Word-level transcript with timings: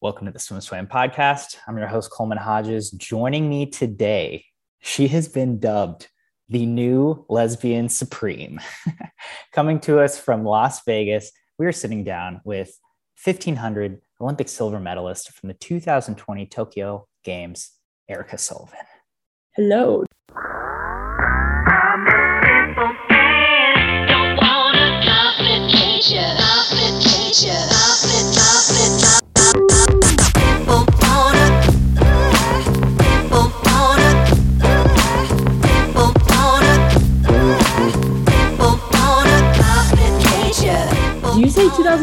Welcome 0.00 0.26
to 0.26 0.32
the 0.32 0.38
SwimSwam 0.38 0.86
podcast. 0.88 1.56
I'm 1.66 1.76
your 1.76 1.88
host, 1.88 2.12
Coleman 2.12 2.38
Hodges. 2.38 2.92
Joining 2.92 3.48
me 3.48 3.66
today, 3.66 4.44
she 4.78 5.08
has 5.08 5.26
been 5.26 5.58
dubbed 5.58 6.06
the 6.48 6.66
new 6.66 7.26
lesbian 7.28 7.88
supreme. 7.88 8.60
Coming 9.52 9.80
to 9.80 9.98
us 9.98 10.16
from 10.16 10.44
Las 10.44 10.84
Vegas, 10.84 11.32
we 11.58 11.66
are 11.66 11.72
sitting 11.72 12.04
down 12.04 12.40
with 12.44 12.78
1500 13.24 14.00
Olympic 14.20 14.48
silver 14.48 14.78
medalist 14.78 15.32
from 15.32 15.48
the 15.48 15.54
2020 15.54 16.46
Tokyo 16.46 17.08
Games, 17.24 17.72
Erica 18.08 18.38
Sullivan. 18.38 18.78
Hello. 19.56 20.04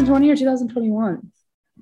2020 0.05 0.29
or 0.29 0.35
2021? 0.35 1.31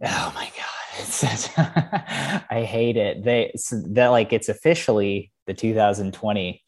Oh 0.06 0.32
my 0.36 0.46
god, 0.46 1.00
it's, 1.00 1.24
I 1.58 2.64
hate 2.68 2.98
it. 2.98 3.24
They 3.24 3.52
so 3.56 3.82
that 3.92 4.08
like 4.08 4.34
it's 4.34 4.50
officially 4.50 5.32
the 5.48 5.54
2020. 5.54 6.64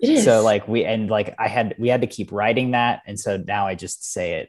It 0.00 0.08
is. 0.08 0.24
So 0.24 0.42
like 0.42 0.66
we 0.66 0.84
and 0.84 1.10
like 1.10 1.34
I 1.38 1.48
had 1.48 1.74
we 1.78 1.88
had 1.88 2.00
to 2.00 2.06
keep 2.06 2.32
writing 2.32 2.70
that, 2.72 3.02
and 3.06 3.18
so 3.18 3.36
now 3.36 3.66
I 3.66 3.74
just 3.74 4.10
say 4.12 4.40
it. 4.40 4.48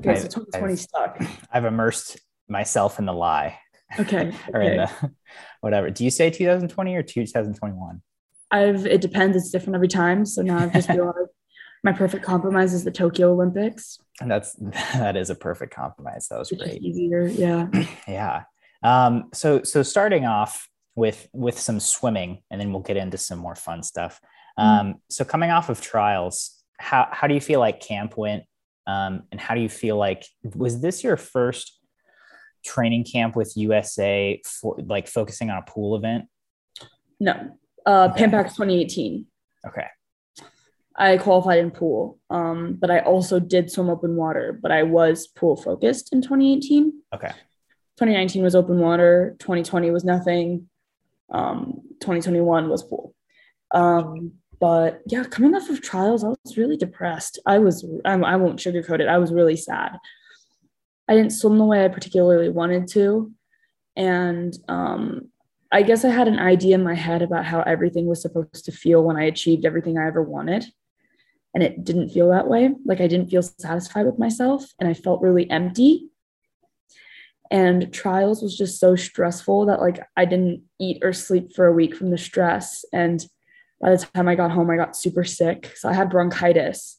okay, 0.00 0.10
I've- 0.10 0.28
2020 0.28 0.64
I've- 0.72 0.76
stuck. 0.76 1.22
I've 1.52 1.64
immersed 1.64 2.18
myself 2.48 2.98
in 2.98 3.06
the 3.06 3.12
lie 3.14 3.58
Okay. 3.98 4.32
or 4.52 4.60
in 4.60 4.76
the 4.78 5.10
whatever. 5.60 5.90
Do 5.90 6.04
you 6.04 6.10
say 6.10 6.30
2020 6.30 6.94
or 6.96 7.02
2021? 7.02 8.02
I've 8.50 8.84
it 8.86 9.00
depends. 9.00 9.36
It's 9.36 9.50
different 9.50 9.76
every 9.76 9.88
time. 9.88 10.26
So 10.26 10.42
now 10.42 10.58
I've 10.58 10.72
just 10.72 10.88
realized 10.88 11.30
my 11.82 11.92
perfect 11.92 12.24
compromise 12.24 12.74
is 12.74 12.84
the 12.84 12.90
Tokyo 12.90 13.32
Olympics. 13.32 13.98
And 14.20 14.30
that's 14.30 14.54
that 14.94 15.16
is 15.16 15.30
a 15.30 15.34
perfect 15.34 15.74
compromise. 15.74 16.28
That 16.28 16.38
was 16.38 16.52
is 16.52 16.58
great. 16.58 16.82
easier. 16.82 17.26
Yeah. 17.26 17.68
Yeah. 18.08 18.44
Um, 18.82 19.28
so 19.32 19.62
so 19.62 19.82
starting 19.82 20.24
off 20.24 20.68
with 20.94 21.28
with 21.32 21.58
some 21.58 21.80
swimming, 21.80 22.42
and 22.50 22.60
then 22.60 22.72
we'll 22.72 22.82
get 22.82 22.96
into 22.96 23.18
some 23.18 23.38
more 23.38 23.54
fun 23.54 23.82
stuff. 23.82 24.20
Um, 24.56 24.96
so 25.08 25.24
coming 25.24 25.50
off 25.50 25.70
of 25.70 25.80
trials, 25.80 26.62
how 26.78 27.08
how 27.12 27.26
do 27.26 27.34
you 27.34 27.40
feel 27.40 27.60
like 27.60 27.80
camp 27.80 28.16
went? 28.16 28.44
Um, 28.86 29.22
and 29.30 29.40
how 29.40 29.54
do 29.54 29.60
you 29.60 29.68
feel 29.68 29.96
like 29.96 30.26
was 30.42 30.80
this 30.80 31.04
your 31.04 31.16
first 31.16 31.78
training 32.64 33.04
camp 33.04 33.36
with 33.36 33.52
USA 33.56 34.40
for 34.44 34.76
like 34.84 35.08
focusing 35.08 35.50
on 35.50 35.58
a 35.58 35.62
pool 35.62 35.96
event? 35.96 36.24
No. 37.18 37.58
Uh 37.86 38.08
Okay. 38.10 38.20
Pan 38.20 38.30
Pacs 38.30 38.54
2018. 38.56 39.26
Okay. 39.66 39.86
I 41.00 41.16
qualified 41.16 41.58
in 41.58 41.70
pool. 41.70 42.18
Um, 42.28 42.76
but 42.78 42.90
I 42.90 43.00
also 43.00 43.40
did 43.40 43.72
swim 43.72 43.88
open 43.88 44.16
water, 44.16 44.58
but 44.60 44.70
I 44.70 44.82
was 44.82 45.26
pool 45.26 45.56
focused 45.56 46.12
in 46.12 46.20
2018. 46.20 46.92
Okay. 47.14 47.32
2019 47.96 48.42
was 48.42 48.54
open 48.54 48.78
water, 48.78 49.34
2020 49.40 49.90
was 49.90 50.04
nothing, 50.04 50.68
um, 51.30 51.82
2021 52.00 52.68
was 52.68 52.82
pool. 52.82 53.14
Um, 53.72 54.32
but 54.58 55.00
yeah, 55.06 55.24
coming 55.24 55.54
off 55.54 55.70
of 55.70 55.82
trials, 55.82 56.22
I 56.22 56.28
was 56.28 56.56
really 56.56 56.76
depressed. 56.76 57.38
I 57.46 57.58
was, 57.58 57.86
I'm, 58.04 58.24
I 58.24 58.36
won't 58.36 58.58
sugarcoat 58.58 59.00
it, 59.00 59.08
I 59.08 59.18
was 59.18 59.32
really 59.32 59.56
sad. 59.56 59.96
I 61.08 61.14
didn't 61.14 61.32
swim 61.32 61.58
the 61.58 61.64
way 61.64 61.84
I 61.84 61.88
particularly 61.88 62.50
wanted 62.50 62.88
to. 62.88 63.32
And 63.96 64.56
um, 64.68 65.30
I 65.72 65.82
guess 65.82 66.04
I 66.04 66.10
had 66.10 66.28
an 66.28 66.38
idea 66.38 66.74
in 66.74 66.84
my 66.84 66.94
head 66.94 67.22
about 67.22 67.46
how 67.46 67.62
everything 67.62 68.06
was 68.06 68.22
supposed 68.22 68.64
to 68.66 68.72
feel 68.72 69.02
when 69.02 69.16
I 69.16 69.24
achieved 69.24 69.64
everything 69.64 69.98
I 69.98 70.06
ever 70.06 70.22
wanted. 70.22 70.66
And 71.54 71.62
it 71.62 71.84
didn't 71.84 72.10
feel 72.10 72.30
that 72.30 72.48
way. 72.48 72.70
Like 72.84 73.00
I 73.00 73.08
didn't 73.08 73.30
feel 73.30 73.42
satisfied 73.42 74.06
with 74.06 74.18
myself 74.18 74.64
and 74.78 74.88
I 74.88 74.94
felt 74.94 75.22
really 75.22 75.50
empty. 75.50 76.10
And 77.50 77.92
trials 77.92 78.42
was 78.42 78.56
just 78.56 78.78
so 78.78 78.94
stressful 78.94 79.66
that 79.66 79.80
like 79.80 80.00
i 80.16 80.24
didn't 80.24 80.62
eat 80.78 81.02
or 81.02 81.12
sleep 81.12 81.52
for 81.52 81.66
a 81.66 81.72
week 81.72 81.96
from 81.96 82.10
the 82.10 82.18
stress. 82.18 82.84
And 82.92 83.24
by 83.80 83.90
the 83.90 83.98
time 83.98 84.28
i 84.28 84.36
got 84.36 84.52
home 84.52 84.70
i 84.70 84.76
got 84.76 84.96
super 84.96 85.24
sick. 85.24 85.72
So 85.76 85.88
i 85.88 85.92
had 85.92 86.10
bronchitis 86.10 86.98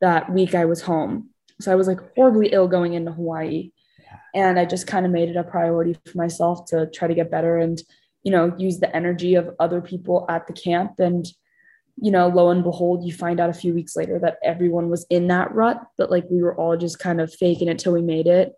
that 0.00 0.32
week 0.32 0.54
i 0.54 0.64
was 0.64 0.82
home. 0.82 1.30
So 1.60 1.72
i 1.72 1.74
was 1.74 1.88
like 1.88 1.98
horribly 2.14 2.48
ill 2.52 2.68
going 2.68 2.94
into 2.94 3.12
hawaii. 3.12 3.72
And 4.34 4.60
i 4.60 4.64
just 4.64 4.86
kind 4.86 5.04
of 5.04 5.10
made 5.10 5.28
it 5.28 5.36
a 5.36 5.42
priority 5.42 5.96
for 6.06 6.16
myself 6.16 6.66
to 6.66 6.88
try 6.94 7.08
to 7.08 7.14
get 7.14 7.30
better 7.30 7.58
and 7.58 7.82
you 8.22 8.30
know 8.30 8.54
use 8.58 8.78
the 8.78 8.94
energy 8.94 9.34
of 9.34 9.56
other 9.58 9.80
people 9.80 10.24
at 10.28 10.46
the 10.46 10.52
camp. 10.52 11.00
And 11.00 11.26
you 12.00 12.10
know 12.10 12.28
lo 12.28 12.50
and 12.50 12.62
behold 12.62 13.04
you 13.04 13.12
find 13.12 13.40
out 13.40 13.50
a 13.50 13.54
few 13.54 13.74
weeks 13.74 13.96
later 13.96 14.18
that 14.18 14.38
everyone 14.42 14.88
was 14.88 15.06
in 15.10 15.26
that 15.26 15.52
rut 15.54 15.80
but 15.98 16.10
like 16.10 16.24
we 16.30 16.42
were 16.42 16.54
all 16.56 16.76
just 16.76 16.98
kind 16.98 17.20
of 17.20 17.32
faking 17.32 17.68
it 17.68 17.78
till 17.78 17.92
we 17.92 18.02
made 18.02 18.26
it 18.26 18.54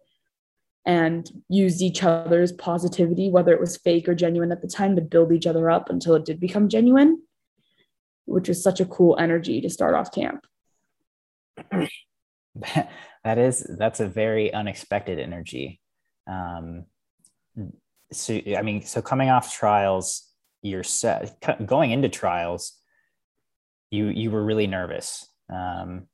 and 0.84 1.30
used 1.48 1.80
each 1.80 2.02
other's 2.02 2.52
positivity, 2.52 3.30
whether 3.30 3.52
it 3.52 3.60
was 3.60 3.76
fake 3.76 4.08
or 4.08 4.14
genuine 4.14 4.50
at 4.50 4.62
the 4.62 4.68
time, 4.68 4.96
to 4.96 5.02
build 5.02 5.32
each 5.32 5.46
other 5.46 5.70
up 5.70 5.90
until 5.90 6.14
it 6.14 6.24
did 6.24 6.40
become 6.40 6.68
genuine, 6.68 7.22
which 8.24 8.48
was 8.48 8.62
such 8.62 8.80
a 8.80 8.84
cool 8.84 9.16
energy 9.18 9.60
to 9.60 9.70
start 9.70 9.94
off 9.94 10.12
camp. 10.12 10.44
that 13.24 13.38
is 13.38 13.66
that's 13.78 14.00
a 14.00 14.08
very 14.08 14.52
unexpected 14.52 15.18
energy 15.18 15.80
um 16.28 16.84
so 18.12 18.38
i 18.56 18.62
mean 18.62 18.82
so 18.82 19.00
coming 19.00 19.30
off 19.30 19.52
trials 19.54 20.28
you're 20.60 20.82
set 20.82 21.34
going 21.66 21.90
into 21.90 22.08
trials 22.08 22.74
you 23.92 24.06
you 24.08 24.30
were 24.30 24.44
really 24.44 24.66
nervous 24.66 25.28
um 25.52 26.06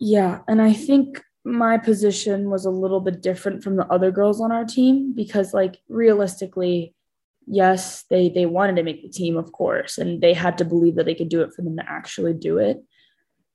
Yeah. 0.00 0.40
And 0.48 0.62
I 0.62 0.72
think 0.72 1.22
my 1.44 1.78
position 1.78 2.50
was 2.50 2.64
a 2.64 2.70
little 2.70 3.00
bit 3.00 3.20
different 3.22 3.62
from 3.64 3.76
the 3.76 3.86
other 3.86 4.10
girls 4.10 4.40
on 4.40 4.52
our 4.52 4.64
team 4.64 5.12
because, 5.14 5.54
like, 5.54 5.78
realistically, 5.88 6.94
yes, 7.46 8.04
they 8.10 8.28
they 8.28 8.46
wanted 8.46 8.76
to 8.76 8.82
make 8.82 9.02
the 9.02 9.08
team, 9.08 9.36
of 9.36 9.50
course, 9.52 9.98
and 9.98 10.20
they 10.20 10.34
had 10.34 10.58
to 10.58 10.64
believe 10.64 10.96
that 10.96 11.06
they 11.06 11.14
could 11.14 11.28
do 11.28 11.42
it 11.42 11.52
for 11.54 11.62
them 11.62 11.76
to 11.76 11.84
actually 11.88 12.34
do 12.34 12.58
it. 12.58 12.76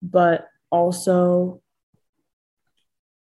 But 0.01 0.47
also, 0.69 1.61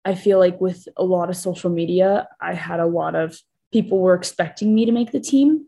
I 0.04 0.14
feel 0.14 0.38
like 0.38 0.60
with 0.60 0.88
a 0.96 1.04
lot 1.04 1.30
of 1.30 1.36
social 1.36 1.70
media, 1.70 2.28
I 2.40 2.54
had 2.54 2.80
a 2.80 2.86
lot 2.86 3.14
of 3.14 3.38
people 3.72 3.98
were 3.98 4.14
expecting 4.14 4.74
me 4.74 4.86
to 4.86 4.92
make 4.92 5.12
the 5.12 5.20
team, 5.20 5.66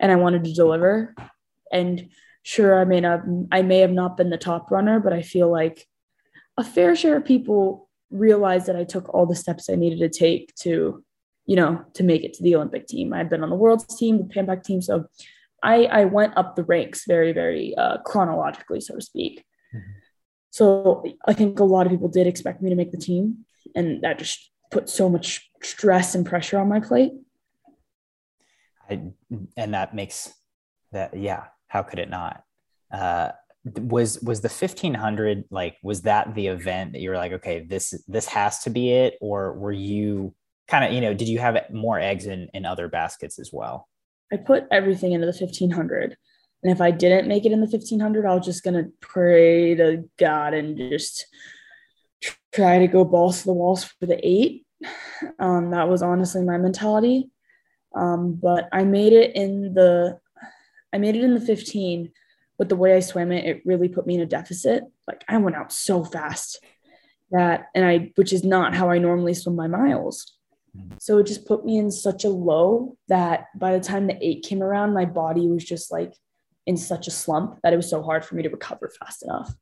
and 0.00 0.10
I 0.10 0.16
wanted 0.16 0.44
to 0.44 0.52
deliver. 0.52 1.14
And 1.70 2.10
sure, 2.42 2.80
I 2.80 2.84
may 2.84 3.00
not, 3.00 3.22
I 3.52 3.62
may 3.62 3.78
have 3.78 3.92
not 3.92 4.16
been 4.16 4.30
the 4.30 4.38
top 4.38 4.70
runner, 4.70 5.00
but 5.00 5.12
I 5.12 5.22
feel 5.22 5.50
like 5.50 5.86
a 6.56 6.64
fair 6.64 6.96
share 6.96 7.16
of 7.16 7.24
people 7.24 7.88
realized 8.10 8.66
that 8.66 8.76
I 8.76 8.84
took 8.84 9.12
all 9.14 9.26
the 9.26 9.36
steps 9.36 9.68
I 9.68 9.74
needed 9.74 9.98
to 10.00 10.08
take 10.08 10.54
to, 10.62 11.04
you 11.46 11.56
know, 11.56 11.84
to 11.94 12.02
make 12.02 12.24
it 12.24 12.32
to 12.34 12.42
the 12.42 12.56
Olympic 12.56 12.86
team. 12.86 13.12
I'd 13.12 13.28
been 13.30 13.42
on 13.42 13.50
the 13.50 13.56
world's 13.56 13.96
team, 13.96 14.18
the 14.18 14.24
Pan 14.24 14.46
Pac 14.46 14.64
team, 14.64 14.80
so 14.80 15.06
I 15.62 15.84
I 15.86 16.04
went 16.04 16.36
up 16.36 16.56
the 16.56 16.64
ranks 16.64 17.04
very 17.06 17.32
very 17.32 17.74
uh, 17.76 17.98
chronologically, 17.98 18.80
so 18.80 18.94
to 18.94 19.00
speak. 19.00 19.44
Mhm. 19.74 19.82
So 20.50 21.04
I 21.26 21.32
think 21.32 21.58
a 21.60 21.64
lot 21.64 21.86
of 21.86 21.92
people 21.92 22.08
did 22.08 22.26
expect 22.26 22.62
me 22.62 22.70
to 22.70 22.76
make 22.76 22.92
the 22.92 22.98
team, 22.98 23.44
and 23.74 24.02
that 24.02 24.18
just 24.18 24.50
put 24.70 24.88
so 24.88 25.08
much 25.08 25.50
stress 25.62 26.14
and 26.14 26.24
pressure 26.24 26.58
on 26.58 26.68
my 26.68 26.80
plate. 26.80 27.12
I, 28.88 29.12
and 29.56 29.74
that 29.74 29.94
makes 29.94 30.32
that 30.92 31.16
yeah 31.16 31.48
how 31.68 31.82
could 31.82 31.98
it 31.98 32.10
not 32.10 32.42
uh 32.92 33.30
was 33.64 34.20
was 34.22 34.40
the 34.40 34.48
1500 34.48 35.44
like 35.50 35.76
was 35.82 36.02
that 36.02 36.34
the 36.34 36.46
event 36.46 36.92
that 36.92 37.00
you 37.00 37.10
were 37.10 37.16
like 37.16 37.32
okay 37.32 37.60
this 37.60 37.94
this 38.08 38.26
has 38.26 38.60
to 38.60 38.70
be 38.70 38.92
it 38.92 39.16
or 39.20 39.52
were 39.52 39.72
you 39.72 40.34
kind 40.68 40.84
of 40.84 40.92
you 40.92 41.00
know 41.00 41.14
did 41.14 41.28
you 41.28 41.38
have 41.38 41.58
more 41.70 41.98
eggs 41.98 42.26
in 42.26 42.48
in 42.54 42.64
other 42.64 42.88
baskets 42.88 43.38
as 43.38 43.50
well 43.52 43.88
I 44.32 44.36
put 44.36 44.64
everything 44.70 45.12
into 45.12 45.26
the 45.26 45.36
1500. 45.38 46.16
And 46.62 46.72
if 46.72 46.80
I 46.80 46.90
didn't 46.90 47.28
make 47.28 47.46
it 47.46 47.52
in 47.52 47.60
the 47.60 47.66
1500, 47.66 48.26
I 48.26 48.34
was 48.34 48.44
just 48.44 48.64
to 48.64 48.90
pray 49.00 49.74
to 49.76 50.04
God 50.18 50.54
and 50.54 50.76
just 50.76 51.26
try 52.52 52.78
to 52.78 52.88
go 52.88 53.04
balls 53.04 53.40
to 53.40 53.44
the 53.46 53.52
walls 53.52 53.84
for 53.84 54.06
the 54.06 54.18
eight. 54.26 54.64
Um, 55.38 55.70
that 55.70 55.88
was 55.88 56.02
honestly 56.02 56.42
my 56.42 56.58
mentality. 56.58 57.30
Um, 57.94 58.34
but 58.34 58.68
I 58.72 58.84
made 58.84 59.12
it 59.12 59.34
in 59.34 59.74
the, 59.74 60.18
I 60.92 60.98
made 60.98 61.16
it 61.16 61.24
in 61.24 61.34
the 61.34 61.40
15, 61.40 62.10
but 62.58 62.68
the 62.68 62.76
way 62.76 62.94
I 62.94 63.00
swam 63.00 63.32
it, 63.32 63.44
it 63.44 63.62
really 63.64 63.88
put 63.88 64.06
me 64.06 64.14
in 64.14 64.20
a 64.20 64.26
deficit. 64.26 64.84
Like 65.06 65.24
I 65.28 65.36
went 65.38 65.56
out 65.56 65.72
so 65.72 66.04
fast 66.04 66.60
that, 67.30 67.66
and 67.74 67.84
I, 67.84 68.12
which 68.16 68.32
is 68.32 68.44
not 68.44 68.74
how 68.74 68.90
I 68.90 68.98
normally 68.98 69.34
swim 69.34 69.56
my 69.56 69.66
miles. 69.68 70.34
So 71.00 71.18
it 71.18 71.26
just 71.26 71.46
put 71.46 71.64
me 71.64 71.76
in 71.76 71.90
such 71.90 72.24
a 72.24 72.28
low 72.28 72.96
that 73.08 73.46
by 73.56 73.72
the 73.76 73.80
time 73.84 74.06
the 74.06 74.16
eight 74.24 74.44
came 74.44 74.62
around, 74.62 74.94
my 74.94 75.06
body 75.06 75.48
was 75.48 75.64
just 75.64 75.90
like 75.90 76.12
in 76.66 76.76
such 76.76 77.08
a 77.08 77.10
slump 77.10 77.58
that 77.62 77.72
it 77.72 77.76
was 77.76 77.90
so 77.90 78.00
hard 78.02 78.24
for 78.24 78.36
me 78.36 78.42
to 78.44 78.48
recover 78.48 78.88
fast 79.00 79.24
enough. 79.24 79.52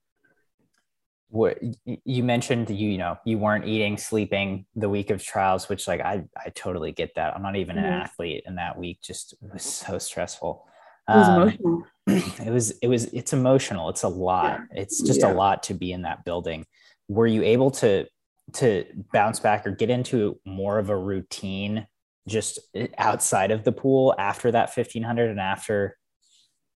what 1.28 1.58
you 2.04 2.22
mentioned 2.22 2.70
you, 2.70 2.88
you 2.90 2.98
know 2.98 3.16
you 3.24 3.36
weren't 3.36 3.64
eating 3.66 3.96
sleeping 3.98 4.64
the 4.76 4.88
week 4.88 5.10
of 5.10 5.20
trials 5.22 5.68
which 5.68 5.88
like 5.88 6.00
i 6.00 6.22
i 6.36 6.48
totally 6.50 6.92
get 6.92 7.12
that 7.16 7.34
i'm 7.34 7.42
not 7.42 7.56
even 7.56 7.76
an 7.76 7.84
Mhm. 7.84 8.02
athlete 8.04 8.44
and 8.46 8.58
that 8.58 8.78
week 8.78 9.00
just 9.02 9.34
was 9.40 9.64
so 9.64 9.98
stressful 9.98 10.64
It 11.08 11.14
was 11.16 11.28
Um, 11.28 11.42
emotional. 11.42 11.82
it 12.08 12.50
was 12.52 12.70
it 12.82 12.88
was 12.88 13.04
it's 13.06 13.32
emotional 13.32 13.88
it's 13.88 14.04
a 14.04 14.08
lot 14.08 14.60
it's 14.72 15.00
just 15.02 15.20
Yeah. 15.20 15.32
a 15.32 15.34
lot 15.34 15.64
to 15.64 15.74
be 15.74 15.90
in 15.92 16.02
that 16.02 16.24
building 16.24 16.64
were 17.08 17.26
you 17.26 17.42
able 17.42 17.70
to 17.72 18.06
to 18.54 18.84
bounce 19.12 19.40
back 19.40 19.66
or 19.66 19.72
get 19.72 19.90
into 19.90 20.38
more 20.44 20.78
of 20.78 20.88
a 20.88 20.96
routine 20.96 21.86
just 22.28 22.60
outside 22.98 23.50
of 23.50 23.64
the 23.64 23.72
pool 23.72 24.14
after 24.18 24.52
that 24.52 24.70
1500 24.70 25.30
and 25.30 25.40
after 25.40 25.96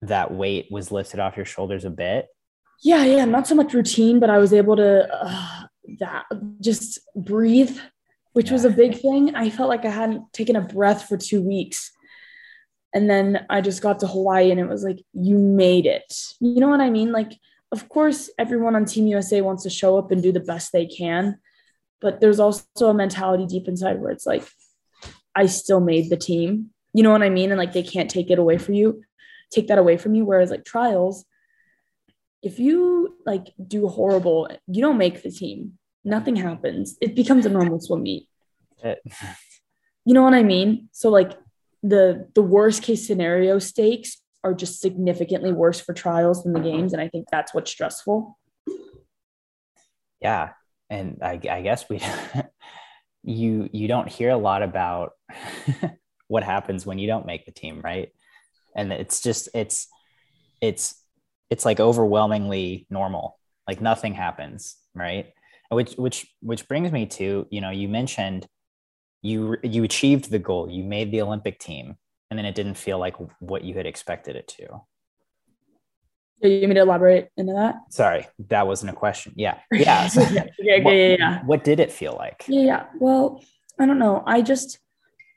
that 0.02 0.32
weight 0.34 0.68
was 0.72 0.92
lifted 0.92 1.20
off 1.20 1.38
your 1.38 1.46
shoulders 1.46 1.86
a 1.86 1.90
bit 1.92 2.28
Yeah, 2.82 3.04
yeah, 3.06 3.26
not 3.26 3.46
so 3.48 3.54
much 3.56 3.74
routine, 3.74 4.20
but 4.20 4.30
I 4.32 4.38
was 4.40 4.54
able 4.54 4.76
to 4.78 5.08
uh, 5.12 5.64
that 6.00 6.24
just 6.62 7.00
breathe, 7.16 7.78
which 8.34 8.52
was 8.52 8.64
a 8.66 8.70
big 8.70 8.96
thing. 9.00 9.36
I 9.36 9.50
felt 9.50 9.68
like 9.70 9.84
I 9.86 9.90
hadn't 9.90 10.32
taken 10.34 10.56
a 10.56 10.62
breath 10.62 11.08
for 11.08 11.18
two 11.18 11.42
weeks. 11.42 11.92
And 12.94 13.10
then 13.10 13.46
I 13.50 13.62
just 13.62 13.82
got 13.82 14.00
to 14.00 14.08
Hawaii 14.08 14.52
and 14.52 14.60
it 14.60 14.68
was 14.68 14.84
like, 14.84 15.00
you 15.14 15.38
made 15.38 15.86
it. 15.86 16.14
You 16.40 16.60
know 16.60 16.70
what 16.70 16.82
I 16.82 16.90
mean? 16.90 17.12
Like, 17.12 17.34
of 17.72 17.88
course, 17.88 18.30
everyone 18.40 18.76
on 18.76 18.86
Team 18.86 19.06
USA 19.08 19.42
wants 19.42 19.64
to 19.64 19.70
show 19.70 19.98
up 19.98 20.12
and 20.12 20.24
do 20.24 20.32
the 20.32 20.40
best 20.40 20.72
they 20.72 20.88
can. 20.88 21.38
But 22.02 22.20
there's 22.20 22.40
also 22.40 22.66
a 22.82 22.94
mentality 22.94 23.46
deep 23.46 23.68
inside 23.68 24.02
where 24.02 24.12
it's 24.12 24.26
like, 24.26 24.44
I 25.36 25.46
still 25.46 25.80
made 25.80 26.10
the 26.10 26.18
team. 26.18 26.72
You 26.94 27.04
know 27.04 27.12
what 27.12 27.22
I 27.22 27.30
mean? 27.30 27.52
And 27.52 27.60
like, 27.60 27.74
they 27.74 27.84
can't 27.84 28.10
take 28.10 28.32
it 28.32 28.40
away 28.40 28.58
from 28.58 28.74
you, 28.74 29.04
take 29.52 29.68
that 29.68 29.78
away 29.78 29.98
from 29.98 30.16
you. 30.16 30.26
Whereas 30.26 30.50
like 30.50 30.66
trials, 30.66 31.26
if 32.42 32.58
you 32.58 33.18
like 33.26 33.54
do 33.68 33.88
horrible, 33.88 34.50
you 34.66 34.82
don't 34.82 34.98
make 34.98 35.22
the 35.22 35.30
team. 35.30 35.78
Nothing 36.04 36.38
happens. 36.38 36.98
It 37.02 37.14
becomes 37.16 37.46
a 37.46 37.50
normal 37.50 37.80
swim 37.80 38.04
meet. 38.04 38.28
You 38.84 40.14
know 40.14 40.24
what 40.24 40.34
I 40.34 40.42
mean? 40.42 40.90
So 40.92 41.10
like 41.10 41.34
the 41.84 42.28
the 42.36 42.42
worst 42.42 42.84
case 42.84 43.06
scenario 43.08 43.60
stakes 43.60 44.18
are 44.44 44.54
just 44.54 44.80
significantly 44.80 45.52
worse 45.52 45.80
for 45.80 45.94
trials 45.94 46.44
than 46.44 46.54
the 46.54 46.60
games, 46.60 46.94
and 46.94 47.02
I 47.02 47.08
think 47.10 47.28
that's 47.32 47.54
what's 47.54 47.72
stressful. 47.72 48.38
yeah 50.22 50.50
and 50.90 51.20
i, 51.22 51.40
I 51.50 51.62
guess 51.62 51.88
we 51.88 52.02
you 53.24 53.70
you 53.72 53.88
don't 53.88 54.10
hear 54.10 54.32
a 54.32 54.38
lot 54.38 54.64
about 54.64 55.12
what 56.28 56.44
happens 56.44 56.86
when 56.86 57.00
you 57.00 57.08
don't 57.08 57.26
make 57.26 57.46
the 57.46 57.52
team 57.52 57.82
right? 57.84 58.10
And 58.76 58.94
it's 58.94 59.22
just 59.22 59.50
it's 59.54 59.88
it's 60.62 60.96
it's 61.50 61.66
like 61.66 61.80
overwhelmingly 61.80 62.88
normal. 62.90 63.38
Like 63.68 63.82
nothing 63.82 64.14
happens 64.14 64.78
right? 64.96 65.34
Which 65.70 65.94
which 65.96 66.28
which 66.42 66.68
brings 66.68 66.92
me 66.92 67.06
to 67.08 67.46
you 67.50 67.62
know 67.62 67.72
you 67.72 67.90
mentioned 67.90 68.48
you 69.22 69.58
you 69.64 69.84
achieved 69.84 70.30
the 70.30 70.40
goal 70.40 70.70
you 70.70 70.84
made 70.84 71.12
the 71.12 71.22
olympic 71.22 71.60
team 71.60 71.96
and 72.30 72.38
then 72.38 72.46
it 72.46 72.56
didn't 72.56 72.76
feel 72.76 73.00
like 73.00 73.16
what 73.40 73.64
you 73.64 73.74
had 73.74 73.86
expected 73.86 74.36
it 74.36 74.48
to 74.48 74.82
you 76.42 76.62
want 76.62 76.70
me 76.70 76.74
to 76.76 76.82
elaborate 76.82 77.30
into 77.36 77.54
that? 77.54 77.76
sorry 77.90 78.26
that 78.48 78.66
wasn't 78.66 78.90
a 78.90 78.94
question 78.94 79.34
yeah 79.36 79.60
yeah 79.74 80.08
so- 80.08 80.22
okay, 80.22 80.82
what, 80.82 80.92
yeah, 80.96 81.16
yeah. 81.20 81.44
what 81.44 81.64
did 81.64 81.80
it 81.80 81.92
feel 81.92 82.16
like 82.18 82.46
Yeah, 82.48 82.62
yeah. 82.62 82.86
Well, 83.00 83.44
I 83.80 83.86
don't 83.86 84.00
know. 84.00 84.24
I 84.28 84.42
just 84.42 84.80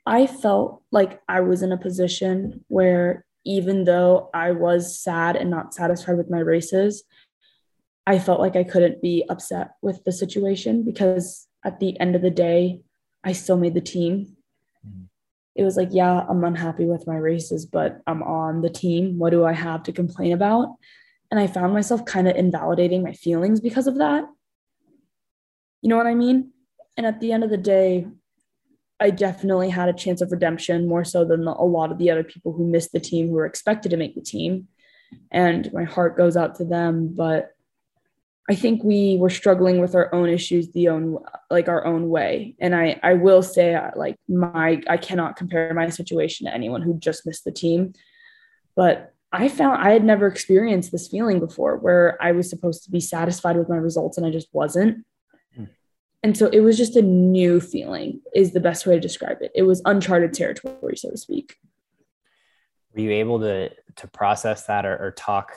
I 0.05 0.27
felt 0.27 0.83
like 0.91 1.21
I 1.29 1.39
was 1.39 1.61
in 1.63 1.71
a 1.71 1.77
position 1.77 2.65
where 2.67 3.25
even 3.45 3.85
though 3.85 4.29
I 4.33 4.51
was 4.51 4.99
sad 4.99 5.35
and 5.37 5.49
not 5.49 5.73
satisfied 5.73 6.17
with 6.17 6.29
my 6.29 6.39
races, 6.39 7.03
I 8.05 8.19
felt 8.19 8.41
like 8.41 8.57
I 8.57 8.65
couldn't 8.65 9.01
be 9.01 9.23
upset 9.29 9.71
with 9.81 10.03
the 10.03 10.11
situation 10.11 10.83
because 10.83 11.47
at 11.63 11.79
the 11.79 11.97
end 12.01 12.15
of 12.15 12.21
the 12.21 12.29
day, 12.29 12.81
I 13.23 13.31
still 13.31 13.57
made 13.57 13.73
the 13.73 13.81
team. 13.81 14.35
Mhm. 14.85 15.07
It 15.55 15.63
was 15.63 15.77
like, 15.77 15.89
yeah, 15.91 16.25
I'm 16.27 16.43
unhappy 16.43 16.85
with 16.85 17.07
my 17.07 17.17
races, 17.17 17.65
but 17.65 18.01
I'm 18.07 18.23
on 18.23 18.61
the 18.61 18.69
team. 18.69 19.19
What 19.19 19.31
do 19.31 19.45
I 19.45 19.53
have 19.53 19.83
to 19.83 19.91
complain 19.91 20.33
about? 20.33 20.75
And 21.31 21.39
I 21.39 21.47
found 21.47 21.73
myself 21.73 22.05
kind 22.05 22.27
of 22.27 22.35
invalidating 22.35 23.01
my 23.01 23.13
feelings 23.13 23.59
because 23.59 23.87
of 23.87 23.97
that. 23.97 24.25
You 25.81 25.89
know 25.89 25.97
what 25.97 26.07
I 26.07 26.15
mean? 26.15 26.51
And 26.95 27.05
at 27.05 27.19
the 27.19 27.31
end 27.31 27.43
of 27.43 27.49
the 27.49 27.57
day, 27.57 28.07
I 28.99 29.09
definitely 29.09 29.69
had 29.69 29.89
a 29.89 29.93
chance 29.93 30.21
of 30.21 30.31
redemption 30.31 30.87
more 30.87 31.03
so 31.03 31.25
than 31.25 31.47
a 31.47 31.63
lot 31.63 31.91
of 31.91 31.97
the 31.97 32.11
other 32.11 32.23
people 32.23 32.53
who 32.53 32.69
missed 32.69 32.91
the 32.91 32.99
team 32.99 33.27
who 33.27 33.33
were 33.33 33.45
expected 33.45 33.89
to 33.89 33.97
make 33.97 34.15
the 34.15 34.21
team. 34.21 34.67
And 35.31 35.71
my 35.73 35.83
heart 35.83 36.17
goes 36.17 36.37
out 36.37 36.55
to 36.55 36.65
them. 36.65 37.13
But 37.15 37.52
I 38.49 38.55
think 38.55 38.83
we 38.83 39.17
were 39.17 39.29
struggling 39.29 39.79
with 39.79 39.95
our 39.95 40.13
own 40.13 40.27
issues, 40.27 40.71
the 40.71 40.89
own 40.89 41.19
like 41.49 41.69
our 41.69 41.85
own 41.85 42.09
way. 42.09 42.55
And 42.59 42.75
I 42.75 42.99
I 43.01 43.13
will 43.13 43.41
say 43.41 43.75
uh, 43.75 43.91
like 43.95 44.17
my 44.27 44.81
I 44.87 44.97
cannot 44.97 45.37
compare 45.37 45.73
my 45.73 45.89
situation 45.89 46.47
to 46.47 46.53
anyone 46.53 46.81
who 46.81 46.93
just 46.95 47.25
missed 47.25 47.45
the 47.45 47.51
team. 47.51 47.93
But 48.75 49.13
I 49.31 49.47
found 49.47 49.81
I 49.81 49.91
had 49.91 50.03
never 50.03 50.27
experienced 50.27 50.91
this 50.91 51.07
feeling 51.07 51.39
before 51.39 51.77
where 51.77 52.21
I 52.21 52.33
was 52.33 52.49
supposed 52.49 52.83
to 52.83 52.91
be 52.91 52.99
satisfied 52.99 53.55
with 53.55 53.69
my 53.69 53.77
results 53.77 54.17
and 54.17 54.25
I 54.25 54.29
just 54.29 54.49
wasn't. 54.51 55.05
And 56.23 56.37
so 56.37 56.47
it 56.47 56.61
was 56.61 56.77
just 56.77 56.95
a 56.95 57.01
new 57.01 57.59
feeling, 57.59 58.21
is 58.33 58.53
the 58.53 58.61
best 58.61 58.87
way 58.87 58.95
to 58.95 58.99
describe 59.01 59.41
it. 59.41 59.51
It 59.53 59.63
was 59.63 59.81
uncharted 59.83 60.33
territory, 60.33 60.95
so 60.95 61.11
to 61.11 61.17
speak. 61.17 61.57
were 62.93 63.01
you 63.01 63.11
able 63.11 63.39
to 63.41 63.69
to 63.97 64.07
process 64.07 64.65
that 64.67 64.85
or, 64.85 64.97
or 64.97 65.11
talk 65.11 65.53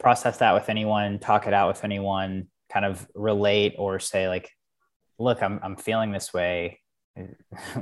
process 0.00 0.38
that 0.38 0.54
with 0.54 0.68
anyone 0.68 1.18
talk 1.18 1.46
it 1.46 1.54
out 1.54 1.68
with 1.68 1.84
anyone 1.84 2.48
kind 2.72 2.84
of 2.84 3.06
relate 3.14 3.74
or 3.78 4.00
say 4.00 4.28
like 4.28 4.50
look 5.18 5.42
i'm, 5.42 5.60
I'm 5.62 5.76
feeling 5.76 6.10
this 6.10 6.32
way 6.32 6.80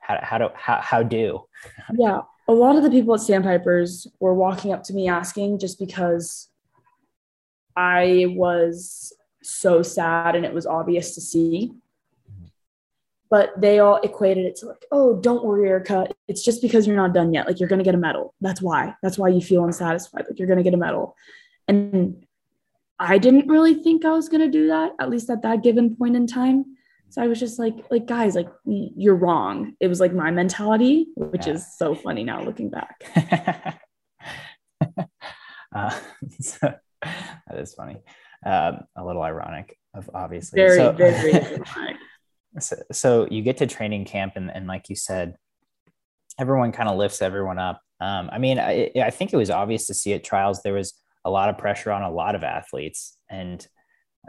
how, 0.00 0.18
how 0.22 0.38
do 0.38 0.48
how, 0.54 0.80
how 0.80 1.02
do 1.02 1.42
Yeah. 1.98 2.22
A 2.48 2.52
lot 2.52 2.76
of 2.76 2.82
the 2.84 2.90
people 2.90 3.14
at 3.14 3.20
Sandpipers 3.20 4.06
were 4.20 4.34
walking 4.34 4.72
up 4.72 4.84
to 4.84 4.94
me 4.94 5.08
asking 5.08 5.58
just 5.58 5.78
because 5.78 6.48
I 7.76 8.26
was 8.28 9.12
so 9.42 9.82
sad 9.82 10.36
and 10.36 10.44
it 10.44 10.54
was 10.54 10.66
obvious 10.66 11.14
to 11.16 11.20
see. 11.20 11.72
Mm-hmm. 12.30 12.46
But 13.30 13.60
they 13.60 13.80
all 13.80 13.96
equated 13.96 14.46
it 14.46 14.56
to 14.56 14.66
like, 14.66 14.84
oh, 14.92 15.16
don't 15.20 15.44
worry, 15.44 15.68
Erica. 15.68 16.08
It's 16.28 16.44
just 16.44 16.62
because 16.62 16.86
you're 16.86 16.96
not 16.96 17.12
done 17.12 17.34
yet. 17.34 17.46
Like 17.46 17.58
you're 17.58 17.68
gonna 17.68 17.82
get 17.82 17.96
a 17.96 17.98
medal. 17.98 18.34
That's 18.40 18.62
why. 18.62 18.94
That's 19.02 19.18
why 19.18 19.28
you 19.28 19.40
feel 19.40 19.64
unsatisfied. 19.64 20.26
Like 20.28 20.38
you're 20.38 20.48
gonna 20.48 20.62
get 20.62 20.74
a 20.74 20.78
medal. 20.78 21.16
And 21.68 22.24
I 22.98 23.18
didn't 23.18 23.48
really 23.48 23.74
think 23.74 24.04
I 24.04 24.12
was 24.12 24.28
gonna 24.28 24.50
do 24.50 24.68
that, 24.68 24.92
at 25.00 25.10
least 25.10 25.30
at 25.30 25.42
that 25.42 25.62
given 25.62 25.96
point 25.96 26.16
in 26.16 26.26
time. 26.26 26.64
So 27.08 27.22
I 27.22 27.28
was 27.28 27.38
just 27.38 27.58
like, 27.58 27.74
like 27.90 28.06
guys, 28.06 28.34
like 28.34 28.48
you're 28.64 29.14
wrong. 29.16 29.74
It 29.80 29.88
was 29.88 30.00
like 30.00 30.12
my 30.12 30.30
mentality, 30.30 31.06
which 31.16 31.46
Yeah. 31.46 31.54
is 31.54 31.76
so 31.78 31.94
funny 31.94 32.24
now 32.24 32.42
looking 32.42 32.70
back. 32.70 33.80
uh, 35.74 35.90
so, 36.40 36.74
that 37.02 37.58
is 37.58 37.74
funny 37.74 37.98
um, 38.44 38.80
a 38.96 39.04
little 39.04 39.22
ironic 39.22 39.78
of 39.94 40.10
obviously 40.14 40.56
Very, 40.56 40.76
so, 40.78 40.92
very 40.92 41.32
ironic. 41.34 41.96
so, 42.58 42.76
so 42.92 43.28
you 43.30 43.42
get 43.42 43.58
to 43.58 43.66
training 43.66 44.04
camp 44.04 44.32
and, 44.36 44.50
and 44.50 44.66
like 44.66 44.88
you 44.88 44.96
said 44.96 45.36
everyone 46.38 46.72
kind 46.72 46.88
of 46.88 46.96
lifts 46.96 47.22
everyone 47.22 47.58
up 47.58 47.80
um, 48.00 48.28
i 48.32 48.38
mean 48.38 48.58
I, 48.58 48.90
I 49.00 49.10
think 49.10 49.32
it 49.32 49.36
was 49.36 49.50
obvious 49.50 49.86
to 49.86 49.94
see 49.94 50.12
at 50.14 50.24
trials 50.24 50.62
there 50.62 50.72
was 50.74 50.94
a 51.26 51.30
lot 51.30 51.48
of 51.48 51.58
pressure 51.58 51.90
on 51.90 52.02
a 52.02 52.10
lot 52.10 52.36
of 52.36 52.44
athletes 52.44 53.18
and 53.28 53.66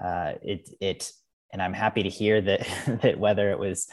uh, 0.04 0.34
it 0.42 0.70
it 0.82 1.12
and 1.54 1.62
i'm 1.62 1.74
happy 1.74 2.04
to 2.04 2.10
hear 2.10 2.42
that 2.42 2.68
that 3.02 3.20
whether 3.20 3.52
it 3.52 3.60
was 3.60 3.88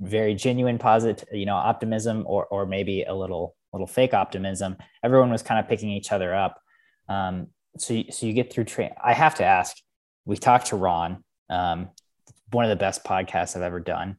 very 0.00 0.34
genuine 0.34 0.78
positive 0.78 1.28
you 1.32 1.46
know 1.46 1.54
optimism 1.54 2.24
or 2.26 2.46
or 2.46 2.66
maybe 2.66 3.02
a 3.02 3.14
little 3.14 3.54
little 3.72 3.86
fake 3.86 4.14
optimism 4.14 4.76
everyone 5.04 5.30
was 5.30 5.42
kind 5.42 5.60
of 5.60 5.68
picking 5.68 5.90
each 5.90 6.10
other 6.10 6.34
up 6.34 6.60
um, 7.08 7.48
so 7.78 7.94
you, 7.94 8.04
so 8.10 8.26
you 8.26 8.32
get 8.32 8.52
through 8.52 8.64
train 8.64 8.90
i 9.02 9.12
have 9.12 9.34
to 9.34 9.44
ask 9.44 9.76
we 10.24 10.36
talked 10.36 10.66
to 10.68 10.76
ron 10.76 11.22
um, 11.50 11.88
one 12.50 12.64
of 12.64 12.70
the 12.70 12.76
best 12.76 13.04
podcasts 13.04 13.54
i've 13.56 13.62
ever 13.62 13.80
done 13.80 14.16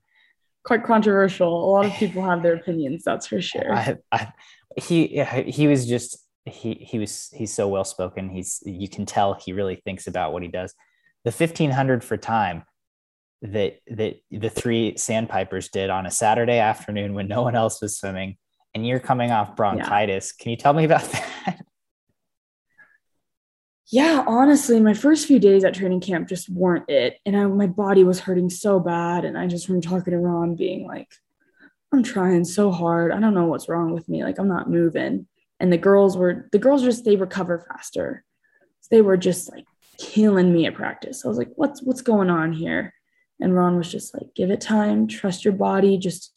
Quite 0.64 0.84
controversial. 0.84 1.48
A 1.48 1.70
lot 1.72 1.86
of 1.86 1.94
people 1.98 2.22
have 2.24 2.44
their 2.44 2.56
opinions, 2.56 3.04
that's 3.06 3.26
for 3.26 3.40
sure. 3.40 3.74
I, 3.74 3.96
I, 4.12 4.34
he 4.76 5.24
he 5.48 5.66
was 5.66 5.88
just 5.88 6.27
he 6.48 6.74
he 6.76 7.00
was 7.00 7.30
he's 7.34 7.54
so 7.54 7.68
well 7.68 7.84
spoken. 7.84 8.30
He's 8.30 8.62
you 8.66 8.90
can 8.90 9.06
tell 9.06 9.34
he 9.34 9.54
really 9.54 9.82
thinks 9.84 10.08
about 10.08 10.34
what 10.34 10.44
he 10.44 10.48
does. 10.48 10.74
The 11.24 11.32
fifteen 11.32 11.72
hundred 11.72 12.04
for 12.04 12.18
time 12.18 12.64
that 13.42 13.80
that 13.88 14.16
the 14.32 14.50
three 14.50 14.98
sandpipers 14.98 15.70
did 15.70 15.90
on 15.90 16.06
a 16.06 16.12
Saturday 16.12 16.60
afternoon 16.60 17.14
when 17.14 17.28
no 17.28 17.42
one 17.42 17.56
else 17.56 17.82
was 17.82 17.98
swimming, 17.98 18.38
and 18.74 18.86
you're 18.88 19.00
coming 19.00 19.32
off 19.32 19.56
bronchitis. 19.56 20.32
Can 20.32 20.52
you 20.52 20.58
tell 20.58 20.74
me 20.74 20.86
about 20.86 21.04
that? 21.12 21.62
yeah, 23.90 24.24
honestly, 24.28 24.82
my 24.82 24.94
first 24.94 25.28
few 25.28 25.40
days 25.40 25.64
at 25.64 25.74
training 25.74 26.02
camp 26.02 26.28
just 26.28 26.50
weren't 26.50 26.90
it. 26.90 27.20
And 27.26 27.38
I, 27.38 27.46
my 27.46 27.68
body 27.68 28.04
was 28.04 28.20
hurting 28.20 28.50
so 28.50 28.80
bad. 28.80 29.24
And 29.24 29.38
I 29.38 29.48
just 29.48 29.70
remember 29.70 29.88
talking 29.88 30.12
to 30.12 30.20
Ron 30.20 30.56
being 30.56 30.86
like, 30.86 31.08
I'm 31.94 32.04
trying 32.04 32.44
so 32.44 32.70
hard. 32.70 33.14
I 33.14 33.20
don't 33.22 33.34
know 33.34 33.46
what's 33.46 33.70
wrong 33.70 33.94
with 33.94 34.10
me. 34.10 34.26
Like, 34.26 34.40
I'm 34.40 34.50
not 34.50 34.70
moving. 34.70 35.28
And 35.60 35.72
the 35.74 35.78
girls 35.78 36.18
were, 36.18 36.48
the 36.52 36.60
girls 36.60 36.84
just, 36.84 37.04
they 37.04 37.16
recover 37.16 37.66
faster. 37.68 38.24
They 38.90 39.02
were 39.02 39.18
just 39.18 39.52
like 39.52 39.66
killing 39.98 40.54
me 40.54 40.66
at 40.66 40.76
practice. 40.76 41.26
I 41.26 41.28
was 41.28 41.38
like, 41.38 41.52
what's 41.56 41.82
what's 41.82 42.02
going 42.02 42.30
on 42.30 42.54
here? 42.54 42.94
And 43.40 43.56
Ron 43.56 43.78
was 43.78 43.92
just 43.92 44.14
like, 44.14 44.34
give 44.36 44.50
it 44.50 44.62
time, 44.62 45.08
trust 45.08 45.44
your 45.44 45.54
body, 45.54 45.98
just 45.98 46.34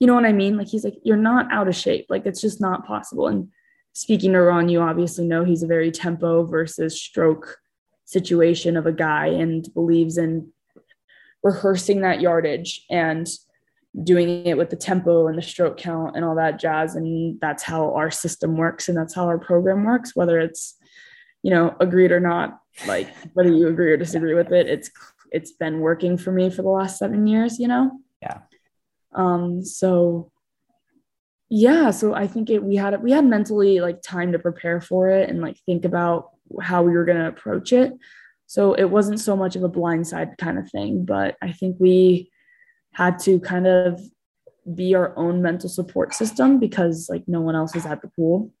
you 0.00 0.06
know 0.06 0.14
what 0.14 0.24
I 0.24 0.32
mean? 0.32 0.56
Like 0.56 0.68
he's 0.68 0.84
like, 0.84 0.94
you're 1.02 1.16
not 1.16 1.50
out 1.52 1.68
of 1.68 1.74
shape. 1.74 2.06
Like 2.08 2.24
it's 2.24 2.40
just 2.40 2.60
not 2.60 2.86
possible. 2.86 3.26
And 3.26 3.48
speaking 3.94 4.32
to 4.32 4.40
Ron, 4.40 4.68
you 4.68 4.80
obviously 4.80 5.26
know 5.26 5.44
he's 5.44 5.62
a 5.62 5.68
very 5.68 5.90
tempo 5.90 6.44
versus 6.44 7.00
stroke 7.00 7.58
situation 8.04 8.76
of 8.76 8.86
a 8.86 8.92
guy 8.92 9.26
and 9.26 9.68
believes 9.74 10.16
in 10.16 10.52
rehearsing 11.42 12.00
that 12.02 12.20
yardage 12.20 12.84
and 12.90 13.28
doing 14.02 14.46
it 14.46 14.56
with 14.56 14.70
the 14.70 14.76
tempo 14.76 15.26
and 15.28 15.38
the 15.38 15.42
stroke 15.42 15.76
count 15.76 16.14
and 16.14 16.24
all 16.24 16.36
that 16.36 16.58
jazz. 16.58 16.94
And 16.94 17.40
that's 17.40 17.62
how 17.62 17.94
our 17.94 18.10
system 18.10 18.56
works 18.56 18.88
and 18.88 18.96
that's 18.96 19.14
how 19.14 19.26
our 19.26 19.38
program 19.38 19.84
works, 19.84 20.14
whether 20.14 20.38
it's, 20.38 20.76
you 21.42 21.50
know, 21.50 21.74
agreed 21.80 22.12
or 22.12 22.20
not, 22.20 22.60
like 22.86 23.08
whether 23.32 23.50
you 23.50 23.68
agree 23.68 23.92
or 23.92 23.96
disagree 23.96 24.34
with 24.34 24.52
it, 24.52 24.68
it's 24.68 24.90
it's 25.30 25.52
been 25.52 25.80
working 25.80 26.16
for 26.16 26.32
me 26.32 26.48
for 26.48 26.62
the 26.62 26.68
last 26.68 26.98
seven 26.98 27.26
years, 27.26 27.58
you 27.58 27.68
know? 27.68 28.00
Yeah. 28.22 28.38
Um, 29.14 29.62
so 29.62 30.32
yeah, 31.50 31.90
so 31.90 32.14
I 32.14 32.26
think 32.26 32.50
it 32.50 32.62
we 32.62 32.76
had 32.76 33.02
we 33.02 33.10
had 33.10 33.24
mentally 33.24 33.80
like 33.80 34.02
time 34.02 34.32
to 34.32 34.38
prepare 34.38 34.80
for 34.80 35.08
it 35.08 35.28
and 35.28 35.40
like 35.40 35.58
think 35.64 35.84
about 35.84 36.30
how 36.60 36.82
we 36.82 36.92
were 36.92 37.04
gonna 37.04 37.28
approach 37.28 37.72
it. 37.72 37.92
So 38.46 38.74
it 38.74 38.84
wasn't 38.84 39.20
so 39.20 39.36
much 39.36 39.56
of 39.56 39.62
a 39.62 39.68
blindside 39.68 40.38
kind 40.38 40.58
of 40.58 40.70
thing, 40.70 41.04
but 41.04 41.36
I 41.42 41.52
think 41.52 41.76
we 41.78 42.30
had 42.92 43.18
to 43.20 43.40
kind 43.40 43.66
of 43.66 44.00
be 44.74 44.94
our 44.94 45.16
own 45.16 45.40
mental 45.42 45.68
support 45.68 46.14
system 46.14 46.58
because 46.58 47.08
like 47.10 47.24
no 47.26 47.40
one 47.40 47.54
else 47.54 47.74
is 47.74 47.86
at 47.86 48.02
the 48.02 48.08
pool. 48.08 48.52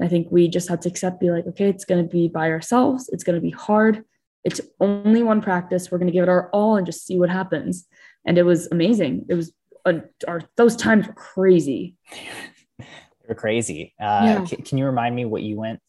I 0.00 0.08
think 0.08 0.28
we 0.30 0.48
just 0.48 0.68
had 0.68 0.82
to 0.82 0.88
accept, 0.88 1.20
be 1.20 1.30
like, 1.30 1.46
okay, 1.46 1.68
it's 1.68 1.84
going 1.84 2.02
to 2.02 2.08
be 2.08 2.28
by 2.28 2.50
ourselves. 2.50 3.08
It's 3.12 3.24
going 3.24 3.34
to 3.34 3.42
be 3.42 3.50
hard. 3.50 4.04
It's 4.44 4.60
only 4.80 5.22
one 5.22 5.42
practice. 5.42 5.90
We're 5.90 5.98
going 5.98 6.06
to 6.06 6.12
give 6.12 6.22
it 6.22 6.28
our 6.28 6.48
all 6.50 6.76
and 6.76 6.86
just 6.86 7.04
see 7.04 7.18
what 7.18 7.30
happens. 7.30 7.86
And 8.24 8.38
it 8.38 8.44
was 8.44 8.68
amazing. 8.70 9.26
It 9.28 9.34
was, 9.34 9.52
a, 9.84 10.02
our, 10.28 10.42
those 10.56 10.76
times 10.76 11.06
were 11.06 11.14
crazy. 11.14 11.96
they 12.78 12.86
were 13.28 13.34
crazy. 13.34 13.94
Uh, 14.00 14.20
yeah. 14.24 14.44
can, 14.44 14.62
can 14.62 14.78
you 14.78 14.86
remind 14.86 15.16
me 15.16 15.24
what 15.24 15.42
you 15.42 15.56
went? 15.56 15.80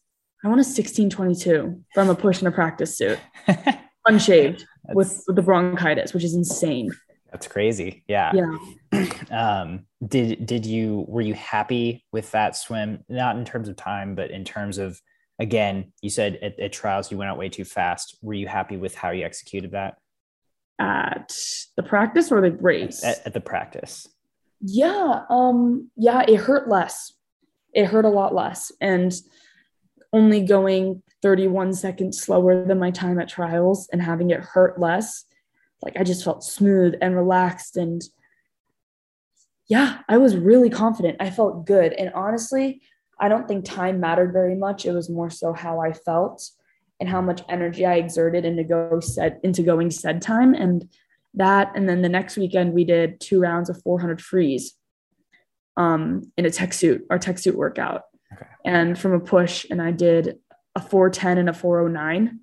I 0.42 0.48
want 0.48 0.58
a 0.58 0.64
1622 0.64 1.84
from 1.94 2.08
a 2.08 2.14
push 2.14 2.40
in 2.40 2.46
a 2.46 2.52
practice 2.52 2.96
suit, 2.96 3.18
unshaved 4.08 4.64
with, 4.94 5.22
with 5.26 5.36
the 5.36 5.42
bronchitis, 5.42 6.14
which 6.14 6.24
is 6.24 6.34
insane. 6.34 6.90
That's 7.30 7.46
crazy. 7.46 8.04
Yeah. 8.08 8.32
Yeah. 8.92 9.06
um, 9.30 9.86
did 10.06 10.46
did 10.46 10.66
you 10.66 11.04
were 11.08 11.20
you 11.20 11.34
happy 11.34 12.04
with 12.12 12.30
that 12.32 12.56
swim? 12.56 13.04
Not 13.08 13.36
in 13.36 13.44
terms 13.44 13.68
of 13.68 13.76
time, 13.76 14.14
but 14.14 14.30
in 14.30 14.44
terms 14.44 14.78
of 14.78 15.00
again, 15.38 15.92
you 16.02 16.10
said 16.10 16.38
at, 16.42 16.58
at 16.58 16.72
trials 16.72 17.10
you 17.10 17.18
went 17.18 17.30
out 17.30 17.38
way 17.38 17.48
too 17.48 17.64
fast. 17.64 18.18
Were 18.22 18.34
you 18.34 18.48
happy 18.48 18.76
with 18.76 18.94
how 18.94 19.10
you 19.10 19.24
executed 19.24 19.72
that? 19.72 19.96
At 20.78 21.32
the 21.76 21.82
practice 21.82 22.32
or 22.32 22.40
the 22.40 22.52
race? 22.52 23.04
At, 23.04 23.26
at 23.26 23.34
the 23.34 23.40
practice. 23.40 24.08
Yeah. 24.60 25.24
Um, 25.30 25.90
yeah, 25.96 26.22
it 26.26 26.36
hurt 26.36 26.68
less. 26.68 27.12
It 27.72 27.86
hurt 27.86 28.04
a 28.04 28.10
lot 28.10 28.34
less. 28.34 28.72
And 28.80 29.12
only 30.12 30.42
going 30.42 31.02
31 31.22 31.74
seconds 31.74 32.20
slower 32.20 32.64
than 32.64 32.78
my 32.78 32.90
time 32.90 33.20
at 33.20 33.28
trials 33.28 33.88
and 33.92 34.02
having 34.02 34.30
it 34.30 34.40
hurt 34.40 34.80
less 34.80 35.24
like 35.82 35.96
I 35.96 36.04
just 36.04 36.24
felt 36.24 36.44
smooth 36.44 36.94
and 37.00 37.16
relaxed 37.16 37.76
and 37.76 38.02
yeah, 39.70 39.98
I 40.08 40.18
was 40.18 40.36
really 40.36 40.68
confident. 40.68 41.18
I 41.20 41.30
felt 41.30 41.64
good. 41.64 41.92
And 41.92 42.12
honestly, 42.12 42.82
I 43.20 43.28
don't 43.28 43.46
think 43.46 43.64
time 43.64 44.00
mattered 44.00 44.32
very 44.32 44.56
much. 44.56 44.84
It 44.84 44.92
was 44.92 45.08
more 45.08 45.30
so 45.30 45.52
how 45.52 45.80
I 45.80 45.92
felt 45.92 46.44
and 46.98 47.08
how 47.08 47.20
much 47.20 47.42
energy 47.48 47.86
I 47.86 47.94
exerted 47.94 48.44
into 48.44 48.64
go 48.64 48.98
set 48.98 49.38
into 49.44 49.62
going 49.62 49.92
said 49.92 50.22
time. 50.22 50.54
And 50.54 50.88
that, 51.34 51.70
and 51.76 51.88
then 51.88 52.02
the 52.02 52.08
next 52.08 52.36
weekend 52.36 52.74
we 52.74 52.84
did 52.84 53.20
two 53.20 53.40
rounds 53.40 53.70
of 53.70 53.80
400 53.82 54.20
freeze 54.20 54.74
um, 55.76 56.32
in 56.36 56.46
a 56.46 56.50
tech 56.50 56.72
suit, 56.72 57.06
our 57.08 57.18
tech 57.18 57.38
suit 57.38 57.56
workout. 57.56 58.02
Okay. 58.32 58.46
And 58.64 58.98
from 58.98 59.12
a 59.12 59.20
push, 59.20 59.66
and 59.70 59.80
I 59.80 59.92
did 59.92 60.38
a 60.74 60.80
410 60.80 61.38
and 61.38 61.48
a 61.48 61.52
409 61.52 62.40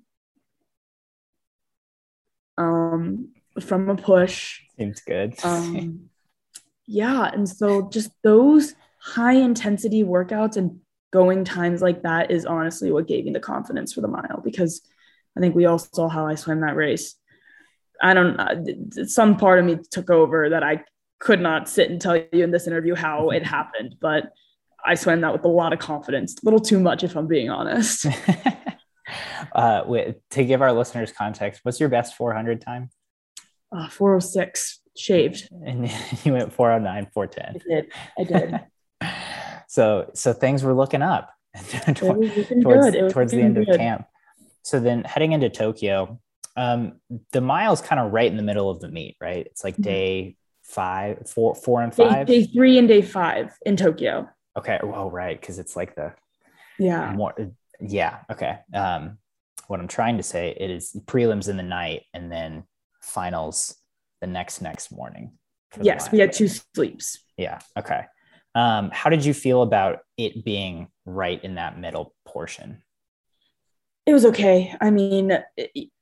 um, 2.58 3.28
from 3.60 3.88
a 3.88 3.96
push. 3.96 4.60
Seems 4.76 5.00
good. 5.00 5.34
um, 5.44 6.10
yeah. 6.86 7.30
And 7.32 7.48
so 7.48 7.88
just 7.88 8.10
those 8.22 8.74
high 9.00 9.34
intensity 9.34 10.04
workouts 10.04 10.56
and 10.56 10.80
going 11.10 11.44
times 11.44 11.80
like 11.80 12.02
that 12.02 12.30
is 12.30 12.44
honestly 12.44 12.92
what 12.92 13.06
gave 13.06 13.24
me 13.24 13.32
the 13.32 13.40
confidence 13.40 13.94
for 13.94 14.02
the 14.02 14.08
mile 14.08 14.42
because 14.44 14.82
I 15.36 15.40
think 15.40 15.54
we 15.54 15.64
all 15.64 15.78
saw 15.78 16.08
how 16.08 16.26
I 16.26 16.34
swam 16.34 16.60
that 16.60 16.76
race. 16.76 17.14
I 18.02 18.14
don't, 18.14 18.38
uh, 18.38 19.06
some 19.06 19.36
part 19.36 19.58
of 19.58 19.64
me 19.64 19.78
took 19.90 20.10
over 20.10 20.50
that 20.50 20.62
I 20.62 20.84
could 21.18 21.40
not 21.40 21.68
sit 21.68 21.90
and 21.90 22.00
tell 22.00 22.16
you 22.16 22.44
in 22.44 22.50
this 22.50 22.66
interview 22.66 22.94
how 22.94 23.30
it 23.30 23.44
happened, 23.46 23.96
but 24.00 24.32
I 24.84 24.94
swam 24.94 25.20
that 25.22 25.32
with 25.32 25.44
a 25.44 25.48
lot 25.48 25.72
of 25.72 25.78
confidence, 25.78 26.36
a 26.40 26.44
little 26.44 26.60
too 26.60 26.80
much, 26.80 27.02
if 27.02 27.16
I'm 27.16 27.26
being 27.26 27.50
honest. 27.50 28.06
uh, 29.52 29.82
with, 29.86 30.16
to 30.30 30.44
give 30.44 30.62
our 30.62 30.72
listeners 30.72 31.12
context, 31.12 31.60
what's 31.62 31.80
your 31.80 31.88
best 31.88 32.16
400 32.16 32.60
time? 32.60 32.90
Uh, 33.70 33.88
406 33.88 34.80
shaved. 34.96 35.48
And 35.64 35.90
you 36.24 36.32
went 36.32 36.52
409, 36.52 37.08
410. 37.12 37.54
I 37.54 37.74
did. 37.74 37.92
I 38.18 38.24
did. 38.24 39.14
so, 39.68 40.10
so 40.14 40.32
things 40.32 40.62
were 40.62 40.74
looking 40.74 41.02
up 41.02 41.30
towards, 41.94 42.48
towards 43.12 43.32
the 43.32 43.40
end 43.40 43.56
good. 43.56 43.68
of 43.68 43.76
camp. 43.76 44.06
So 44.62 44.80
then 44.80 45.04
heading 45.04 45.32
into 45.32 45.48
Tokyo, 45.48 46.20
um, 46.56 47.00
the 47.32 47.40
mile's 47.40 47.80
kind 47.80 48.00
of 48.00 48.12
right 48.12 48.30
in 48.30 48.36
the 48.36 48.42
middle 48.42 48.68
of 48.68 48.80
the 48.80 48.88
meet, 48.88 49.16
right? 49.20 49.46
It's 49.46 49.64
like 49.64 49.74
mm-hmm. 49.74 49.82
day 49.82 50.36
five, 50.62 51.28
four, 51.28 51.54
four 51.54 51.82
and 51.82 51.94
five. 51.94 52.26
Day, 52.26 52.44
day 52.44 52.52
three 52.52 52.78
and 52.78 52.88
day 52.88 53.02
five 53.02 53.56
in 53.64 53.76
Tokyo. 53.76 54.28
Okay. 54.56 54.78
Oh, 54.82 55.10
right. 55.10 55.40
Cause 55.40 55.58
it's 55.58 55.76
like 55.76 55.94
the, 55.94 56.14
yeah, 56.78 57.12
more, 57.12 57.34
yeah. 57.80 58.18
Okay. 58.30 58.58
Um, 58.74 59.18
what 59.66 59.80
I'm 59.80 59.88
trying 59.88 60.16
to 60.16 60.22
say, 60.22 60.56
it 60.58 60.70
is 60.70 60.96
prelims 61.06 61.48
in 61.48 61.56
the 61.56 61.62
night 61.62 62.02
and 62.14 62.32
then 62.32 62.64
finals 63.02 63.76
the 64.20 64.26
next 64.26 64.60
next 64.60 64.90
morning. 64.90 65.32
Yes, 65.80 66.10
we 66.10 66.18
had 66.18 66.32
two 66.32 66.48
sleeps. 66.48 67.18
Yeah. 67.36 67.58
Okay. 67.78 68.02
Um, 68.54 68.90
how 68.92 69.10
did 69.10 69.24
you 69.24 69.34
feel 69.34 69.62
about 69.62 70.00
it 70.16 70.44
being 70.44 70.88
right 71.04 71.42
in 71.44 71.56
that 71.56 71.78
middle 71.78 72.14
portion? 72.24 72.82
It 74.06 74.14
was 74.14 74.24
okay. 74.24 74.74
I 74.80 74.90
mean, 74.90 75.38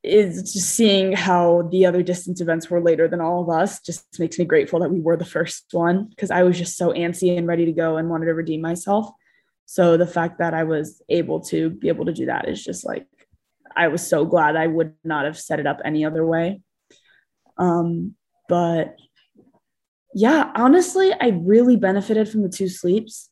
it's 0.04 0.52
just 0.52 0.76
seeing 0.76 1.12
how 1.12 1.68
the 1.73 1.87
other 1.87 2.04
distance 2.04 2.40
events 2.40 2.71
were 2.71 2.80
later 2.80 3.09
than 3.09 3.21
all 3.21 3.42
of 3.42 3.50
us 3.50 3.80
just 3.80 4.06
makes 4.21 4.38
me 4.38 4.45
grateful 4.45 4.78
that 4.78 4.92
we 4.92 5.00
were 5.00 5.16
the 5.16 5.25
first 5.25 5.64
one 5.73 6.04
because 6.04 6.30
I 6.30 6.45
was 6.45 6.56
just 6.56 6.76
so 6.76 6.92
antsy 6.92 7.37
and 7.37 7.49
ready 7.49 7.64
to 7.64 7.73
go 7.73 7.97
and 7.97 8.09
wanted 8.09 8.26
to 8.26 8.35
redeem 8.35 8.61
myself. 8.61 9.11
So 9.66 9.96
the 9.96 10.06
fact 10.06 10.38
that 10.38 10.54
I 10.54 10.64
was 10.64 11.02
able 11.08 11.40
to 11.46 11.70
be 11.70 11.88
able 11.88 12.06
to 12.06 12.12
do 12.12 12.26
that 12.26 12.49
is 12.49 12.64
just 12.64 12.87
like, 12.87 13.06
I 13.76 13.88
was 13.88 14.06
so 14.06 14.25
glad 14.25 14.56
I 14.56 14.66
would 14.66 14.94
not 15.04 15.26
have 15.26 15.38
set 15.38 15.61
it 15.61 15.66
up 15.66 15.80
any 15.85 16.04
other 16.04 16.25
way. 16.25 16.62
Um, 17.58 18.14
but 18.49 18.96
yeah, 20.14 20.50
honestly, 20.54 21.12
I 21.12 21.28
really 21.42 21.76
benefited 21.76 22.28
from 22.28 22.42
the 22.42 22.49
two 22.49 22.68
sleeps. 22.68 23.28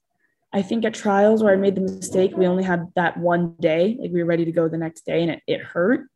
I 0.52 0.60
think 0.62 0.84
at 0.84 0.92
trials 0.94 1.42
where 1.42 1.52
I 1.52 1.56
made 1.56 1.76
the 1.76 1.80
mistake, 1.80 2.36
we 2.36 2.46
only 2.46 2.62
had 2.62 2.86
that 2.94 3.16
one 3.16 3.54
day, 3.58 3.96
like 3.98 4.10
we 4.12 4.22
were 4.22 4.28
ready 4.28 4.44
to 4.44 4.52
go 4.52 4.68
the 4.68 4.76
next 4.76 5.06
day 5.06 5.22
and 5.22 5.30
it, 5.30 5.42
it 5.46 5.62
hurt. 5.62 6.08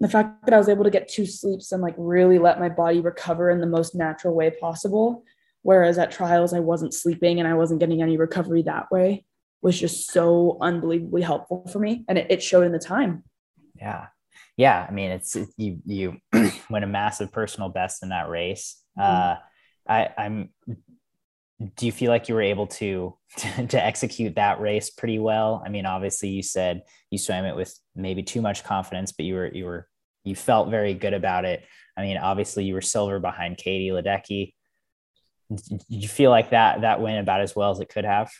The 0.00 0.08
fact 0.08 0.44
that 0.44 0.54
I 0.54 0.58
was 0.58 0.68
able 0.68 0.84
to 0.84 0.90
get 0.90 1.08
two 1.08 1.26
sleeps 1.26 1.72
and 1.72 1.80
like 1.80 1.94
really 1.96 2.38
let 2.38 2.60
my 2.60 2.68
body 2.68 3.00
recover 3.00 3.50
in 3.50 3.60
the 3.60 3.66
most 3.66 3.94
natural 3.94 4.34
way 4.34 4.50
possible. 4.50 5.24
Whereas 5.62 5.98
at 5.98 6.10
trials, 6.10 6.52
I 6.52 6.60
wasn't 6.60 6.94
sleeping 6.94 7.38
and 7.38 7.48
I 7.48 7.54
wasn't 7.54 7.80
getting 7.80 8.02
any 8.02 8.16
recovery 8.16 8.62
that 8.62 8.90
way 8.90 9.24
was 9.60 9.78
just 9.78 10.10
so 10.10 10.58
unbelievably 10.60 11.22
helpful 11.22 11.68
for 11.72 11.78
me. 11.78 12.04
And 12.08 12.18
it, 12.18 12.26
it 12.30 12.42
showed 12.42 12.64
in 12.64 12.72
the 12.72 12.80
time. 12.80 13.22
Yeah 13.76 14.06
yeah, 14.56 14.86
I 14.88 14.92
mean, 14.92 15.10
it's 15.10 15.34
it, 15.36 15.48
you 15.56 15.78
you 15.86 16.16
win 16.70 16.82
a 16.82 16.86
massive 16.86 17.32
personal 17.32 17.68
best 17.68 18.02
in 18.02 18.10
that 18.10 18.28
race. 18.28 18.80
Mm-hmm. 18.98 19.32
Uh, 19.32 19.36
I, 19.88 20.08
I'm. 20.18 20.50
Do 21.76 21.86
you 21.86 21.92
feel 21.92 22.10
like 22.10 22.28
you 22.28 22.34
were 22.34 22.42
able 22.42 22.66
to, 22.66 23.16
to 23.38 23.66
to 23.68 23.82
execute 23.82 24.34
that 24.36 24.60
race 24.60 24.90
pretty 24.90 25.18
well? 25.18 25.62
I 25.64 25.68
mean, 25.68 25.86
obviously, 25.86 26.28
you 26.28 26.42
said 26.42 26.82
you 27.10 27.18
swam 27.18 27.44
it 27.44 27.56
with 27.56 27.74
maybe 27.94 28.22
too 28.22 28.42
much 28.42 28.64
confidence, 28.64 29.12
but 29.12 29.24
you 29.24 29.34
were 29.34 29.48
you 29.48 29.64
were 29.64 29.88
you 30.24 30.36
felt 30.36 30.70
very 30.70 30.94
good 30.94 31.14
about 31.14 31.44
it. 31.44 31.64
I 31.96 32.02
mean, 32.02 32.18
obviously, 32.18 32.64
you 32.64 32.74
were 32.74 32.82
silver 32.82 33.20
behind 33.20 33.56
Katie 33.56 33.90
Ledecky. 33.90 34.54
Did 35.50 35.82
you 35.88 36.08
feel 36.08 36.30
like 36.30 36.50
that 36.50 36.82
that 36.82 37.00
went 37.00 37.18
about 37.18 37.40
as 37.40 37.54
well 37.54 37.70
as 37.70 37.80
it 37.80 37.88
could 37.88 38.04
have? 38.04 38.30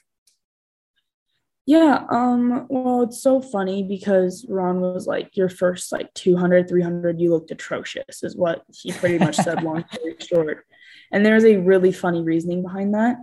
Yeah, 1.65 2.05
um, 2.11 2.67
well, 2.69 3.03
it's 3.03 3.23
so 3.23 3.41
funny 3.41 3.85
because 3.85 4.45
Ron 4.49 4.81
was 4.81 5.07
like, 5.07 5.37
your 5.37 5.49
first 5.49 5.93
like 5.93 6.13
200, 6.15 6.69
300, 6.69 7.21
you 7.21 7.31
looked 7.31 7.53
atrocious, 7.53 8.25
is 8.25 8.37
what 8.37 8.65
he 8.73 8.91
pretty 8.91 9.19
much 9.19 9.37
said, 9.37 9.63
long 9.63 9.85
story 9.93 10.17
short. 10.19 10.67
And 11.13 11.25
there's 11.25 11.45
a 11.45 11.59
really 11.59 11.93
funny 11.93 12.23
reasoning 12.23 12.63
behind 12.63 12.95
that. 12.95 13.17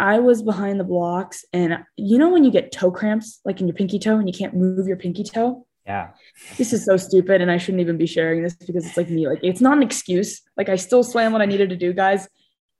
I 0.00 0.18
was 0.18 0.42
behind 0.42 0.80
the 0.80 0.84
blocks, 0.84 1.44
and 1.52 1.84
you 1.96 2.18
know, 2.18 2.30
when 2.30 2.42
you 2.42 2.50
get 2.50 2.72
toe 2.72 2.90
cramps, 2.90 3.40
like 3.44 3.60
in 3.60 3.68
your 3.68 3.76
pinky 3.76 3.98
toe, 3.98 4.16
and 4.16 4.26
you 4.26 4.32
can't 4.32 4.56
move 4.56 4.88
your 4.88 4.96
pinky 4.96 5.22
toe? 5.22 5.66
Yeah. 5.84 6.10
This 6.56 6.72
is 6.72 6.86
so 6.86 6.96
stupid, 6.96 7.42
and 7.42 7.50
I 7.50 7.58
shouldn't 7.58 7.82
even 7.82 7.98
be 7.98 8.06
sharing 8.06 8.42
this 8.42 8.54
because 8.54 8.86
it's 8.86 8.96
like 8.96 9.10
me. 9.10 9.28
Like 9.28 9.40
it's 9.42 9.60
not 9.60 9.76
an 9.76 9.82
excuse. 9.82 10.40
Like 10.56 10.70
I 10.70 10.76
still 10.76 11.04
swam 11.04 11.32
what 11.32 11.42
I 11.42 11.46
needed 11.46 11.68
to 11.68 11.76
do, 11.76 11.92
guys. 11.92 12.26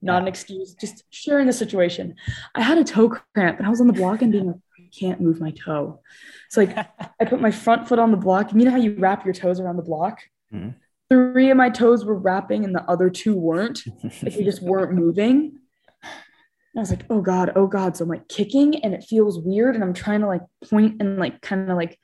Not 0.02 0.22
an 0.22 0.28
excuse. 0.28 0.74
Just 0.74 1.04
sharing 1.10 1.46
the 1.46 1.52
situation. 1.52 2.14
I 2.54 2.62
had 2.62 2.78
a 2.78 2.84
toe 2.84 3.08
cramp, 3.08 3.58
and 3.58 3.66
I 3.66 3.70
was 3.70 3.80
on 3.80 3.86
the 3.86 3.92
block 3.92 4.22
and 4.22 4.32
being 4.32 4.46
like, 4.46 4.56
I 4.78 4.88
can't 4.98 5.20
move 5.20 5.40
my 5.40 5.50
toe. 5.50 6.00
So 6.48 6.62
like 6.62 6.76
I 6.76 7.24
put 7.24 7.40
my 7.40 7.50
front 7.50 7.86
foot 7.86 7.98
on 7.98 8.10
the 8.10 8.16
block. 8.16 8.50
And 8.50 8.60
you 8.60 8.64
know 8.64 8.72
how 8.72 8.78
you 8.78 8.94
wrap 8.98 9.24
your 9.24 9.34
toes 9.34 9.60
around 9.60 9.76
the 9.76 9.82
block? 9.82 10.20
Mm-hmm. 10.52 10.70
Three 11.10 11.50
of 11.50 11.56
my 11.56 11.70
toes 11.70 12.04
were 12.04 12.14
wrapping, 12.14 12.64
and 12.64 12.74
the 12.74 12.82
other 12.84 13.10
two 13.10 13.36
weren't. 13.36 13.82
like 14.22 14.34
they 14.34 14.44
just 14.44 14.62
weren't 14.62 14.92
moving. 14.92 15.58
And 16.72 16.78
I 16.78 16.82
was 16.82 16.90
like, 16.90 17.04
oh 17.10 17.20
God, 17.20 17.52
oh 17.56 17.66
God. 17.66 17.96
So 17.96 18.04
I'm 18.04 18.10
like 18.10 18.28
kicking 18.28 18.84
and 18.84 18.94
it 18.94 19.02
feels 19.02 19.40
weird. 19.40 19.74
And 19.74 19.82
I'm 19.82 19.94
trying 19.94 20.20
to 20.20 20.28
like 20.28 20.42
point 20.68 21.00
and 21.00 21.18
like 21.18 21.40
kind 21.40 21.68
of 21.68 21.76
like 21.76 21.98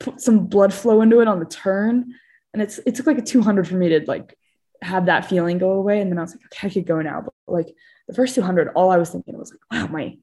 put 0.00 0.20
some 0.20 0.46
blood 0.46 0.74
flow 0.74 1.00
into 1.00 1.20
it 1.20 1.28
on 1.28 1.38
the 1.38 1.46
turn. 1.46 2.12
And 2.52 2.60
it's 2.60 2.80
it 2.86 2.96
took 2.96 3.06
like 3.06 3.18
a 3.18 3.22
200 3.22 3.68
for 3.68 3.76
me 3.76 3.90
to 3.90 4.04
like 4.06 4.36
have 4.82 5.06
that 5.06 5.28
feeling 5.28 5.58
go 5.58 5.72
away. 5.72 6.00
And 6.00 6.10
then 6.10 6.18
I 6.18 6.22
was 6.22 6.32
like, 6.32 6.44
okay, 6.46 6.68
I 6.68 6.70
could 6.70 6.86
go 6.86 7.00
now. 7.00 7.22
But 7.22 7.34
like 7.46 7.74
the 8.08 8.14
first 8.14 8.34
200, 8.34 8.68
all 8.74 8.90
I 8.90 8.96
was 8.96 9.10
thinking 9.10 9.38
was 9.38 9.50
like, 9.50 9.60
wow, 9.70 9.86
my 9.86 10.16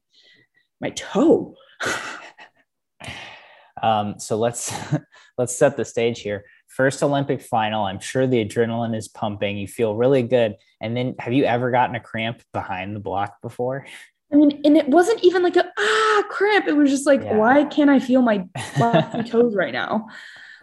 my 0.80 0.90
toe. 0.90 1.54
um, 3.82 4.18
so 4.18 4.38
let's 4.38 4.72
let's 5.38 5.56
set 5.56 5.76
the 5.76 5.84
stage 5.84 6.20
here. 6.20 6.44
First 6.66 7.02
Olympic 7.02 7.40
final. 7.40 7.84
I'm 7.84 8.00
sure 8.00 8.26
the 8.26 8.44
adrenaline 8.44 8.96
is 8.96 9.08
pumping. 9.08 9.56
You 9.56 9.66
feel 9.66 9.96
really 9.96 10.22
good. 10.22 10.56
And 10.80 10.96
then, 10.96 11.14
have 11.18 11.32
you 11.32 11.44
ever 11.44 11.70
gotten 11.70 11.96
a 11.96 12.00
cramp 12.00 12.42
behind 12.52 12.94
the 12.94 13.00
block 13.00 13.40
before? 13.42 13.86
I 14.32 14.36
mean, 14.36 14.60
and 14.64 14.76
it 14.76 14.88
wasn't 14.88 15.24
even 15.24 15.42
like 15.42 15.56
a 15.56 15.64
ah 15.76 16.22
cramp. 16.28 16.68
It 16.68 16.76
was 16.76 16.90
just 16.90 17.06
like, 17.06 17.22
yeah. 17.22 17.34
why 17.34 17.64
can't 17.64 17.90
I 17.90 17.98
feel 17.98 18.22
my 18.22 18.46
toes 19.26 19.54
right 19.54 19.72
now? 19.72 20.06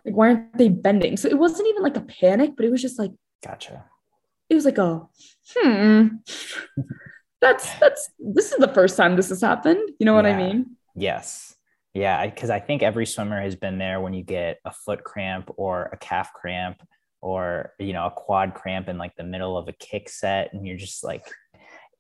Like, 0.06 0.16
why 0.16 0.28
aren't 0.28 0.58
they 0.58 0.70
bending? 0.70 1.18
So 1.18 1.28
it 1.28 1.38
wasn't 1.38 1.68
even 1.70 1.82
like 1.82 1.98
a 1.98 2.02
panic, 2.02 2.52
but 2.56 2.66
it 2.66 2.72
was 2.72 2.82
just 2.82 3.00
like, 3.00 3.12
gotcha. 3.44 3.86
It 4.50 4.56
was 4.56 4.66
like 4.66 4.80
oh, 4.80 5.10
hmm. 5.56 6.08
that's 7.42 7.74
that's 7.80 8.10
this 8.20 8.52
is 8.52 8.58
the 8.58 8.74
first 8.74 8.98
time 8.98 9.16
this 9.16 9.30
has 9.30 9.42
happened. 9.42 9.90
You 10.00 10.06
know 10.06 10.14
what 10.14 10.26
yeah. 10.26 10.38
I 10.38 10.38
mean? 10.38 10.78
Yes. 10.96 11.56
Yeah, 11.94 12.26
because 12.26 12.50
I 12.50 12.60
think 12.60 12.84
every 12.84 13.06
swimmer 13.06 13.42
has 13.42 13.56
been 13.56 13.78
there 13.78 14.02
when 14.02 14.14
you 14.14 14.22
get 14.22 14.60
a 14.66 14.72
foot 14.72 15.04
cramp 15.06 15.50
or 15.56 15.90
a 15.94 15.98
calf 15.98 16.34
cramp 16.34 16.82
or 17.22 17.72
you 17.80 17.94
know 17.94 18.06
a 18.08 18.12
quad 18.12 18.54
cramp 18.54 18.90
in 18.90 18.98
like 18.98 19.16
the 19.16 19.24
middle 19.24 19.58
of 19.58 19.70
a 19.70 19.74
kick 19.74 20.10
set, 20.10 20.54
and 20.54 20.68
you're 20.68 20.78
just 20.78 21.04
like 21.04 21.24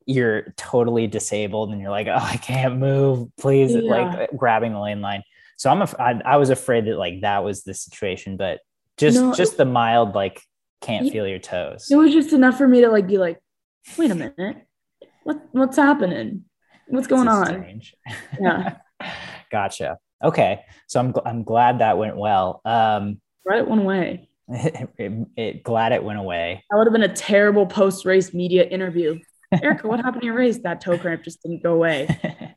you're 0.05 0.53
totally 0.57 1.07
disabled 1.07 1.71
and 1.71 1.81
you're 1.81 1.91
like, 1.91 2.07
oh, 2.07 2.13
I 2.15 2.37
can't 2.37 2.77
move, 2.77 3.29
please, 3.37 3.73
yeah. 3.73 3.81
like 3.81 4.29
grabbing 4.35 4.73
the 4.73 4.79
lane 4.79 5.01
line. 5.01 5.23
So 5.57 5.69
I'm, 5.69 5.81
a, 5.81 5.89
I, 5.99 6.21
I 6.25 6.37
was 6.37 6.49
afraid 6.49 6.85
that 6.85 6.97
like 6.97 7.21
that 7.21 7.43
was 7.43 7.63
the 7.63 7.73
situation, 7.73 8.37
but 8.37 8.59
just, 8.97 9.17
no, 9.17 9.33
just 9.33 9.57
the 9.57 9.65
mild, 9.65 10.13
like 10.13 10.41
can't 10.85 11.11
feel 11.11 11.27
your 11.27 11.39
toes. 11.39 11.87
It 11.89 11.95
was 11.95 12.13
just 12.13 12.33
enough 12.33 12.57
for 12.57 12.67
me 12.67 12.81
to 12.81 12.89
like, 12.89 13.07
be 13.07 13.17
like, 13.17 13.39
wait 13.97 14.11
a 14.11 14.15
minute, 14.15 14.67
what, 15.23 15.41
what's 15.51 15.77
happening? 15.77 16.45
What's 16.87 17.07
going 17.07 17.27
on? 17.27 17.81
Yeah. 18.39 18.77
gotcha. 19.51 19.97
Okay. 20.23 20.61
So 20.87 20.99
I'm, 20.99 21.13
I'm 21.25 21.43
glad 21.43 21.79
that 21.79 21.97
went 21.97 22.17
well. 22.17 22.61
Um, 22.63 23.19
right. 23.45 23.59
It 23.59 23.67
went 23.67 23.81
away. 23.81 24.29
It, 24.47 24.89
it, 24.97 25.27
it, 25.35 25.63
glad 25.63 25.91
it 25.91 26.03
went 26.03 26.19
away. 26.19 26.63
That 26.69 26.77
would 26.77 26.87
have 26.87 26.93
been 26.93 27.03
a 27.03 27.15
terrible 27.15 27.65
post 27.65 28.05
race 28.05 28.33
media 28.33 28.63
interview. 28.63 29.19
Erica, 29.63 29.87
what 29.87 29.99
happened 29.99 30.21
to 30.21 30.25
your 30.25 30.35
race? 30.35 30.59
That 30.59 30.81
toe 30.81 30.97
cramp 30.97 31.23
just 31.23 31.41
didn't 31.41 31.63
go 31.63 31.73
away. 31.73 32.07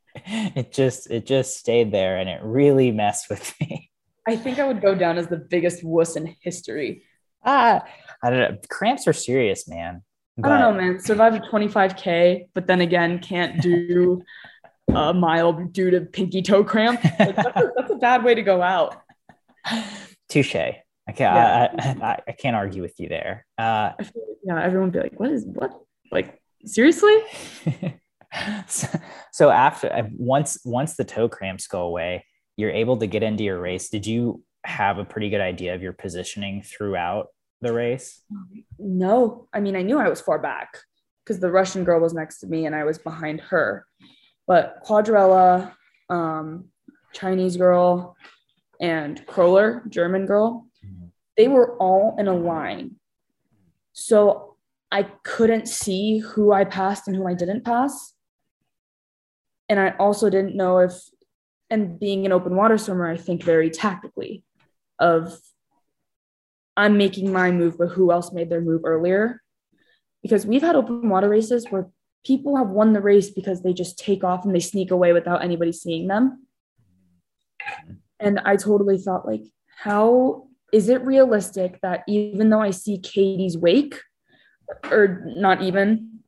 it 0.26 0.72
just 0.72 1.10
it 1.10 1.26
just 1.26 1.56
stayed 1.56 1.92
there 1.92 2.18
and 2.18 2.28
it 2.28 2.40
really 2.42 2.90
messed 2.90 3.30
with 3.30 3.54
me. 3.60 3.90
I 4.26 4.36
think 4.36 4.58
I 4.58 4.66
would 4.66 4.82
go 4.82 4.94
down 4.94 5.16
as 5.16 5.28
the 5.28 5.36
biggest 5.36 5.82
wuss 5.84 6.16
in 6.16 6.34
history. 6.40 7.04
Ah, 7.44 7.82
I 8.22 8.30
don't 8.30 8.38
know. 8.38 8.58
Cramps 8.68 9.06
are 9.06 9.12
serious, 9.12 9.68
man. 9.68 10.02
But... 10.36 10.52
I 10.52 10.60
don't 10.60 10.76
know, 10.76 10.82
man. 10.82 11.00
Survived 11.00 11.36
a 11.36 11.40
25k, 11.40 12.48
but 12.54 12.66
then 12.66 12.80
again, 12.80 13.18
can't 13.18 13.60
do 13.60 14.22
a 14.94 15.14
mile 15.14 15.52
due 15.52 15.90
to 15.90 16.00
pinky 16.02 16.42
toe 16.42 16.64
cramp. 16.64 17.02
Like, 17.04 17.36
that's, 17.36 17.56
a, 17.56 17.72
that's, 17.76 17.90
a, 17.90 17.96
bad 17.96 18.24
way 18.24 18.34
to 18.34 18.42
go 18.42 18.62
out. 18.62 18.96
Touche. 20.28 20.52
Can't. 20.52 21.18
Yeah. 21.18 21.68
I, 21.78 22.06
I, 22.06 22.18
I, 22.28 22.32
can't 22.32 22.54
argue 22.54 22.82
with 22.82 22.94
you 22.98 23.08
there. 23.08 23.46
Uh, 23.56 23.92
yeah, 24.44 24.62
everyone 24.62 24.90
be 24.90 25.00
like, 25.00 25.18
"What 25.18 25.30
is 25.30 25.46
what?" 25.46 25.72
Like 26.12 26.38
seriously 26.64 27.16
so, 28.66 28.88
so, 29.32 29.50
after 29.50 29.92
uh, 29.92 30.02
once 30.16 30.58
once 30.64 30.96
the 30.96 31.04
toe 31.04 31.28
cramps 31.28 31.66
go 31.66 31.82
away 31.82 32.24
you're 32.56 32.70
able 32.70 32.96
to 32.96 33.06
get 33.06 33.22
into 33.22 33.44
your 33.44 33.60
race 33.60 33.88
did 33.88 34.06
you 34.06 34.42
have 34.64 34.98
a 34.98 35.04
pretty 35.04 35.30
good 35.30 35.40
idea 35.40 35.74
of 35.74 35.82
your 35.82 35.92
positioning 35.92 36.62
throughout 36.62 37.28
the 37.60 37.72
race 37.72 38.22
no 38.78 39.48
i 39.52 39.60
mean 39.60 39.74
i 39.74 39.82
knew 39.82 39.98
i 39.98 40.08
was 40.08 40.20
far 40.20 40.38
back 40.38 40.78
because 41.24 41.40
the 41.40 41.50
russian 41.50 41.84
girl 41.84 42.00
was 42.00 42.14
next 42.14 42.38
to 42.38 42.46
me 42.46 42.66
and 42.66 42.74
i 42.74 42.84
was 42.84 42.98
behind 42.98 43.40
her 43.40 43.84
but 44.46 44.78
Quadarella 44.86 45.72
um, 46.08 46.66
chinese 47.12 47.56
girl 47.56 48.16
and 48.80 49.26
Kroller, 49.26 49.88
german 49.88 50.26
girl 50.26 50.66
mm-hmm. 50.84 51.06
they 51.36 51.48
were 51.48 51.76
all 51.78 52.14
in 52.18 52.28
a 52.28 52.34
line 52.34 52.96
so 53.92 54.48
I 54.90 55.02
couldn't 55.22 55.68
see 55.68 56.18
who 56.18 56.52
I 56.52 56.64
passed 56.64 57.08
and 57.08 57.16
who 57.16 57.26
I 57.26 57.34
didn't 57.34 57.64
pass. 57.64 58.14
And 59.68 59.78
I 59.78 59.90
also 59.98 60.30
didn't 60.30 60.56
know 60.56 60.78
if, 60.78 60.92
and 61.68 62.00
being 62.00 62.24
an 62.24 62.32
open 62.32 62.56
water 62.56 62.78
swimmer, 62.78 63.10
I 63.10 63.16
think 63.16 63.42
very 63.42 63.68
tactically 63.68 64.44
of 64.98 65.38
I'm 66.76 66.96
making 66.96 67.32
my 67.32 67.50
move, 67.50 67.78
but 67.78 67.88
who 67.88 68.12
else 68.12 68.32
made 68.32 68.50
their 68.50 68.60
move 68.60 68.82
earlier? 68.84 69.42
Because 70.22 70.46
we've 70.46 70.62
had 70.62 70.76
open 70.76 71.08
water 71.08 71.28
races 71.28 71.66
where 71.70 71.88
people 72.24 72.56
have 72.56 72.68
won 72.68 72.92
the 72.92 73.00
race 73.00 73.30
because 73.30 73.62
they 73.62 73.72
just 73.72 73.98
take 73.98 74.22
off 74.22 74.44
and 74.44 74.54
they 74.54 74.60
sneak 74.60 74.90
away 74.90 75.12
without 75.12 75.42
anybody 75.42 75.72
seeing 75.72 76.06
them. 76.06 76.46
And 78.20 78.40
I 78.40 78.56
totally 78.56 78.98
thought, 78.98 79.26
like, 79.26 79.42
how 79.76 80.48
is 80.72 80.88
it 80.88 81.02
realistic 81.02 81.80
that 81.82 82.04
even 82.08 82.50
though 82.50 82.60
I 82.60 82.70
see 82.70 82.98
Katie's 82.98 83.56
wake, 83.56 84.00
or 84.90 85.24
not 85.24 85.62
even 85.62 86.20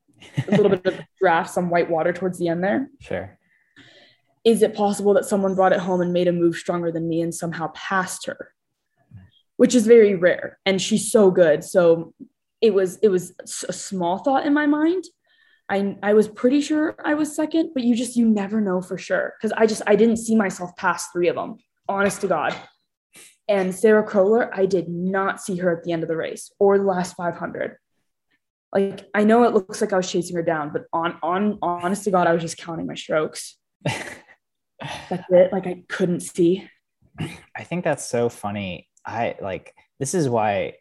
a 0.48 0.50
little 0.50 0.70
bit 0.70 0.86
of 0.86 1.00
draft, 1.20 1.50
some 1.50 1.70
white 1.70 1.90
water 1.90 2.12
towards 2.12 2.38
the 2.38 2.48
end 2.48 2.64
there. 2.64 2.88
Sure. 3.00 3.38
Is 4.44 4.62
it 4.62 4.74
possible 4.74 5.14
that 5.14 5.26
someone 5.26 5.54
brought 5.54 5.72
it 5.72 5.80
home 5.80 6.00
and 6.00 6.12
made 6.12 6.28
a 6.28 6.32
move 6.32 6.56
stronger 6.56 6.90
than 6.90 7.08
me 7.08 7.20
and 7.20 7.34
somehow 7.34 7.70
passed 7.74 8.26
her? 8.26 8.52
Which 9.60 9.74
is 9.74 9.86
very 9.86 10.14
rare. 10.14 10.58
And 10.64 10.80
she's 10.80 11.12
so 11.12 11.30
good. 11.30 11.62
So 11.62 12.14
it 12.60 12.72
was 12.72 12.96
it 13.02 13.08
was 13.08 13.34
a 13.68 13.72
small 13.72 14.18
thought 14.18 14.46
in 14.46 14.54
my 14.54 14.66
mind. 14.66 15.04
I 15.68 15.96
I 16.02 16.14
was 16.14 16.28
pretty 16.28 16.62
sure 16.62 16.94
I 17.04 17.12
was 17.14 17.36
second, 17.36 17.72
but 17.74 17.84
you 17.84 17.94
just 17.94 18.16
you 18.16 18.26
never 18.26 18.60
know 18.60 18.80
for 18.80 18.96
sure. 18.96 19.34
Cause 19.42 19.52
I 19.52 19.66
just 19.66 19.82
I 19.86 19.96
didn't 19.96 20.16
see 20.16 20.34
myself 20.34 20.74
past 20.76 21.10
three 21.12 21.28
of 21.28 21.36
them, 21.36 21.58
honest 21.88 22.22
to 22.22 22.26
God. 22.26 22.54
And 23.48 23.74
Sarah 23.74 24.06
Kroller, 24.06 24.48
I 24.52 24.64
did 24.64 24.88
not 24.88 25.42
see 25.42 25.56
her 25.56 25.76
at 25.76 25.84
the 25.84 25.92
end 25.92 26.04
of 26.04 26.08
the 26.08 26.16
race 26.16 26.52
or 26.58 26.78
the 26.78 26.84
last 26.84 27.16
500 27.16 27.76
like 28.72 29.08
I 29.14 29.24
know 29.24 29.44
it 29.44 29.52
looks 29.52 29.80
like 29.80 29.92
I 29.92 29.96
was 29.96 30.10
chasing 30.10 30.36
her 30.36 30.42
down, 30.42 30.72
but 30.72 30.84
on 30.92 31.18
on 31.22 31.58
honest 31.60 32.04
to 32.04 32.10
God, 32.10 32.26
I 32.26 32.32
was 32.32 32.42
just 32.42 32.56
counting 32.56 32.86
my 32.86 32.94
strokes. 32.94 33.56
that's 33.84 35.24
it. 35.30 35.52
Like 35.52 35.66
I 35.66 35.82
couldn't 35.88 36.20
see. 36.20 36.68
I 37.56 37.64
think 37.64 37.84
that's 37.84 38.08
so 38.08 38.28
funny. 38.28 38.88
I 39.06 39.36
like 39.40 39.74
this 39.98 40.14
is 40.14 40.28
why 40.28 40.74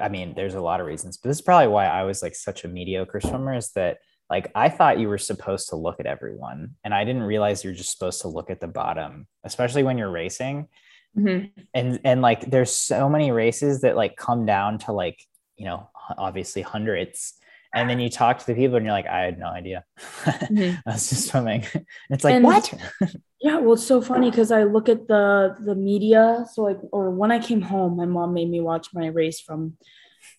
I 0.00 0.08
mean, 0.08 0.34
there's 0.34 0.54
a 0.54 0.60
lot 0.60 0.80
of 0.80 0.86
reasons, 0.86 1.16
but 1.16 1.28
this 1.28 1.38
is 1.38 1.42
probably 1.42 1.68
why 1.68 1.86
I 1.86 2.04
was 2.04 2.22
like 2.22 2.34
such 2.34 2.64
a 2.64 2.68
mediocre 2.68 3.20
swimmer 3.20 3.56
is 3.56 3.72
that 3.72 3.98
like 4.30 4.50
I 4.54 4.68
thought 4.68 4.98
you 4.98 5.08
were 5.08 5.18
supposed 5.18 5.68
to 5.70 5.76
look 5.76 6.00
at 6.00 6.06
everyone 6.06 6.76
and 6.84 6.94
I 6.94 7.04
didn't 7.04 7.22
realize 7.24 7.62
you're 7.62 7.74
just 7.74 7.92
supposed 7.92 8.22
to 8.22 8.28
look 8.28 8.50
at 8.50 8.60
the 8.60 8.68
bottom, 8.68 9.26
especially 9.44 9.82
when 9.82 9.98
you're 9.98 10.10
racing. 10.10 10.68
Mm-hmm. 11.16 11.60
And 11.74 12.00
and 12.04 12.22
like 12.22 12.50
there's 12.50 12.74
so 12.74 13.08
many 13.08 13.30
races 13.30 13.82
that 13.82 13.96
like 13.96 14.16
come 14.16 14.46
down 14.46 14.78
to 14.80 14.92
like 14.92 15.20
you 15.56 15.66
know, 15.66 15.88
obviously 16.18 16.62
hundreds. 16.62 17.34
And 17.74 17.90
then 17.90 17.98
you 17.98 18.08
talk 18.08 18.38
to 18.38 18.46
the 18.46 18.54
people 18.54 18.76
and 18.76 18.86
you're 18.86 18.94
like, 18.94 19.08
I 19.08 19.20
had 19.22 19.38
no 19.38 19.48
idea. 19.48 19.84
Mm-hmm. 19.98 20.76
I 20.88 20.92
was 20.92 21.08
just 21.08 21.28
swimming. 21.28 21.64
And 21.74 21.84
it's 22.10 22.22
like, 22.22 22.34
and, 22.34 22.44
what? 22.44 22.72
yeah. 23.40 23.58
Well, 23.58 23.72
it's 23.72 23.86
so 23.86 24.00
funny 24.00 24.30
because 24.30 24.52
I 24.52 24.62
look 24.62 24.88
at 24.88 25.08
the 25.08 25.56
the 25.60 25.74
media. 25.74 26.46
So 26.52 26.62
like, 26.62 26.78
or 26.92 27.10
when 27.10 27.32
I 27.32 27.40
came 27.40 27.60
home, 27.60 27.96
my 27.96 28.06
mom 28.06 28.32
made 28.32 28.48
me 28.48 28.60
watch 28.60 28.88
my 28.94 29.06
race 29.06 29.40
from 29.40 29.76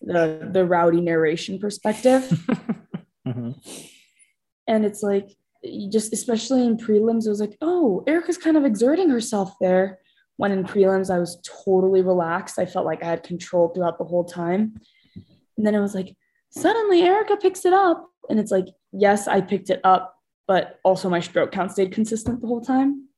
the 0.00 0.48
the 0.50 0.64
rowdy 0.64 1.02
narration 1.02 1.58
perspective. 1.58 2.22
mm-hmm. 3.26 3.50
And 4.66 4.84
it's 4.84 5.02
like, 5.02 5.28
just 5.92 6.14
especially 6.14 6.64
in 6.64 6.78
prelims, 6.78 7.26
it 7.26 7.30
was 7.30 7.40
like, 7.40 7.56
oh, 7.60 8.02
Erica's 8.06 8.38
kind 8.38 8.56
of 8.56 8.64
exerting 8.64 9.10
herself 9.10 9.54
there. 9.60 9.98
When 10.38 10.52
in 10.52 10.64
prelims, 10.64 11.14
I 11.14 11.18
was 11.18 11.38
totally 11.64 12.02
relaxed. 12.02 12.58
I 12.58 12.66
felt 12.66 12.86
like 12.86 13.02
I 13.02 13.06
had 13.06 13.22
control 13.22 13.68
throughout 13.68 13.98
the 13.98 14.04
whole 14.04 14.24
time. 14.24 14.80
And 15.56 15.66
then 15.66 15.74
it 15.74 15.80
was 15.80 15.94
like, 15.94 16.14
suddenly 16.50 17.02
Erica 17.02 17.36
picks 17.36 17.64
it 17.64 17.72
up. 17.72 18.08
And 18.28 18.40
it's 18.40 18.50
like, 18.50 18.66
yes, 18.92 19.28
I 19.28 19.40
picked 19.40 19.70
it 19.70 19.80
up, 19.84 20.16
but 20.48 20.80
also 20.84 21.08
my 21.08 21.20
stroke 21.20 21.52
count 21.52 21.72
stayed 21.72 21.92
consistent 21.92 22.40
the 22.40 22.46
whole 22.46 22.60
time. 22.60 23.08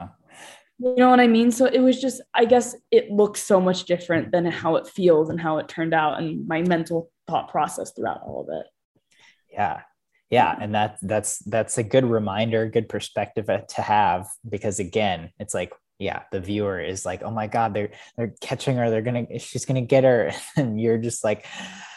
Uh, 0.00 0.08
You 0.78 0.96
know 0.96 1.10
what 1.10 1.20
I 1.20 1.26
mean? 1.26 1.50
So 1.50 1.66
it 1.66 1.80
was 1.80 2.00
just, 2.00 2.22
I 2.34 2.44
guess 2.44 2.74
it 2.90 3.10
looks 3.10 3.42
so 3.42 3.60
much 3.60 3.84
different 3.84 4.32
than 4.32 4.46
how 4.46 4.76
it 4.76 4.86
feels 4.86 5.28
and 5.30 5.40
how 5.40 5.58
it 5.58 5.68
turned 5.68 5.94
out 5.94 6.18
and 6.18 6.46
my 6.48 6.62
mental 6.62 7.10
thought 7.26 7.48
process 7.50 7.92
throughout 7.92 8.22
all 8.24 8.42
of 8.42 8.48
it. 8.60 8.66
Yeah. 9.52 9.82
Yeah. 10.30 10.56
And 10.60 10.74
that 10.74 10.98
that's 11.02 11.38
that's 11.40 11.78
a 11.78 11.82
good 11.82 12.04
reminder, 12.04 12.68
good 12.68 12.88
perspective 12.88 13.46
to 13.46 13.82
have 13.82 14.26
because 14.48 14.80
again, 14.80 15.30
it's 15.38 15.54
like, 15.54 15.72
yeah, 15.98 16.22
the 16.32 16.40
viewer 16.40 16.80
is 16.80 17.06
like, 17.06 17.22
oh 17.22 17.30
my 17.30 17.46
God, 17.46 17.72
they're 17.72 17.90
they're 18.16 18.34
catching 18.40 18.76
her, 18.76 18.90
they're 18.90 19.02
gonna 19.02 19.38
she's 19.38 19.64
gonna 19.64 19.82
get 19.82 20.02
her. 20.04 20.32
And 20.56 20.80
you're 20.80 20.98
just 20.98 21.22
like 21.22 21.46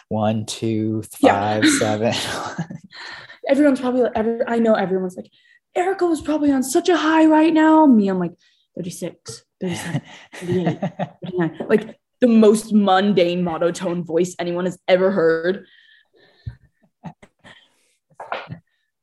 one, 0.09 0.45
two, 0.45 1.03
five, 1.21 1.63
yeah. 1.63 1.69
seven. 1.79 2.13
Everyone's 3.49 3.79
probably 3.79 4.01
like, 4.01 4.13
every, 4.15 4.39
I 4.45 4.59
know 4.59 4.73
everyone's 4.73 5.15
like, 5.15 5.31
Erica 5.75 6.05
was 6.05 6.21
probably 6.21 6.51
on 6.51 6.63
such 6.63 6.89
a 6.89 6.97
high 6.97 7.25
right 7.25 7.53
now. 7.53 7.85
Me, 7.85 8.09
I'm 8.09 8.19
like 8.19 8.33
36, 8.75 9.45
37, 9.61 10.01
38, 10.33 10.79
39. 11.23 11.65
Like 11.69 11.99
the 12.19 12.27
most 12.27 12.73
mundane 12.73 13.43
monotone 13.43 14.03
voice 14.03 14.35
anyone 14.39 14.65
has 14.65 14.77
ever 14.87 15.11
heard. 15.11 15.65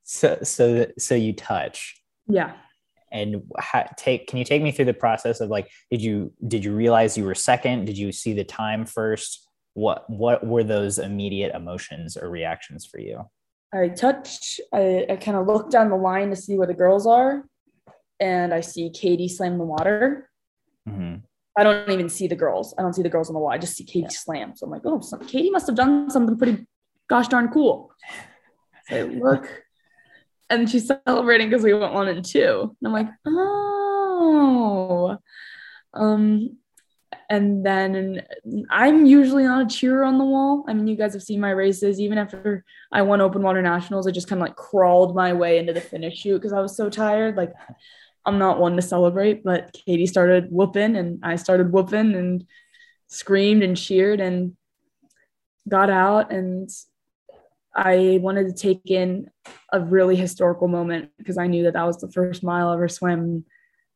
So, 0.03 0.39
so, 0.43 0.87
so 0.99 1.15
you 1.15 1.33
touch. 1.33 2.01
Yeah. 2.27 2.53
And 3.11 3.43
take, 3.97 4.27
can 4.27 4.39
you 4.39 4.45
take 4.45 4.63
me 4.63 4.73
through 4.73 4.87
the 4.87 4.95
process 4.95 5.41
of 5.41 5.49
like, 5.49 5.71
did 5.91 6.03
you, 6.03 6.33
did 6.47 6.65
you 6.65 6.75
realize 6.75 7.17
you 7.17 7.25
were 7.25 7.35
second? 7.35 7.85
Did 7.85 7.97
you 7.97 8.11
see 8.13 8.33
the 8.33 8.45
time 8.45 8.85
first? 8.85 9.44
What, 9.75 10.09
what 10.09 10.47
were 10.47 10.65
those 10.65 10.99
immediate 10.99 11.55
emotions 11.55 12.17
or 12.17 12.31
reactions 12.31 12.87
for 12.87 12.99
you? 12.99 13.29
I 13.73 13.89
touch, 13.89 14.61
I, 14.73 15.07
I 15.11 15.17
kind 15.17 15.37
of 15.37 15.47
look 15.47 15.71
down 15.71 15.91
the 15.91 15.97
line 15.97 16.31
to 16.31 16.37
see 16.37 16.57
where 16.57 16.67
the 16.67 16.75
girls 16.75 17.07
are, 17.07 17.45
and 18.21 18.55
I 18.55 18.61
see 18.61 18.91
Katie 18.91 19.29
slam 19.29 19.59
the 19.59 19.65
water. 19.65 20.31
Mm-hmm. 20.89 21.17
I 21.57 21.63
don't 21.63 21.91
even 21.91 22.09
see 22.09 22.27
the 22.27 22.37
girls. 22.37 22.75
I 22.79 22.83
don't 22.83 22.95
see 22.95 23.03
the 23.03 23.09
girls 23.09 23.29
on 23.29 23.35
the 23.35 23.41
wall. 23.41 23.51
I 23.51 23.59
just 23.59 23.77
see 23.77 23.85
Katie 23.85 24.03
yeah. 24.03 24.09
slam. 24.09 24.57
So 24.57 24.67
I'm 24.67 24.73
like, 24.73 24.83
oh, 24.85 25.01
some, 25.01 25.21
Katie 25.27 25.51
must 25.51 25.67
have 25.67 25.77
done 25.77 26.11
something 26.11 26.37
pretty 26.37 26.67
gosh 27.09 27.29
darn 27.29 27.49
cool. 27.49 27.93
So 28.89 28.97
I 28.97 29.03
look, 29.03 29.65
and 30.51 30.69
she's 30.69 30.91
celebrating 31.07 31.49
because 31.49 31.65
we 31.65 31.75
went 31.75 31.95
one 31.95 32.09
and 32.09 32.25
two. 32.25 32.77
And 32.81 32.87
I'm 32.87 32.93
like, 32.93 33.09
oh. 33.27 35.17
Um, 35.95 36.59
and 37.35 37.67
then 37.67 38.23
I'm 38.71 39.07
usually 39.07 39.43
not 39.43 39.67
a 39.67 39.75
cheerer 39.75 40.05
on 40.05 40.19
the 40.19 40.25
wall. 40.25 40.65
I 40.69 40.73
mean, 40.73 40.87
you 40.87 40.95
guys 40.95 41.13
have 41.15 41.23
seen 41.23 41.41
my 41.41 41.51
races. 41.51 42.01
Even 42.01 42.17
after 42.17 42.65
I 42.93 43.03
won 43.03 43.21
open 43.21 43.43
water 43.43 43.61
nationals, 43.61 44.07
I 44.07 44.13
just 44.13 44.29
kind 44.29 44.41
of 44.41 44.47
like 44.47 44.57
crawled 44.57 45.17
my 45.17 45.33
way 45.33 45.59
into 45.59 45.73
the 45.73 45.81
finish 45.81 46.19
chute 46.19 46.41
because 46.41 46.53
I 46.53 46.61
was 46.61 46.77
so 46.77 46.89
tired. 46.89 47.37
Like, 47.37 47.53
I'm 48.25 48.39
not 48.39 48.61
one 48.61 48.77
to 48.77 48.83
celebrate, 48.83 49.43
but 49.43 49.73
Katie 49.73 50.07
started 50.07 50.47
whooping 50.51 50.97
and 50.97 51.21
I 51.25 51.37
started 51.37 51.73
whooping 51.73 52.15
and 52.15 52.45
screamed 53.09 53.65
and 53.65 53.77
cheered 53.77 54.21
and 54.21 54.57
got 55.69 55.91
out. 55.91 56.33
And 56.33 56.71
I 57.75 58.21
wanted 58.23 58.47
to 58.47 58.55
take 58.55 58.91
in 58.91 59.29
a 59.73 59.81
really 59.81 60.15
historical 60.15 60.69
moment 60.69 61.11
because 61.19 61.37
I 61.37 61.49
knew 61.49 61.65
that 61.65 61.73
that 61.73 61.87
was 61.87 61.99
the 61.99 62.13
first 62.13 62.45
mile 62.45 62.69
I 62.69 62.75
ever 62.75 62.89
swam. 62.89 63.45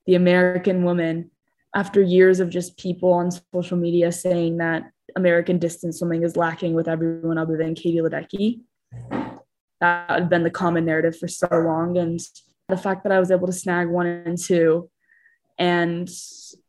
The 0.06 0.16
American 0.16 0.84
woman 0.84 1.30
after 1.74 2.00
years 2.00 2.40
of 2.40 2.50
just 2.50 2.78
people 2.78 3.12
on 3.12 3.30
social 3.52 3.76
media 3.76 4.10
saying 4.10 4.58
that 4.58 4.84
American 5.16 5.58
distance 5.58 5.98
swimming 5.98 6.22
is 6.22 6.36
lacking 6.36 6.74
with 6.74 6.88
everyone 6.88 7.38
other 7.38 7.56
than 7.56 7.74
Katie 7.74 7.98
Ledecky. 7.98 8.60
That 9.80 10.10
had 10.10 10.28
been 10.28 10.42
the 10.42 10.50
common 10.50 10.84
narrative 10.84 11.16
for 11.18 11.28
so 11.28 11.48
long. 11.50 11.98
And 11.98 12.20
the 12.68 12.76
fact 12.76 13.04
that 13.04 13.12
I 13.12 13.20
was 13.20 13.30
able 13.30 13.46
to 13.46 13.52
snag 13.52 13.88
one 13.88 14.06
and 14.06 14.38
two, 14.38 14.90
and 15.58 16.08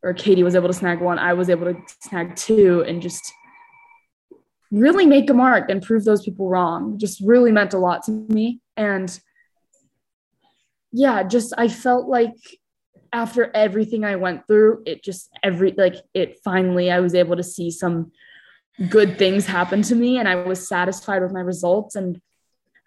or 0.02 0.14
Katie 0.14 0.42
was 0.42 0.54
able 0.54 0.68
to 0.68 0.74
snag 0.74 1.00
one, 1.00 1.18
I 1.18 1.32
was 1.32 1.50
able 1.50 1.72
to 1.72 1.80
snag 2.00 2.36
two, 2.36 2.84
and 2.86 3.02
just 3.02 3.32
really 4.70 5.06
make 5.06 5.28
a 5.28 5.34
mark 5.34 5.68
and 5.68 5.82
prove 5.82 6.04
those 6.04 6.22
people 6.22 6.48
wrong 6.48 6.96
just 6.96 7.20
really 7.20 7.50
meant 7.50 7.74
a 7.74 7.78
lot 7.78 8.04
to 8.04 8.12
me. 8.12 8.60
And 8.76 9.18
yeah, 10.92 11.22
just 11.22 11.52
I 11.58 11.68
felt 11.68 12.08
like 12.08 12.36
after 13.12 13.50
everything 13.54 14.04
I 14.04 14.16
went 14.16 14.46
through, 14.46 14.82
it 14.86 15.02
just 15.02 15.30
every 15.42 15.72
like 15.72 15.96
it 16.14 16.38
finally 16.44 16.90
I 16.90 17.00
was 17.00 17.14
able 17.14 17.36
to 17.36 17.42
see 17.42 17.70
some 17.70 18.12
good 18.88 19.18
things 19.18 19.46
happen 19.46 19.82
to 19.82 19.94
me 19.94 20.18
and 20.18 20.28
I 20.28 20.36
was 20.36 20.66
satisfied 20.66 21.22
with 21.22 21.32
my 21.32 21.40
results 21.40 21.96
and 21.96 22.20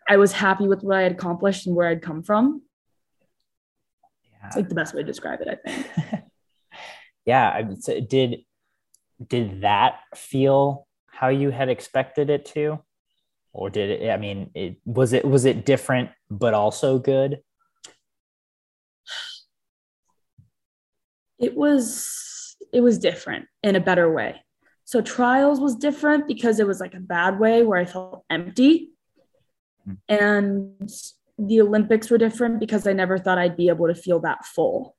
I 0.08 0.18
was 0.18 0.32
happy 0.32 0.68
with 0.68 0.84
what 0.84 0.98
I 0.98 1.02
had 1.04 1.14
accomplished 1.14 1.68
and 1.68 1.76
where 1.76 1.88
I'd 1.88 2.02
come 2.02 2.24
from. 2.24 2.62
Yeah. 4.24 4.48
It's 4.48 4.56
like 4.56 4.70
the 4.70 4.76
best 4.76 4.94
way 4.94 5.02
to 5.02 5.08
describe 5.08 5.40
it, 5.42 5.48
I 5.48 5.70
think. 5.70 6.24
yeah, 7.26 7.50
i 7.50 7.64
mean 7.64 7.80
did 8.08 8.40
did 9.26 9.62
that 9.62 10.00
feel 10.16 10.88
how 11.08 11.30
you 11.30 11.52
had 11.52 11.70
expected 11.70 12.30
it 12.30 12.46
to? 12.48 12.80
Or 13.52 13.70
did 13.70 14.02
it 14.02 14.10
I 14.10 14.18
mean, 14.18 14.52
it 14.56 14.78
was 14.86 15.14
it 15.14 15.26
was 15.26 15.46
it 15.46 15.66
different 15.66 16.10
but 16.30 16.54
also 16.54 16.98
good? 16.98 17.42
It 21.44 21.56
was 21.56 22.56
it 22.72 22.82
was 22.82 22.98
different 22.98 23.48
in 23.62 23.76
a 23.76 23.80
better 23.80 24.12
way. 24.12 24.42
So 24.86 25.02
trials 25.02 25.60
was 25.60 25.76
different 25.76 26.28
because 26.28 26.60
it 26.60 26.68
was 26.68 26.80
like 26.80 26.94
a 26.94 27.00
bad 27.00 27.40
way 27.40 27.64
where 27.64 27.78
I 27.78 27.86
felt 27.86 28.24
empty. 28.30 28.92
Mm. 29.88 29.98
And 30.08 30.90
the 31.38 31.62
Olympics 31.62 32.10
were 32.10 32.18
different 32.18 32.60
because 32.60 32.88
I 32.88 32.94
never 32.94 33.18
thought 33.18 33.38
I'd 33.38 33.58
be 33.58 33.68
able 33.68 33.88
to 33.88 33.96
feel 33.96 34.20
that 34.22 34.46
full. 34.46 34.96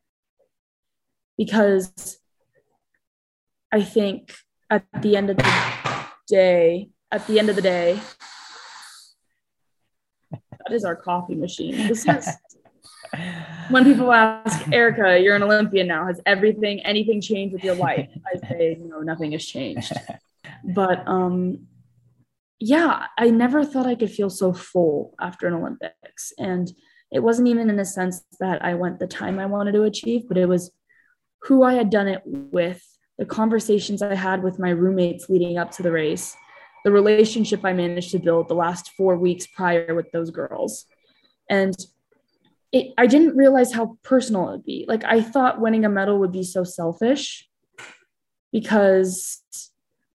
Because 1.38 2.18
I 3.72 3.82
think 3.82 4.34
at 4.70 4.84
the 5.00 5.16
end 5.16 5.30
of 5.30 5.38
the 5.38 6.06
day, 6.28 6.90
at 7.10 7.26
the 7.26 7.38
end 7.38 7.48
of 7.48 7.56
the 7.56 7.62
day, 7.62 7.98
that 10.30 10.72
is 10.72 10.84
our 10.84 10.96
coffee 10.96 11.34
machine. 11.34 11.88
This 11.88 12.06
is 12.06 12.28
when 13.68 13.84
people 13.84 14.12
ask 14.12 14.70
Erica, 14.72 15.18
you're 15.18 15.36
an 15.36 15.42
Olympian 15.42 15.86
now, 15.86 16.06
has 16.06 16.20
everything, 16.26 16.80
anything 16.80 17.20
changed 17.20 17.52
with 17.52 17.64
your 17.64 17.74
life? 17.74 18.08
I 18.34 18.48
say, 18.48 18.78
no, 18.80 19.00
nothing 19.00 19.32
has 19.32 19.44
changed. 19.44 19.92
But 20.66 21.06
um, 21.06 21.66
yeah, 22.58 23.06
I 23.18 23.28
never 23.28 23.64
thought 23.64 23.86
I 23.86 23.94
could 23.94 24.10
feel 24.10 24.30
so 24.30 24.54
full 24.54 25.14
after 25.20 25.46
an 25.46 25.52
Olympics. 25.52 26.32
And 26.38 26.72
it 27.12 27.20
wasn't 27.20 27.48
even 27.48 27.68
in 27.68 27.78
a 27.78 27.84
sense 27.84 28.22
that 28.40 28.64
I 28.64 28.74
went 28.74 28.98
the 28.98 29.06
time 29.06 29.38
I 29.38 29.44
wanted 29.46 29.72
to 29.72 29.82
achieve, 29.82 30.26
but 30.26 30.38
it 30.38 30.48
was 30.48 30.70
who 31.42 31.62
I 31.62 31.74
had 31.74 31.90
done 31.90 32.08
it 32.08 32.22
with, 32.24 32.82
the 33.18 33.26
conversations 33.26 34.02
I 34.02 34.14
had 34.14 34.42
with 34.42 34.58
my 34.58 34.70
roommates 34.70 35.28
leading 35.28 35.58
up 35.58 35.70
to 35.72 35.82
the 35.82 35.92
race, 35.92 36.34
the 36.84 36.90
relationship 36.90 37.60
I 37.64 37.72
managed 37.72 38.10
to 38.12 38.18
build 38.18 38.48
the 38.48 38.54
last 38.54 38.90
four 38.96 39.16
weeks 39.16 39.46
prior 39.46 39.94
with 39.94 40.10
those 40.12 40.30
girls. 40.30 40.86
And 41.48 41.74
it, 42.74 42.92
I 42.98 43.06
didn't 43.06 43.36
realize 43.36 43.72
how 43.72 43.96
personal 44.02 44.48
it 44.48 44.52
would 44.52 44.64
be. 44.64 44.84
Like 44.88 45.04
I 45.04 45.22
thought 45.22 45.60
winning 45.60 45.84
a 45.84 45.88
medal 45.88 46.18
would 46.18 46.32
be 46.32 46.42
so 46.42 46.64
selfish 46.64 47.48
because 48.52 49.40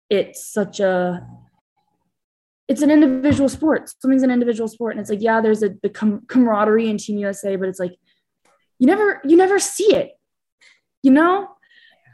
it's 0.10 0.52
such 0.52 0.80
a 0.80 1.26
it's 2.68 2.82
an 2.82 2.90
individual 2.90 3.48
sport. 3.48 3.90
Swimming's 4.02 4.24
an 4.24 4.32
individual 4.32 4.68
sport, 4.68 4.94
and 4.94 5.00
it's 5.00 5.10
like 5.10 5.22
yeah, 5.22 5.40
there's 5.40 5.62
a 5.62 5.70
the 5.84 5.90
com- 5.90 6.26
camaraderie 6.28 6.90
in 6.90 6.98
Team 6.98 7.20
USA, 7.20 7.56
but 7.58 7.70
it's 7.70 7.80
like 7.80 7.96
you 8.80 8.88
never 8.88 9.22
you 9.24 9.38
never 9.38 9.60
see 9.60 9.96
it. 9.96 10.14
You 11.04 11.12
know, 11.12 11.50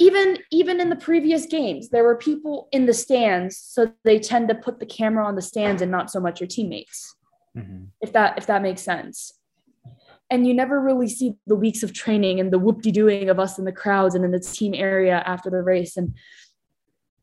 even 0.01 0.39
even 0.51 0.81
in 0.81 0.89
the 0.89 0.97
previous 0.97 1.45
games, 1.45 1.87
there 1.87 2.03
were 2.03 2.17
people 2.17 2.67
in 2.73 2.85
the 2.85 2.93
stands, 2.93 3.57
so 3.57 3.93
they 4.03 4.19
tend 4.19 4.49
to 4.49 4.55
put 4.55 4.81
the 4.81 4.85
camera 4.85 5.25
on 5.25 5.35
the 5.35 5.41
stands 5.41 5.81
and 5.81 5.89
not 5.89 6.11
so 6.11 6.19
much 6.19 6.41
your 6.41 6.49
teammates. 6.49 7.15
Mm-hmm. 7.57 7.85
If 8.01 8.11
that 8.11 8.37
if 8.37 8.45
that 8.47 8.61
makes 8.61 8.81
sense 8.81 9.39
and 10.29 10.47
you 10.47 10.53
never 10.53 10.79
really 10.79 11.07
see 11.07 11.33
the 11.47 11.55
weeks 11.55 11.83
of 11.83 11.93
training 11.93 12.39
and 12.39 12.51
the 12.51 12.59
whoop-de-doing 12.59 13.29
of 13.29 13.39
us 13.39 13.59
in 13.59 13.65
the 13.65 13.71
crowds 13.71 14.15
and 14.15 14.25
in 14.25 14.31
the 14.31 14.39
team 14.39 14.73
area 14.73 15.21
after 15.25 15.49
the 15.49 15.61
race. 15.61 15.97
And 15.97 16.15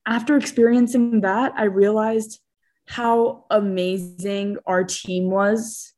after 0.07 0.37
experiencing 0.37 1.21
that 1.21 1.53
i 1.57 1.65
realized 1.65 2.41
how 2.87 3.45
amazing 3.51 4.57
our 4.67 4.83
team 4.83 5.31
was 5.31 5.93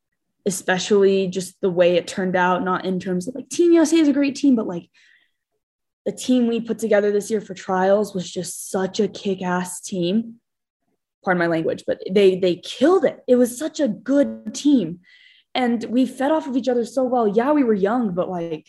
especially 0.45 1.27
just 1.27 1.59
the 1.61 1.69
way 1.69 1.95
it 1.95 2.07
turned 2.07 2.35
out 2.35 2.63
not 2.63 2.85
in 2.85 2.99
terms 2.99 3.27
of 3.27 3.35
like 3.35 3.49
team 3.49 3.71
usa 3.71 3.97
is 3.97 4.07
a 4.07 4.13
great 4.13 4.35
team 4.35 4.55
but 4.55 4.67
like 4.67 4.89
the 6.05 6.11
team 6.11 6.47
we 6.47 6.59
put 6.59 6.79
together 6.79 7.11
this 7.11 7.31
year 7.31 7.41
for 7.41 7.53
trials 7.53 8.13
was 8.13 8.29
just 8.29 8.69
such 8.69 8.99
a 8.99 9.07
kick-ass 9.07 9.79
team. 9.81 10.35
Pardon 11.23 11.39
my 11.39 11.47
language 11.47 11.85
but 11.87 11.99
they 12.11 12.37
they 12.37 12.57
killed 12.57 13.05
it. 13.05 13.23
It 13.27 13.37
was 13.37 13.57
such 13.57 13.79
a 13.79 13.87
good 13.87 14.53
team 14.53 14.99
and 15.55 15.83
we 15.85 16.05
fed 16.05 16.31
off 16.31 16.47
of 16.47 16.57
each 16.57 16.67
other 16.67 16.85
so 16.85 17.03
well. 17.03 17.27
Yeah, 17.27 17.51
we 17.51 17.63
were 17.63 17.73
young, 17.73 18.13
but 18.13 18.29
like, 18.29 18.67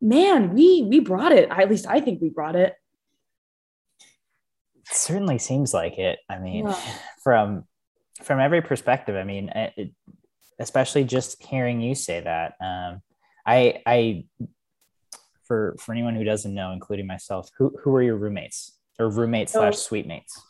man, 0.00 0.54
we 0.54 0.82
we 0.82 1.00
brought 1.00 1.32
it. 1.32 1.50
I, 1.50 1.62
at 1.62 1.70
least 1.70 1.86
I 1.88 2.00
think 2.00 2.20
we 2.20 2.28
brought 2.28 2.56
it. 2.56 2.74
it 4.76 4.86
certainly 4.86 5.38
seems 5.38 5.72
like 5.72 5.98
it. 5.98 6.18
I 6.28 6.38
mean, 6.38 6.66
yeah. 6.66 6.80
from 7.22 7.64
from 8.22 8.40
every 8.40 8.62
perspective. 8.62 9.16
I 9.16 9.24
mean, 9.24 9.48
it, 9.54 9.92
especially 10.58 11.04
just 11.04 11.42
hearing 11.42 11.80
you 11.80 11.94
say 11.94 12.20
that. 12.20 12.54
Um, 12.60 13.02
I 13.46 13.82
I 13.86 14.24
for 15.44 15.76
for 15.78 15.92
anyone 15.92 16.16
who 16.16 16.24
doesn't 16.24 16.54
know, 16.54 16.72
including 16.72 17.06
myself, 17.06 17.48
who 17.56 17.74
who 17.82 17.90
were 17.90 18.02
your 18.02 18.16
roommates 18.16 18.78
or 18.98 19.08
roommates 19.08 19.52
So- 19.52 19.60
slash 19.60 19.76
suite 19.76 20.06
mates? 20.06 20.40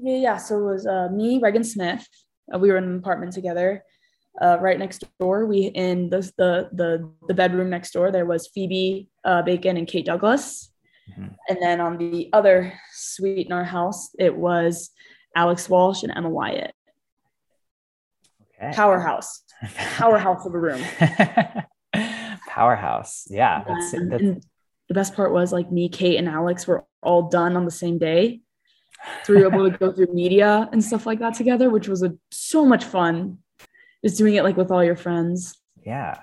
Yeah, 0.00 0.16
yeah. 0.16 0.36
So 0.36 0.58
it 0.58 0.72
was 0.72 0.86
uh, 0.86 1.08
me, 1.10 1.40
Regan 1.42 1.64
Smith. 1.64 2.06
Uh, 2.54 2.58
we 2.58 2.70
were 2.70 2.78
in 2.78 2.84
an 2.84 2.96
apartment 2.96 3.32
together. 3.32 3.82
Uh, 4.40 4.56
right 4.60 4.78
next 4.78 5.04
door, 5.18 5.46
we 5.46 5.66
in 5.74 6.10
the 6.10 6.20
the 6.36 6.68
the 6.72 7.10
the 7.26 7.34
bedroom 7.34 7.70
next 7.70 7.90
door. 7.92 8.12
There 8.12 8.26
was 8.26 8.46
Phoebe 8.54 9.08
uh, 9.24 9.42
Bacon 9.42 9.76
and 9.76 9.86
Kate 9.88 10.06
Douglas, 10.06 10.70
Mhm. 11.10 11.34
and 11.48 11.58
then 11.60 11.80
on 11.80 11.98
the 11.98 12.30
other 12.32 12.72
suite 12.92 13.46
in 13.46 13.52
our 13.52 13.64
house, 13.64 14.10
it 14.18 14.36
was 14.36 14.90
Alex 15.34 15.68
Walsh 15.68 16.02
and 16.04 16.12
Emma 16.16 16.30
Weyant. 16.30 16.70
Okay. 18.60 18.70
Powerhouse, 18.74 19.42
powerhouse 19.96 20.46
of 20.46 20.54
a 20.54 20.58
room. 20.58 20.82
Powerhouse. 22.48 23.26
Yeah. 23.30 23.64
That's, 23.66 23.92
And- 23.92 24.12
that's, 24.12 24.46
the 24.88 24.94
best 24.94 25.14
part 25.14 25.32
was 25.32 25.52
like 25.52 25.70
me, 25.70 25.88
Kate, 25.88 26.16
and 26.16 26.28
Alex 26.28 26.66
were 26.66 26.84
all 27.02 27.28
done 27.28 27.56
on 27.56 27.64
the 27.64 27.70
same 27.70 27.98
day. 27.98 28.40
So 29.24 29.34
we 29.34 29.42
were 29.42 29.52
able 29.52 29.70
to 29.70 29.76
go 29.76 29.92
through 29.92 30.12
media 30.14 30.68
and 30.72 30.82
stuff 30.82 31.06
like 31.06 31.18
that 31.20 31.34
together, 31.34 31.70
which 31.70 31.88
was 31.88 32.02
a, 32.02 32.14
so 32.30 32.64
much 32.64 32.84
fun. 32.84 33.38
Just 34.04 34.18
doing 34.18 34.34
it 34.34 34.44
like 34.44 34.56
with 34.56 34.70
all 34.70 34.84
your 34.84 34.96
friends. 34.96 35.56
yeah. 35.84 36.20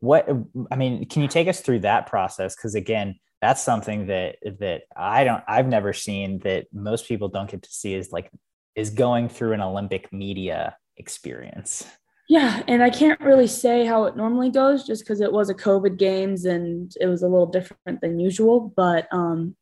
What 0.00 0.28
I 0.70 0.76
mean, 0.76 1.06
can 1.06 1.22
you 1.22 1.28
take 1.28 1.48
us 1.48 1.60
through 1.60 1.80
that 1.80 2.06
process? 2.06 2.54
Because 2.54 2.76
again, 2.76 3.18
that's 3.42 3.62
something 3.62 4.06
that 4.06 4.36
that 4.60 4.82
I 4.96 5.24
don't 5.24 5.42
I've 5.48 5.66
never 5.66 5.92
seen 5.92 6.38
that 6.40 6.66
most 6.72 7.08
people 7.08 7.28
don't 7.28 7.50
get 7.50 7.62
to 7.62 7.70
see 7.70 7.94
is 7.94 8.12
like 8.12 8.30
is 8.76 8.90
going 8.90 9.28
through 9.28 9.54
an 9.54 9.60
Olympic 9.60 10.12
media 10.12 10.76
experience. 10.96 11.84
Yeah, 12.28 12.62
and 12.68 12.82
I 12.82 12.90
can't 12.90 13.20
really 13.20 13.46
say 13.46 13.86
how 13.86 14.04
it 14.04 14.16
normally 14.16 14.50
goes 14.50 14.84
just 14.84 15.02
because 15.02 15.20
it 15.20 15.32
was 15.32 15.48
a 15.48 15.54
COVID 15.54 15.96
games 15.96 16.44
and 16.44 16.92
it 17.00 17.06
was 17.06 17.22
a 17.22 17.28
little 17.28 17.46
different 17.46 18.00
than 18.02 18.20
usual. 18.20 18.72
But 18.76 19.08
um, 19.10 19.56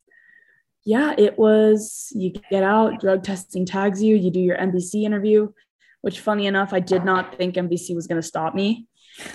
yeah, 0.83 1.15
it 1.17 1.39
was. 1.39 2.11
You 2.13 2.33
get 2.51 2.63
out, 2.63 2.99
drug 2.99 3.23
testing 3.23 3.65
tags 3.65 4.03
you, 4.03 4.17
you 4.17 4.31
do 4.31 4.41
your 4.41 4.57
NBC 4.57 5.03
interview, 5.03 5.49
which 6.01 6.19
funny 6.19 6.45
enough, 6.47 6.73
I 6.73 6.79
did 6.79 7.03
not 7.05 7.35
think 7.37 7.55
NBC 7.55 7.95
was 7.95 8.07
going 8.07 8.21
to 8.21 8.27
stop 8.27 8.53
me. 8.55 8.87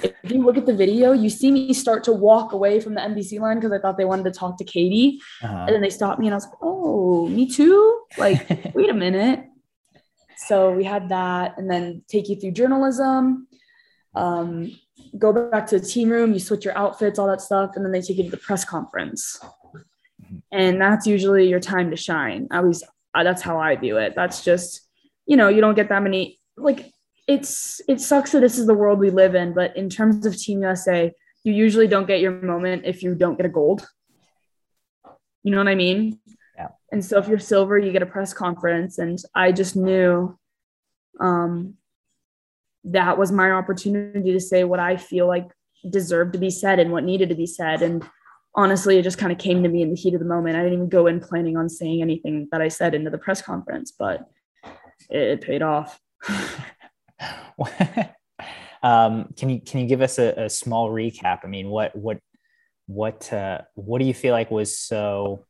If 0.03 0.13
you 0.31 0.43
look 0.45 0.57
at 0.57 0.67
the 0.67 0.75
video, 0.75 1.13
you 1.13 1.29
see 1.29 1.51
me 1.51 1.73
start 1.75 2.05
to 2.05 2.13
walk 2.13 2.53
away 2.53 2.79
from 2.81 2.95
the 2.95 3.01
NBC 3.01 3.41
line 3.41 3.57
because 3.59 3.73
I 3.73 3.79
thought 3.81 3.97
they 3.99 4.05
wanted 4.05 4.25
to 4.25 4.31
talk 4.39 4.57
to 4.59 4.65
Katie, 4.65 5.21
Uh-huh. 5.43 5.65
and 5.67 5.71
then 5.75 5.83
they 5.83 5.91
stopped 5.91 6.21
me, 6.21 6.27
and 6.29 6.35
I 6.35 6.37
was 6.37 6.45
like, 6.47 6.55
"Oh, 6.63 7.27
me 7.29 7.49
too!" 7.51 8.01
Like, 8.17 8.49
wait 8.75 8.91
a 8.91 8.95
minute. 8.95 9.45
So 10.37 10.71
we 10.73 10.85
had 10.85 11.09
that, 11.09 11.59
and 11.59 11.69
then 11.71 12.03
take 12.09 12.29
you 12.29 12.37
through 12.37 12.53
journalism. 12.53 13.49
Um, 14.15 14.71
go 15.19 15.33
back 15.51 15.67
to 15.69 15.79
the 15.81 15.87
team 15.87 16.11
room, 16.11 16.33
you 16.33 16.39
switch 16.39 16.65
your 16.65 16.77
outfits, 16.79 17.19
all 17.19 17.27
that 17.27 17.41
stuff, 17.41 17.73
and 17.75 17.85
then 17.85 17.91
they 17.93 18.01
take 18.03 18.19
you 18.19 18.25
to 18.25 18.31
the 18.31 18.37
press 18.37 18.65
conference. 18.65 19.41
And 20.53 20.81
that's 20.81 21.07
usually 21.07 21.49
your 21.49 21.61
time 21.61 21.91
to 21.91 21.97
shine. 21.97 22.47
At 22.53 22.65
least 22.65 22.85
uh, 23.15 23.23
that's 23.25 23.43
how 23.43 23.59
I 23.59 23.75
view 23.77 23.97
it. 23.99 24.15
That's 24.15 24.45
just, 24.45 24.81
you 25.27 25.37
know, 25.37 25.49
you 25.49 25.61
don't 25.61 25.75
get 25.75 25.89
that 25.89 26.03
many. 26.03 26.39
Like, 26.63 26.93
it's 27.29 27.81
it 27.89 28.01
sucks 28.01 28.33
that 28.33 28.41
this 28.41 28.59
is 28.59 28.67
the 28.67 28.75
world 28.75 28.99
we 28.99 29.11
live 29.11 29.35
in, 29.35 29.55
but 29.55 29.77
in 29.77 29.89
terms 29.89 30.27
of 30.27 30.37
Team 30.37 30.63
USA, 30.63 31.13
you 31.45 31.53
usually 31.53 31.87
don't 31.87 32.07
get 32.07 32.21
your 32.21 32.33
moment 32.33 32.83
if 32.85 33.03
you 33.03 33.15
don't 33.15 33.37
get 33.37 33.47
a 33.47 33.51
gold. 33.51 33.87
You 35.43 35.51
know 35.51 35.59
what 35.59 35.69
I 35.69 35.75
mean? 35.75 36.21
Yeah. 36.57 36.69
And 36.93 37.05
so 37.05 37.19
if 37.19 37.29
you're 37.29 37.39
silver, 37.39 37.79
you 37.79 37.93
get 37.93 38.03
a 38.03 38.07
press 38.07 38.33
conference. 38.33 38.99
And 38.99 39.19
I 39.35 39.51
just 39.53 39.75
knew 39.75 40.39
um, 41.21 41.75
that 42.85 43.19
was 43.19 43.33
my 43.33 43.51
opportunity 43.51 44.33
to 44.33 44.41
say 44.41 44.65
what 44.65 44.81
I 44.81 44.97
feel 44.97 45.27
like 45.27 45.51
deserved 45.89 46.33
to 46.35 46.39
be 46.39 46.51
said 46.51 46.79
and 46.79 46.93
what 46.93 47.05
needed 47.05 47.29
to 47.31 47.35
be 47.35 47.47
said. 47.47 47.83
And 47.83 48.09
honestly, 48.55 48.99
it 48.99 49.03
just 49.03 49.19
kind 49.19 49.33
of 49.33 49.39
came 49.39 49.63
to 49.63 49.69
me 49.69 49.83
in 49.83 49.91
the 49.91 49.97
heat 49.97 50.15
of 50.15 50.21
the 50.21 50.27
moment. 50.27 50.57
I 50.57 50.61
didn't 50.61 50.75
even 50.75 50.89
go 50.89 51.07
in 51.09 51.21
planning 51.21 51.57
on 51.57 51.69
saying 51.69 52.03
anything 52.03 52.49
that 52.53 52.63
I 52.63 52.69
said 52.69 52.95
into 52.95 53.11
the 53.11 53.19
press 53.19 53.43
conference, 53.43 53.93
but 53.97 54.29
it, 55.11 55.23
it 55.23 55.41
paid 55.41 55.63
off. 55.63 55.99
um, 58.83 59.33
can 59.37 59.49
you 59.49 59.61
can 59.61 59.81
you 59.81 59.87
give 59.87 60.01
us 60.01 60.19
a, 60.19 60.45
a 60.45 60.51
small 60.51 60.91
recap? 60.91 61.41
I 61.45 61.47
mean, 61.49 61.69
what 61.69 61.95
what 61.97 62.19
what 62.87 63.33
uh, 63.33 63.63
what 63.75 64.01
do 64.01 64.05
you 64.05 64.15
feel 64.15 64.33
like 64.33 64.51
was 64.51 64.79
so 64.79 65.47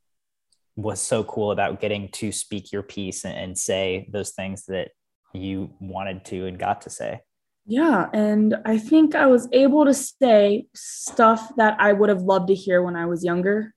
was 0.76 1.00
so 1.00 1.22
cool 1.24 1.52
about 1.52 1.80
getting 1.80 2.08
to 2.08 2.32
speak 2.32 2.72
your 2.72 2.82
piece 2.82 3.24
and, 3.24 3.36
and 3.36 3.58
say 3.58 4.08
those 4.10 4.30
things 4.30 4.64
that 4.66 4.90
you 5.34 5.74
wanted 5.80 6.24
to 6.26 6.46
and 6.46 6.58
got 6.58 6.82
to 6.82 6.90
say? 6.90 7.20
Yeah. 7.66 8.08
And 8.12 8.56
I 8.64 8.78
think 8.78 9.14
I 9.14 9.26
was 9.26 9.48
able 9.52 9.84
to 9.84 9.94
say 9.94 10.66
stuff 10.74 11.52
that 11.56 11.76
I 11.78 11.92
would 11.92 12.08
have 12.08 12.22
loved 12.22 12.48
to 12.48 12.54
hear 12.54 12.82
when 12.82 12.96
I 12.96 13.06
was 13.06 13.24
younger. 13.24 13.74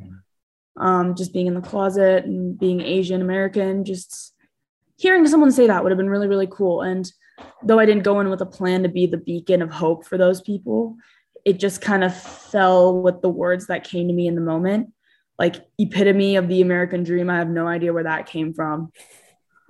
Mhm. 0.00 0.22
Um, 0.76 1.14
just 1.14 1.32
being 1.32 1.46
in 1.46 1.54
the 1.54 1.60
closet 1.60 2.24
and 2.24 2.58
being 2.58 2.80
Asian 2.80 3.20
American, 3.20 3.84
just 3.84 4.34
hearing 4.96 5.26
someone 5.26 5.52
say 5.52 5.66
that 5.66 5.82
would 5.82 5.92
have 5.92 5.98
been 5.98 6.10
really, 6.10 6.28
really 6.28 6.48
cool. 6.50 6.82
And 6.82 7.10
though 7.62 7.78
I 7.78 7.86
didn't 7.86 8.04
go 8.04 8.20
in 8.20 8.30
with 8.30 8.40
a 8.40 8.46
plan 8.46 8.82
to 8.82 8.88
be 8.88 9.06
the 9.06 9.16
beacon 9.16 9.62
of 9.62 9.70
hope 9.70 10.06
for 10.06 10.16
those 10.16 10.40
people, 10.40 10.96
it 11.44 11.58
just 11.58 11.80
kind 11.80 12.02
of 12.02 12.16
fell 12.16 13.00
with 13.00 13.22
the 13.22 13.28
words 13.28 13.66
that 13.66 13.84
came 13.84 14.08
to 14.08 14.14
me 14.14 14.26
in 14.26 14.34
the 14.34 14.40
moment. 14.40 14.92
Like 15.38 15.66
epitome 15.78 16.36
of 16.36 16.48
the 16.48 16.62
American 16.62 17.04
dream. 17.04 17.28
I 17.28 17.36
have 17.36 17.48
no 17.48 17.68
idea 17.68 17.92
where 17.92 18.04
that 18.04 18.26
came 18.26 18.54
from. 18.54 18.90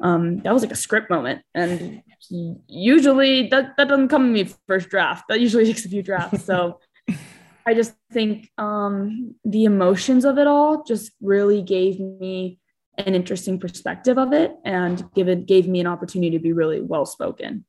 Um, 0.00 0.38
that 0.40 0.52
was 0.52 0.62
like 0.62 0.72
a 0.72 0.76
script 0.76 1.10
moment. 1.10 1.42
And 1.54 2.02
usually 2.30 3.48
that, 3.48 3.76
that 3.76 3.88
doesn't 3.88 4.08
come 4.08 4.26
to 4.26 4.32
me 4.32 4.48
first 4.68 4.88
draft. 4.88 5.24
That 5.28 5.40
usually 5.40 5.64
takes 5.66 5.84
a 5.84 5.88
few 5.88 6.02
drafts. 6.02 6.44
So 6.44 6.80
I 7.66 7.74
just 7.74 7.94
think 8.12 8.50
um, 8.58 9.34
the 9.44 9.64
emotions 9.64 10.24
of 10.24 10.38
it 10.38 10.46
all 10.46 10.84
just 10.84 11.10
really 11.20 11.62
gave 11.62 11.98
me 11.98 12.60
an 12.98 13.14
interesting 13.14 13.58
perspective 13.58 14.18
of 14.18 14.32
it 14.32 14.54
and 14.64 15.04
give 15.14 15.28
it 15.28 15.46
gave 15.46 15.68
me 15.68 15.80
an 15.80 15.86
opportunity 15.86 16.30
to 16.30 16.42
be 16.42 16.52
really 16.52 16.80
well 16.80 17.06
spoken, 17.06 17.64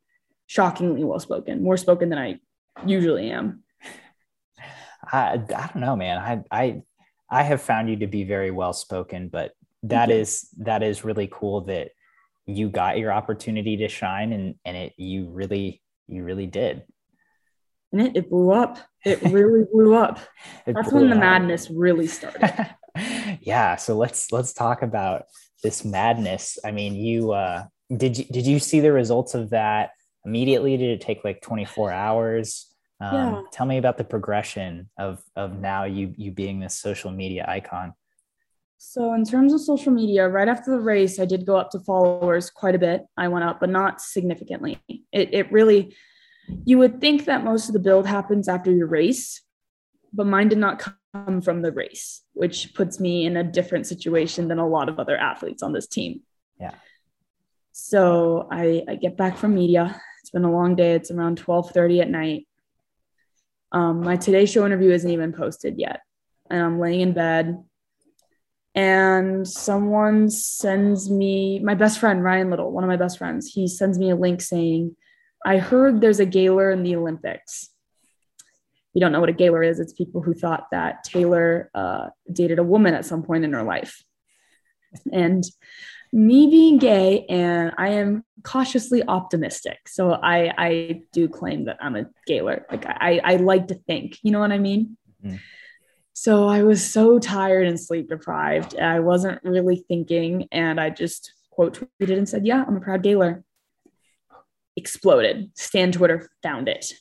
shockingly 0.47 1.03
well 1.03 1.19
spoken, 1.19 1.63
more 1.63 1.77
spoken 1.77 2.09
than 2.09 2.19
I 2.19 2.39
usually 2.85 3.29
am. 3.31 3.63
I, 5.11 5.33
I 5.33 5.37
don't 5.37 5.77
know, 5.77 5.95
man. 5.95 6.17
I 6.17 6.43
I 6.51 6.81
I 7.29 7.43
have 7.43 7.61
found 7.61 7.89
you 7.89 7.97
to 7.97 8.07
be 8.07 8.23
very 8.23 8.51
well 8.51 8.73
spoken, 8.73 9.29
but 9.29 9.51
that 9.83 10.09
is 10.09 10.49
that 10.59 10.83
is 10.83 11.03
really 11.03 11.29
cool 11.31 11.61
that 11.61 11.91
you 12.45 12.69
got 12.69 12.97
your 12.97 13.11
opportunity 13.11 13.77
to 13.77 13.87
shine 13.87 14.31
and 14.31 14.55
and 14.65 14.77
it 14.77 14.93
you 14.97 15.29
really 15.29 15.81
you 16.07 16.23
really 16.23 16.47
did. 16.47 16.83
And 17.91 18.01
it, 18.01 18.17
it 18.17 18.29
blew 18.29 18.51
up. 18.51 18.79
It 19.05 19.21
really 19.21 19.63
blew 19.71 19.95
up. 19.95 20.19
It 20.65 20.73
That's 20.73 20.89
blew 20.89 21.01
when 21.01 21.09
the 21.09 21.15
up. 21.15 21.21
madness 21.21 21.69
really 21.69 22.07
started. 22.07 22.75
yeah, 23.41 23.75
so 23.75 23.97
let's 23.97 24.31
let's 24.31 24.53
talk 24.53 24.81
about 24.81 25.25
this 25.63 25.83
madness. 25.83 26.57
I 26.63 26.71
mean, 26.71 26.95
you 26.95 27.31
uh 27.31 27.65
did 27.95 28.17
you 28.17 28.25
did 28.25 28.45
you 28.45 28.60
see 28.60 28.79
the 28.79 28.91
results 28.91 29.33
of 29.33 29.51
that 29.51 29.91
immediately? 30.25 30.77
Did 30.77 30.89
it 30.89 31.01
take 31.01 31.23
like 31.23 31.41
24 31.41 31.91
hours? 31.91 32.73
Um, 32.99 33.13
Yeah. 33.13 33.41
Tell 33.51 33.65
me 33.65 33.77
about 33.77 33.97
the 33.97 34.03
progression 34.03 34.89
of 34.97 35.23
of 35.36 35.60
now 35.60 35.86
you 35.86 36.13
you 36.17 36.31
being 36.31 36.60
this 36.60 36.77
social 36.77 37.12
media 37.12 37.45
icon. 37.47 37.93
So, 38.79 39.13
in 39.13 39.25
terms 39.25 39.53
of 39.53 39.62
social 39.62 39.91
media, 39.91 40.29
right 40.29 40.47
after 40.47 40.69
the 40.69 40.79
race, 40.79 41.19
I 41.19 41.25
did 41.25 41.47
go 41.47 41.57
up 41.57 41.71
to 41.71 41.79
followers 41.79 42.51
quite 42.51 42.75
a 42.75 42.79
bit. 42.79 43.05
I 43.17 43.27
went 43.27 43.43
up, 43.43 43.60
but 43.60 43.69
not 43.71 44.01
significantly. 44.01 44.79
It, 44.88 45.33
it 45.33 45.51
really, 45.51 45.95
you 46.63 46.77
would 46.77 47.01
think 47.01 47.25
that 47.25 47.43
most 47.43 47.69
of 47.69 47.73
the 47.73 47.79
build 47.79 48.05
happens 48.05 48.47
after 48.47 48.71
your 48.71 48.86
race, 48.86 49.41
but 50.13 50.27
mine 50.27 50.49
did 50.49 50.60
not 50.60 50.77
come 51.25 51.41
from 51.41 51.62
the 51.62 51.71
race, 51.71 52.23
which 52.34 52.73
puts 52.73 52.99
me 52.99 53.25
in 53.25 53.38
a 53.38 53.43
different 53.43 53.88
situation 53.88 54.47
than 54.47 54.60
a 54.60 54.67
lot 54.67 54.89
of 54.89 54.99
other 54.99 55.17
athletes 55.17 55.63
on 55.63 55.73
this 55.73 55.88
team. 55.88 56.21
Yeah. 56.60 56.75
So 57.71 58.47
I, 58.51 58.84
I 58.88 58.95
get 58.95 59.17
back 59.17 59.38
from 59.38 59.56
media. 59.56 60.01
It's 60.21 60.32
been 60.32 60.43
a 60.43 60.51
long 60.51 60.75
day. 60.75 60.93
It's 60.93 61.12
around 61.12 61.38
12:30 61.41 62.01
at 62.01 62.10
night. 62.10 62.47
Um, 63.71 64.01
my 64.01 64.15
Today 64.15 64.45
Show 64.45 64.65
interview 64.65 64.91
isn't 64.91 65.10
even 65.10 65.34
posted 65.34 65.77
yet, 65.77 66.01
and 66.49 66.62
I'm 66.62 66.80
laying 66.80 67.01
in 67.01 67.13
bed 67.13 67.63
and 68.77 69.47
someone 69.47 70.30
sends 70.30 71.10
me 71.10 71.58
my 71.58 71.73
best 71.73 71.97
friend 71.97 72.23
Ryan 72.23 72.51
Little, 72.51 72.71
one 72.71 72.84
of 72.84 72.88
my 72.88 72.95
best 72.95 73.17
friends. 73.17 73.51
He 73.51 73.67
sends 73.67 73.97
me 73.97 74.12
a 74.12 74.15
link 74.15 74.39
saying, 74.39 74.95
"I 75.43 75.58
heard 75.58 75.99
there's 75.99 76.19
a 76.19 76.27
Gaylor 76.27 76.69
in 76.69 76.84
the 76.84 76.95
Olympics." 76.95 77.71
You 78.97 79.01
don't 79.01 79.12
know 79.12 79.19
what 79.19 79.29
a 79.29 79.33
Gaylor 79.33 79.62
is? 79.62 79.79
It's 79.79 79.93
people 79.93 80.23
who 80.23 80.33
thought 80.33 80.71
that 80.71 81.03
Taylor 81.03 81.69
uh, 81.75 82.07
dated 82.33 82.57
a 82.57 82.63
woman 82.63 82.95
at 82.95 83.05
some 83.05 83.21
point 83.21 83.43
in 83.43 83.53
her 83.53 83.62
life, 83.62 84.03
and 85.13 85.43
me 86.12 86.47
being 86.49 86.79
gay 86.79 87.23
and 87.29 87.73
I 87.77 87.89
am 87.89 88.25
cautiously 88.41 89.03
optimistic, 89.07 89.77
so 89.88 90.13
I 90.13 90.51
I 90.57 91.01
do 91.13 91.27
claim 91.29 91.65
that 91.65 91.77
I'm 91.79 91.95
a 91.95 92.07
Gaylor. 92.25 92.65
Like 92.71 92.88
I 92.88 93.21
I 93.23 93.36
like 93.36 93.67
to 93.67 93.75
think, 93.75 94.17
you 94.23 94.31
know 94.31 94.39
what 94.39 94.51
I 94.51 94.57
mean? 94.57 94.97
Mhm. 95.23 95.41
So 96.13 96.47
I 96.47 96.63
was 96.63 96.83
so 96.83 97.19
tired 97.19 97.67
and 97.67 97.79
sleep 97.79 98.10
deprived. 98.10 98.79
I 98.79 99.01
wasn't 99.01 99.43
really 99.43 99.86
thinking. 99.88 100.47
And 100.51 100.81
I 100.81 100.89
just 100.89 101.31
quote 101.51 101.88
tweeted 102.01 102.17
and 102.17 102.27
said, 102.27 102.47
Yeah, 102.47 102.65
I'm 102.67 102.77
a 102.77 102.81
proud 102.81 103.03
Gaylor. 103.03 103.43
Exploded. 104.75 105.51
Stan 105.53 105.91
Twitter 105.91 106.31
found 106.41 106.67
it. 106.67 106.93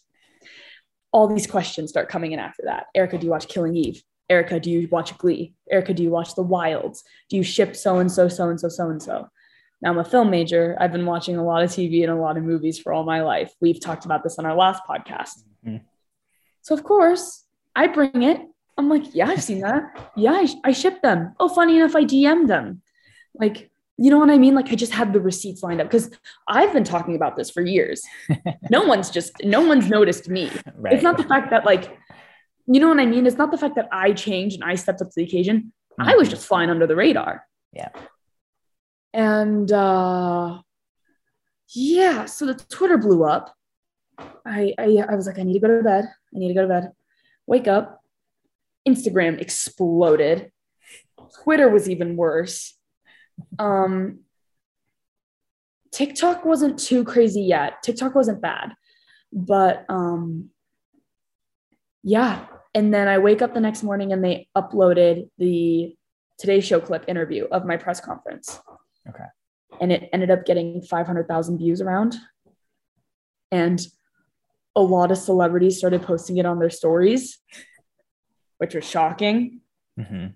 All 1.13 1.27
these 1.29 1.47
questions 1.47 1.91
start 1.91 2.09
coming 2.09 2.33
in 2.33 2.39
after 2.39 2.63
that. 2.65 2.87
Erica, 2.95 3.19
do 3.19 3.27
you 3.27 3.31
watch 3.31 3.49
Killing 3.49 3.77
Eve? 3.77 4.03
Erica, 4.29 4.59
do 4.59 4.71
you 4.71 4.89
watch 4.91 5.17
Glee? 5.19 5.55
Erica, 5.71 5.95
do 5.95 6.03
you 6.03 6.11
watch 6.11 6.35
The 6.35 6.43
Wilds? 6.43 7.05
Do 7.31 7.37
you 7.37 7.43
ship 7.43 7.77
so 7.77 7.99
and 7.99 8.11
so, 8.11 8.29
so 8.29 8.49
and 8.49 8.59
so, 8.59 8.69
so 8.69 8.91
and 8.91 9.03
so? 9.03 9.29
Now 9.81 9.91
I'm 9.91 9.99
a 9.99 10.05
film 10.05 10.31
major. 10.31 10.77
I've 10.81 10.93
been 10.93 11.07
watching 11.07 11.37
a 11.37 11.45
lot 11.45 11.63
of 11.63 11.71
TV 11.71 12.03
and 12.03 12.11
a 12.11 12.17
lot 12.17 12.37
of 12.37 12.43
movies 12.43 12.79
for 12.79 12.93
all 12.93 13.05
my 13.05 13.23
life. 13.23 13.53
We've 13.61 13.81
talked 13.81 14.05
about 14.05 14.23
this 14.23 14.39
on 14.39 14.47
our 14.47 14.57
last 14.57 14.83
podcast. 14.89 15.45
Mm-hmm. 15.65 15.77
So, 16.63 16.75
of 16.75 16.83
course, 16.83 17.45
I 17.75 17.87
bring 17.87 18.23
it. 18.23 18.41
I'm 18.79 18.89
like, 18.89 19.15
yeah, 19.15 19.29
I've 19.29 19.43
seen 19.43 19.61
that. 19.61 20.11
Yeah, 20.17 20.33
I, 20.33 20.49
I 20.65 20.73
ship 20.73 21.03
them. 21.03 21.35
Oh, 21.39 21.49
funny 21.49 21.77
enough, 21.77 21.95
I 21.95 22.05
DM 22.05 22.49
them. 22.49 22.83
Like, 23.39 23.71
you 23.99 24.11
know 24.11 24.19
what 24.19 24.31
I 24.31 24.39
mean? 24.39 24.55
Like, 24.55 24.71
I 24.71 24.75
just 24.75 24.93
had 24.93 25.13
the 25.13 25.21
receipts 25.21 25.63
lined 25.63 25.81
up 25.81 25.89
because 25.89 26.11
I've 26.49 26.73
been 26.73 26.85
talking 26.85 27.17
about 27.17 27.37
this 27.37 27.51
for 27.51 27.63
years. 27.63 28.03
no 28.71 28.85
one's 28.85 29.11
just, 29.11 29.33
no 29.43 29.63
one's 29.63 29.89
noticed 29.89 30.29
me. 30.29 30.51
Right. 30.75 30.93
It's 30.93 31.03
not 31.03 31.17
the 31.17 31.25
fact 31.25 31.51
that, 31.51 31.65
like, 31.65 31.97
you 32.67 32.81
know 32.81 32.89
what 32.89 33.01
I 33.01 33.07
mean? 33.07 33.27
It's 33.27 33.39
not 33.39 33.51
the 33.51 33.59
fact 33.59 33.77
that 33.77 33.89
I 33.93 34.13
changed 34.13 34.61
and 34.61 34.65
I 34.65 34.75
stepped 34.75 35.01
up 35.01 35.09
to 35.09 35.13
the 35.17 35.25
occasion. 35.25 35.73
Mm-hmm. 35.99 36.11
I 36.11 36.15
was 36.17 36.29
mm-hmm. 36.29 36.35
just 36.35 36.47
flying 36.47 36.71
under 36.71 36.87
the 36.87 36.97
radar. 36.97 37.45
Yeah. 37.73 37.89
And 39.15 39.71
uh 39.73 40.61
yeah, 41.75 42.27
so 42.27 42.47
the 42.47 42.55
Twitter 42.55 42.99
blew 42.99 43.25
up. 43.25 43.55
I, 44.19 44.73
I 44.79 45.05
I 45.09 45.15
was 45.15 45.27
like, 45.27 45.39
I 45.39 45.43
need 45.43 45.55
to 45.55 45.61
go 45.61 45.69
to 45.69 45.83
bed. 45.83 46.05
I 46.05 46.39
need 46.39 46.49
to 46.49 46.55
go 46.55 46.63
to 46.63 46.69
bed. 46.69 46.93
Wake 47.47 47.67
up. 47.67 48.01
Instagram 48.87 49.41
exploded. 49.41 50.53
Twitter 51.43 51.69
was 51.69 51.91
even 51.91 52.17
worse. 52.17 52.77
Um 53.59 54.21
TikTok 55.93 56.45
wasn't 56.45 56.79
too 56.79 57.05
crazy 57.05 57.43
yet. 57.43 57.83
TikTok 57.83 58.15
wasn't 58.15 58.43
bad. 58.43 58.75
But 59.33 59.85
um 59.89 60.51
yeah, 62.03 62.47
and 62.75 62.93
then 62.93 63.09
I 63.09 63.19
wake 63.19 63.43
up 63.43 63.55
the 63.55 63.61
next 63.61 63.83
morning 63.83 64.13
and 64.13 64.23
they 64.23 64.49
uploaded 64.57 65.31
the 65.39 65.97
Today 66.39 66.61
Show 66.61 66.79
clip 66.79 67.05
interview 67.09 67.47
of 67.51 67.65
my 67.65 67.77
press 67.79 68.01
conference. 68.01 68.61
Okay. 69.09 69.25
And 69.81 69.91
it 69.91 70.09
ended 70.13 70.31
up 70.31 70.45
getting 70.45 70.83
500,000 70.83 71.59
views 71.59 71.81
around. 71.81 72.17
And 73.51 73.81
a 74.77 74.83
lot 74.83 75.11
of 75.11 75.19
celebrities 75.19 75.79
started 75.79 76.03
posting 76.03 76.37
it 76.37 76.47
on 76.47 76.59
their 76.59 76.71
stories, 76.71 77.39
which 78.59 78.75
was 78.75 78.85
shocking. 78.85 79.63
Mm-hmm. 79.99 80.27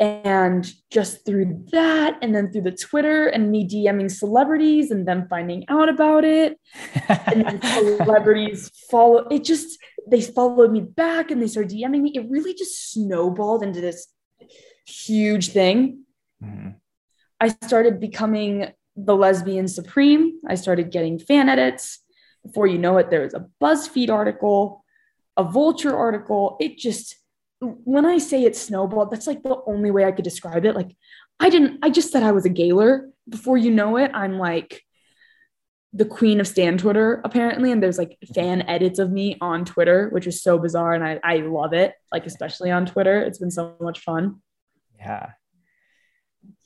And 0.00 0.68
just 0.90 1.24
through 1.24 1.66
that, 1.70 2.18
and 2.20 2.34
then 2.34 2.50
through 2.50 2.62
the 2.62 2.72
Twitter 2.72 3.28
and 3.28 3.50
me 3.52 3.68
DMing 3.68 4.10
celebrities 4.10 4.90
and 4.90 5.06
them 5.06 5.28
finding 5.30 5.64
out 5.68 5.88
about 5.88 6.24
it, 6.24 6.58
and 7.26 7.44
then 7.46 7.62
celebrities 7.98 8.70
follow 8.90 9.28
it, 9.28 9.44
just 9.44 9.78
they 10.08 10.20
followed 10.20 10.72
me 10.72 10.80
back 10.80 11.30
and 11.30 11.40
they 11.40 11.46
started 11.46 11.70
DMing 11.70 12.02
me. 12.02 12.12
It 12.14 12.28
really 12.28 12.54
just 12.54 12.92
snowballed 12.92 13.62
into 13.62 13.80
this 13.80 14.08
huge 14.86 15.50
thing. 15.50 16.04
Mm-hmm. 16.42 16.70
I 17.40 17.48
started 17.48 18.00
becoming 18.00 18.72
the 18.96 19.16
lesbian 19.16 19.68
supreme. 19.68 20.40
I 20.48 20.54
started 20.54 20.90
getting 20.90 21.18
fan 21.18 21.48
edits. 21.48 22.00
Before 22.44 22.66
you 22.66 22.78
know 22.78 22.98
it, 22.98 23.10
there 23.10 23.22
was 23.22 23.34
a 23.34 23.46
BuzzFeed 23.60 24.10
article, 24.10 24.84
a 25.36 25.44
Vulture 25.44 25.96
article. 25.96 26.56
It 26.60 26.78
just, 26.78 27.16
when 27.84 28.06
I 28.06 28.18
say 28.18 28.44
it 28.44 28.56
snowballed, 28.56 29.10
that's 29.10 29.26
like 29.26 29.42
the 29.42 29.60
only 29.66 29.90
way 29.90 30.04
I 30.04 30.12
could 30.12 30.24
describe 30.24 30.64
it. 30.64 30.74
Like, 30.74 30.96
I 31.40 31.50
didn't, 31.50 31.78
I 31.82 31.90
just 31.90 32.12
said 32.12 32.22
I 32.22 32.32
was 32.32 32.44
a 32.44 32.50
gaylor. 32.50 33.10
Before 33.28 33.56
you 33.56 33.70
know 33.70 33.96
it, 33.96 34.10
I'm 34.14 34.38
like 34.38 34.82
the 35.92 36.04
queen 36.04 36.40
of 36.40 36.48
Stan 36.48 36.76
Twitter, 36.76 37.20
apparently. 37.24 37.72
And 37.72 37.82
there's 37.82 37.98
like 37.98 38.18
fan 38.34 38.62
edits 38.62 38.98
of 38.98 39.10
me 39.10 39.36
on 39.40 39.64
Twitter, 39.64 40.08
which 40.10 40.26
is 40.26 40.42
so 40.42 40.58
bizarre. 40.58 40.94
And 40.94 41.04
I, 41.04 41.20
I 41.22 41.36
love 41.38 41.72
it, 41.72 41.94
like, 42.12 42.26
especially 42.26 42.70
on 42.70 42.86
Twitter. 42.86 43.20
It's 43.22 43.38
been 43.38 43.50
so 43.50 43.76
much 43.80 44.00
fun. 44.00 44.42
Yeah. 44.98 45.30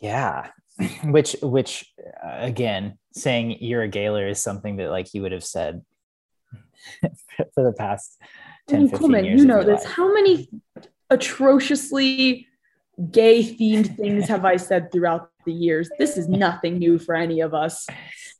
Yeah. 0.01 0.51
which, 1.05 1.37
which 1.43 1.93
uh, 2.25 2.37
again, 2.39 2.99
saying 3.13 3.59
you're 3.61 3.83
a 3.83 3.89
gaylor 3.89 4.27
is 4.27 4.41
something 4.41 4.77
that 4.77 4.91
like 4.91 5.13
you 5.13 5.23
would 5.23 5.33
have 5.33 5.45
said 5.45 5.83
for 7.55 7.65
the 7.65 7.73
past 7.73 8.21
10, 8.69 8.89
15 8.89 8.99
Coleman, 8.99 9.25
years. 9.25 9.41
You 9.41 9.47
know 9.47 9.63
this. 9.63 9.85
Life. 9.85 9.93
How 9.93 10.13
many 10.13 10.49
atrociously 11.11 12.47
gay 13.11 13.43
themed 13.43 13.97
things 13.97 14.29
have 14.29 14.45
I 14.45 14.57
said 14.57 14.93
throughout 14.93 15.31
the 15.45 15.53
years? 15.53 15.91
This 15.99 16.17
is 16.17 16.29
nothing 16.29 16.79
new 16.79 16.99
for 16.99 17.15
any 17.15 17.41
of 17.41 17.55
us. 17.55 17.87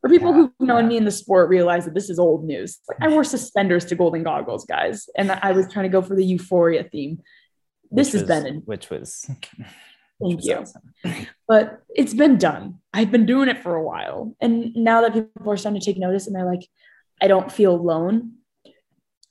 For 0.01 0.09
people 0.09 0.31
yeah, 0.31 0.37
who've 0.37 0.51
known 0.61 0.85
yeah. 0.85 0.89
me 0.89 0.97
in 0.99 1.05
the 1.05 1.11
sport, 1.11 1.49
realize 1.49 1.85
that 1.85 1.95
this 1.95 2.09
is 2.09 2.19
old 2.19 2.45
news. 2.45 2.79
Like 2.89 2.99
I 3.01 3.09
wore 3.09 3.25
suspenders 3.25 3.85
to 3.87 3.95
golden 3.95 4.23
goggles, 4.23 4.65
guys, 4.65 5.09
and 5.17 5.33
I 5.33 5.53
was 5.53 5.73
trying 5.73 5.85
to 5.85 5.89
go 5.89 6.03
for 6.03 6.15
the 6.15 6.25
euphoria 6.25 6.85
theme. 6.85 7.21
This 7.91 8.09
which 8.09 8.13
has 8.13 8.23
was, 8.23 8.29
been, 8.29 8.47
in, 8.47 8.57
which 8.61 8.91
was 8.91 9.29
Thank 10.21 10.45
you. 10.45 10.55
Awesome. 10.55 10.95
But 11.47 11.83
it's 11.95 12.13
been 12.13 12.37
done. 12.37 12.81
I've 12.93 13.11
been 13.11 13.25
doing 13.25 13.49
it 13.49 13.63
for 13.63 13.75
a 13.75 13.83
while. 13.83 14.37
And 14.39 14.75
now 14.75 15.01
that 15.01 15.15
people 15.15 15.51
are 15.51 15.57
starting 15.57 15.81
to 15.81 15.85
take 15.85 15.99
notice 15.99 16.27
and 16.27 16.37
they're 16.37 16.45
like, 16.45 16.69
I 17.23 17.27
don't 17.27 17.51
feel 17.51 17.75
alone, 17.75 18.35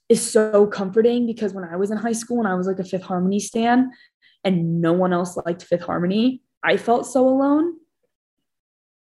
is 0.09 0.31
so 0.31 0.67
comforting 0.67 1.25
because 1.25 1.53
when 1.53 1.63
I 1.63 1.75
was 1.75 1.91
in 1.91 1.97
high 1.97 2.13
school 2.13 2.39
and 2.39 2.47
I 2.47 2.55
was 2.55 2.67
like 2.67 2.79
a 2.79 2.83
Fifth 2.83 3.03
Harmony 3.03 3.39
stan 3.39 3.91
and 4.43 4.81
no 4.81 4.93
one 4.93 5.13
else 5.13 5.37
liked 5.45 5.63
Fifth 5.63 5.83
Harmony, 5.83 6.41
I 6.63 6.77
felt 6.77 7.05
so 7.05 7.27
alone. 7.27 7.75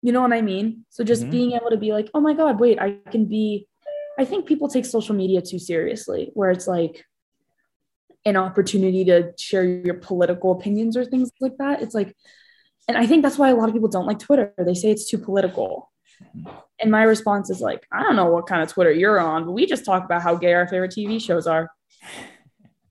You 0.02 0.12
know 0.12 0.22
what 0.22 0.32
I 0.32 0.42
mean? 0.42 0.84
So 0.90 1.04
just 1.04 1.22
mm-hmm. 1.22 1.30
being 1.30 1.52
able 1.52 1.70
to 1.70 1.76
be 1.76 1.92
like, 1.92 2.08
oh 2.14 2.20
my 2.20 2.34
God, 2.34 2.60
wait, 2.60 2.80
I 2.80 2.96
can 3.10 3.26
be. 3.26 3.66
I 4.18 4.24
think 4.24 4.46
people 4.46 4.68
take 4.68 4.86
social 4.86 5.14
media 5.14 5.42
too 5.42 5.58
seriously, 5.58 6.30
where 6.32 6.50
it's 6.50 6.66
like, 6.66 7.04
an 8.26 8.36
opportunity 8.36 9.04
to 9.04 9.32
share 9.38 9.64
your 9.64 9.94
political 9.94 10.50
opinions 10.50 10.96
or 10.96 11.04
things 11.04 11.30
like 11.40 11.56
that. 11.58 11.80
It's 11.80 11.94
like, 11.94 12.14
and 12.88 12.98
I 12.98 13.06
think 13.06 13.22
that's 13.22 13.38
why 13.38 13.50
a 13.50 13.54
lot 13.54 13.68
of 13.68 13.74
people 13.74 13.88
don't 13.88 14.04
like 14.04 14.18
Twitter. 14.18 14.52
They 14.58 14.74
say 14.74 14.90
it's 14.90 15.08
too 15.08 15.18
political. 15.18 15.90
And 16.80 16.90
my 16.90 17.02
response 17.02 17.50
is 17.50 17.60
like, 17.60 17.86
I 17.92 18.02
don't 18.02 18.16
know 18.16 18.26
what 18.26 18.46
kind 18.46 18.62
of 18.62 18.68
Twitter 18.68 18.92
you're 18.92 19.18
on, 19.18 19.44
but 19.44 19.52
we 19.52 19.66
just 19.66 19.84
talk 19.84 20.04
about 20.04 20.22
how 20.22 20.36
gay 20.36 20.52
our 20.52 20.68
favorite 20.68 20.92
TV 20.92 21.20
shows 21.20 21.46
are. 21.46 21.70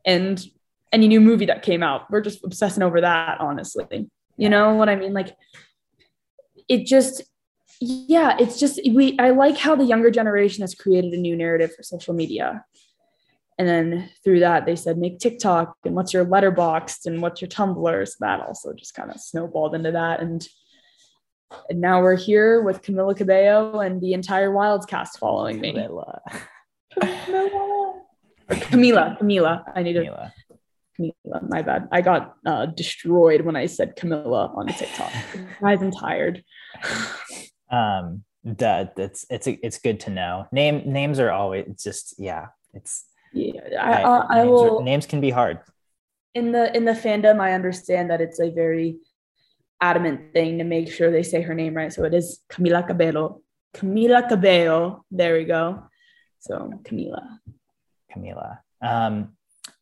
And 0.07 0.39
any 0.93 1.07
new 1.07 1.19
movie 1.19 1.47
that 1.47 1.63
came 1.63 1.81
out, 1.81 2.11
we're 2.11 2.21
just 2.21 2.43
obsessing 2.43 2.83
over 2.83 3.01
that, 3.01 3.41
honestly. 3.41 4.07
You 4.38 4.49
know 4.49 4.75
what 4.75 4.88
I 4.88 4.95
mean? 4.95 5.13
Like, 5.13 5.35
it 6.69 6.85
just, 6.85 7.23
yeah, 7.81 8.38
it's 8.39 8.59
just, 8.59 8.79
we, 8.88 9.17
I 9.17 9.31
like 9.31 9.57
how 9.57 9.75
the 9.75 9.83
younger 9.83 10.11
generation 10.11 10.61
has 10.61 10.75
created 10.75 11.11
a 11.13 11.17
new 11.17 11.35
narrative 11.35 11.73
for 11.75 11.81
social 11.81 12.13
media 12.13 12.63
and 13.57 13.67
then 13.67 14.09
through 14.23 14.41
that 14.41 14.65
they 14.65 14.75
said 14.75 14.97
make 14.97 15.19
tiktok 15.19 15.75
and 15.85 15.95
what's 15.95 16.13
your 16.13 16.25
Letterboxd 16.25 17.05
and 17.05 17.21
what's 17.21 17.41
your 17.41 17.49
tumblr 17.49 18.07
so 18.07 18.15
that 18.19 18.41
also 18.41 18.73
just 18.73 18.93
kind 18.93 19.11
of 19.11 19.19
snowballed 19.19 19.75
into 19.75 19.91
that 19.91 20.21
and 20.21 20.47
and 21.69 21.81
now 21.81 22.01
we're 22.01 22.15
here 22.15 22.62
with 22.62 22.81
camila 22.81 23.15
cabello 23.15 23.79
and 23.79 24.01
the 24.01 24.13
entire 24.13 24.51
wilds 24.51 24.86
cast 24.86 25.19
following 25.19 25.60
me. 25.60 25.73
Camila. 25.73 26.19
Camila. 28.49 29.19
Camila 29.19 29.63
i 29.75 29.84
need 29.84 29.93
to 29.93 30.31
camila. 30.99 31.49
My 31.49 31.62
bad. 31.62 31.88
I 31.91 32.01
got 32.01 32.36
uh, 32.45 32.67
destroyed 32.67 33.41
when 33.41 33.55
i 33.55 33.65
said 33.65 33.95
camilla 33.95 34.51
on 34.55 34.67
tiktok. 34.67 35.12
Guys 35.62 35.81
i'm 35.81 35.91
tired. 35.91 36.43
Um 37.69 38.23
that 38.43 38.93
it's 38.97 39.25
it's 39.29 39.47
it's 39.47 39.79
good 39.79 39.99
to 40.01 40.10
know. 40.10 40.47
Name 40.51 40.84
names 40.86 41.19
are 41.19 41.31
always 41.31 41.65
just 41.81 42.15
yeah 42.17 42.47
it's 42.73 43.05
yeah, 43.34 43.62
I, 43.81 44.01
I, 44.01 44.41
I 44.41 44.43
will. 44.45 44.81
names 44.81 45.05
can 45.05 45.19
be 45.19 45.29
hard. 45.29 45.60
In 46.34 46.51
the 46.51 46.75
in 46.75 46.86
the 46.86 46.93
fandom, 46.93 47.39
I 47.39 47.53
understand 47.53 48.10
that 48.10 48.21
it's 48.21 48.39
a 48.39 48.49
very 48.49 48.97
adamant 49.89 50.33
thing 50.33 50.57
to 50.57 50.63
make 50.63 50.91
sure 50.91 51.11
they 51.11 51.23
say 51.23 51.41
her 51.41 51.53
name 51.53 51.75
right. 51.75 51.93
So 51.93 52.03
it 52.03 52.13
is 52.13 52.41
Camila 52.49 52.85
Cabello. 52.87 53.41
Camila 53.75 54.27
Cabello. 54.27 55.05
There 55.11 55.35
we 55.37 55.45
go. 55.45 55.83
So 56.39 56.71
Camila. 56.83 57.23
Camila. 58.11 58.59
Um, 58.81 59.35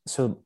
so 0.08 0.44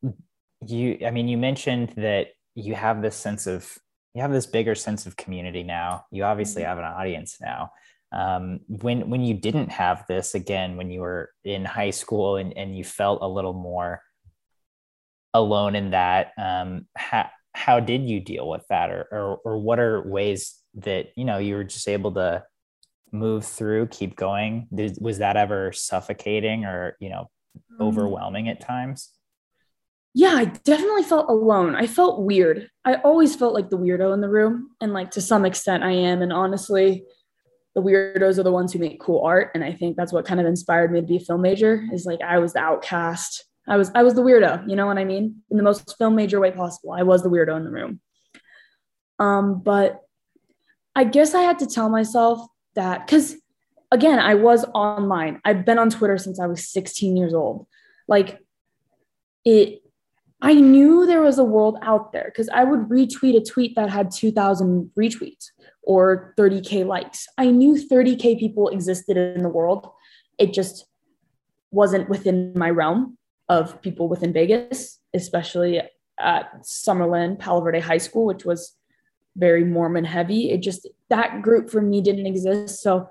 you, 0.65 0.99
I 1.05 1.11
mean, 1.11 1.27
you 1.27 1.37
mentioned 1.37 1.93
that 1.97 2.27
you 2.55 2.75
have 2.75 3.01
this 3.01 3.15
sense 3.15 3.47
of 3.47 3.77
you 4.13 4.21
have 4.23 4.31
this 4.31 4.47
bigger 4.47 4.73
sense 4.73 5.05
of 5.05 5.15
community 5.15 5.63
now. 5.63 6.05
You 6.11 6.23
obviously 6.23 6.63
mm-hmm. 6.63 6.69
have 6.69 6.79
an 6.79 6.85
audience 6.85 7.37
now 7.39 7.71
um, 8.11 8.61
when 8.67 9.09
when 9.09 9.21
you 9.21 9.33
didn't 9.33 9.69
have 9.69 10.05
this 10.07 10.35
again 10.35 10.77
when 10.77 10.89
you 10.89 11.01
were 11.01 11.31
in 11.43 11.65
high 11.65 11.89
school 11.89 12.37
and, 12.37 12.55
and 12.55 12.77
you 12.77 12.83
felt 12.83 13.21
a 13.21 13.27
little 13.27 13.53
more 13.53 14.01
alone 15.33 15.75
in 15.75 15.91
that 15.91 16.31
um, 16.37 16.87
how, 16.95 17.29
how 17.57 17.79
did 17.79 18.07
you 18.07 18.19
deal 18.19 18.47
with 18.47 18.63
that 18.69 18.91
or, 18.91 19.07
or 19.11 19.39
or 19.43 19.57
what 19.57 19.79
are 19.79 20.07
ways 20.07 20.55
that 20.75 21.07
you 21.15 21.25
know 21.25 21.39
you 21.39 21.55
were 21.55 21.63
just 21.63 21.87
able 21.87 22.11
to 22.13 22.43
move 23.11 23.43
through 23.43 23.87
keep 23.87 24.15
going? 24.15 24.67
Did, 24.73 24.97
was 25.01 25.17
that 25.17 25.37
ever 25.37 25.71
suffocating 25.71 26.65
or 26.65 26.95
you 26.99 27.09
know 27.09 27.29
mm. 27.73 27.85
overwhelming 27.85 28.47
at 28.47 28.61
times? 28.61 29.09
Yeah 30.13 30.35
i 30.35 30.45
definitely 30.45 31.03
felt 31.03 31.29
alone. 31.29 31.75
I 31.75 31.87
felt 31.87 32.21
weird. 32.21 32.69
I 32.85 32.95
always 32.95 33.35
felt 33.35 33.55
like 33.55 33.69
the 33.69 33.77
weirdo 33.77 34.13
in 34.13 34.21
the 34.21 34.29
room 34.29 34.69
and 34.79 34.93
like 34.93 35.11
to 35.11 35.21
some 35.21 35.43
extent 35.43 35.83
i 35.83 35.91
am 35.91 36.21
and 36.21 36.31
honestly 36.31 37.05
the 37.73 37.81
weirdos 37.81 38.37
are 38.37 38.43
the 38.43 38.51
ones 38.51 38.71
who 38.71 38.79
make 38.79 38.99
cool 38.99 39.21
art 39.23 39.51
and 39.53 39.63
i 39.63 39.71
think 39.71 39.97
that's 39.97 40.13
what 40.13 40.25
kind 40.25 40.39
of 40.39 40.45
inspired 40.45 40.91
me 40.91 41.01
to 41.01 41.05
be 41.05 41.17
a 41.17 41.19
film 41.19 41.41
major 41.41 41.85
is 41.91 42.05
like 42.05 42.21
i 42.21 42.39
was 42.39 42.53
the 42.53 42.59
outcast 42.59 43.46
I 43.67 43.77
was 43.77 43.91
I 43.93 44.03
was 44.03 44.13
the 44.13 44.23
weirdo, 44.23 44.69
you 44.69 44.75
know 44.75 44.85
what 44.85 44.97
I 44.97 45.03
mean? 45.03 45.43
In 45.49 45.57
the 45.57 45.63
most 45.63 45.97
film 45.97 46.15
major 46.15 46.39
way 46.39 46.51
possible. 46.51 46.93
I 46.93 47.03
was 47.03 47.23
the 47.23 47.29
weirdo 47.29 47.55
in 47.57 47.65
the 47.65 47.71
room. 47.71 47.99
Um, 49.19 49.61
but 49.61 50.01
I 50.95 51.03
guess 51.03 51.33
I 51.33 51.41
had 51.41 51.59
to 51.59 51.67
tell 51.67 51.89
myself 51.89 52.47
that 52.75 53.05
because 53.05 53.35
again, 53.91 54.19
I 54.19 54.35
was 54.35 54.65
online. 54.73 55.41
I've 55.43 55.65
been 55.65 55.79
on 55.79 55.89
Twitter 55.89 56.17
since 56.17 56.39
I 56.39 56.47
was 56.47 56.69
16 56.69 57.17
years 57.17 57.33
old. 57.33 57.67
Like 58.07 58.39
it 59.43 59.81
I 60.41 60.53
knew 60.53 61.05
there 61.05 61.21
was 61.21 61.39
a 61.39 61.43
world 61.43 61.79
out 61.81 62.11
there 62.11 62.25
because 62.25 62.47
I 62.49 62.63
would 62.63 62.81
retweet 62.81 63.35
a 63.35 63.43
tweet 63.43 63.75
that 63.75 63.89
had 63.89 64.11
2,000 64.11 64.91
retweets 64.97 65.47
or 65.81 66.35
30K 66.37 66.85
likes. 66.85 67.27
I 67.39 67.49
knew 67.49 67.73
30K 67.73 68.39
people 68.39 68.69
existed 68.69 69.17
in 69.17 69.41
the 69.41 69.49
world. 69.49 69.89
It 70.37 70.53
just 70.53 70.85
wasn't 71.71 72.07
within 72.07 72.53
my 72.55 72.69
realm 72.69 73.17
of 73.49 73.81
people 73.81 74.07
within 74.07 74.33
Vegas, 74.33 74.99
especially 75.13 75.81
at 76.19 76.63
Summerlin, 76.63 77.39
Palo 77.39 77.61
Verde 77.61 77.79
High 77.79 77.97
School, 77.97 78.25
which 78.25 78.45
was 78.45 78.75
very 79.35 79.63
Mormon 79.63 80.05
heavy. 80.05 80.51
It 80.51 80.59
just, 80.59 80.87
that 81.09 81.41
group 81.41 81.69
for 81.69 81.81
me 81.81 82.01
didn't 82.01 82.25
exist. 82.25 82.81
So 82.81 83.07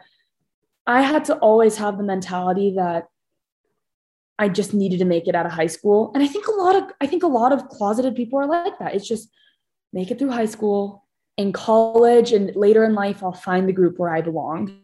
I 0.87 1.03
had 1.03 1.24
to 1.26 1.37
always 1.37 1.76
have 1.76 1.99
the 1.99 2.05
mentality 2.05 2.74
that 2.76 3.09
I 4.39 4.49
just 4.49 4.74
needed 4.74 4.99
to 4.99 5.05
make 5.05 5.28
it 5.28 5.34
out 5.34 5.47
of 5.47 5.53
high 5.53 5.66
school. 5.66 6.11
And 6.14 6.22
I 6.22 6.26
think 6.26 6.47
a 6.47 6.53
lot 6.53 6.76
of 6.76 6.84
I 7.01 7.07
think 7.07 7.22
a 7.22 7.28
lot 7.28 7.53
of 7.53 7.68
closeted 7.68 8.14
people 8.14 8.39
are 8.39 8.47
like 8.47 8.78
that. 8.78 8.95
It's 8.95 9.09
just 9.09 9.30
make 9.93 10.11
it 10.11 10.18
through 10.18 10.30
high 10.30 10.47
school, 10.47 11.07
in 11.37 11.53
college 11.53 12.32
and 12.32 12.55
later 12.57 12.84
in 12.84 12.95
life 12.95 13.22
I'll 13.22 13.32
find 13.32 13.68
the 13.68 13.72
group 13.72 13.99
where 13.99 14.14
I 14.14 14.20
belong. 14.20 14.76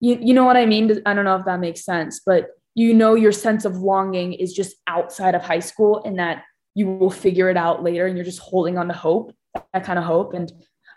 You 0.00 0.18
you 0.20 0.34
know 0.34 0.44
what 0.44 0.56
I 0.56 0.66
mean? 0.66 1.02
I 1.06 1.14
don't 1.14 1.24
know 1.24 1.36
if 1.36 1.44
that 1.44 1.60
makes 1.60 1.84
sense, 1.84 2.20
but 2.24 2.48
you 2.74 2.94
know 2.94 3.14
your 3.14 3.32
sense 3.32 3.64
of 3.64 3.78
longing 3.78 4.32
is 4.32 4.52
just 4.52 4.76
outside 4.86 5.34
of 5.34 5.42
high 5.42 5.60
school 5.60 6.02
and 6.04 6.18
that 6.18 6.44
you 6.74 6.86
will 6.86 7.10
figure 7.10 7.50
it 7.50 7.56
out 7.56 7.82
later 7.82 8.06
and 8.06 8.16
you're 8.16 8.24
just 8.24 8.38
holding 8.38 8.78
on 8.78 8.88
to 8.88 8.94
hope, 8.94 9.34
that 9.72 9.84
kind 9.84 9.98
of 9.98 10.04
hope 10.04 10.34
and 10.34 10.52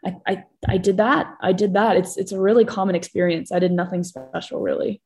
I, 0.06 0.16
I, 0.28 0.44
I 0.68 0.78
did 0.78 0.98
that. 0.98 1.34
I 1.42 1.54
did 1.54 1.74
that. 1.74 1.96
It's 1.96 2.18
it's 2.18 2.32
a 2.32 2.40
really 2.40 2.66
common 2.66 2.96
experience. 2.96 3.52
I 3.52 3.60
did 3.60 3.72
nothing 3.72 4.04
special 4.04 4.62
really. 4.62 5.02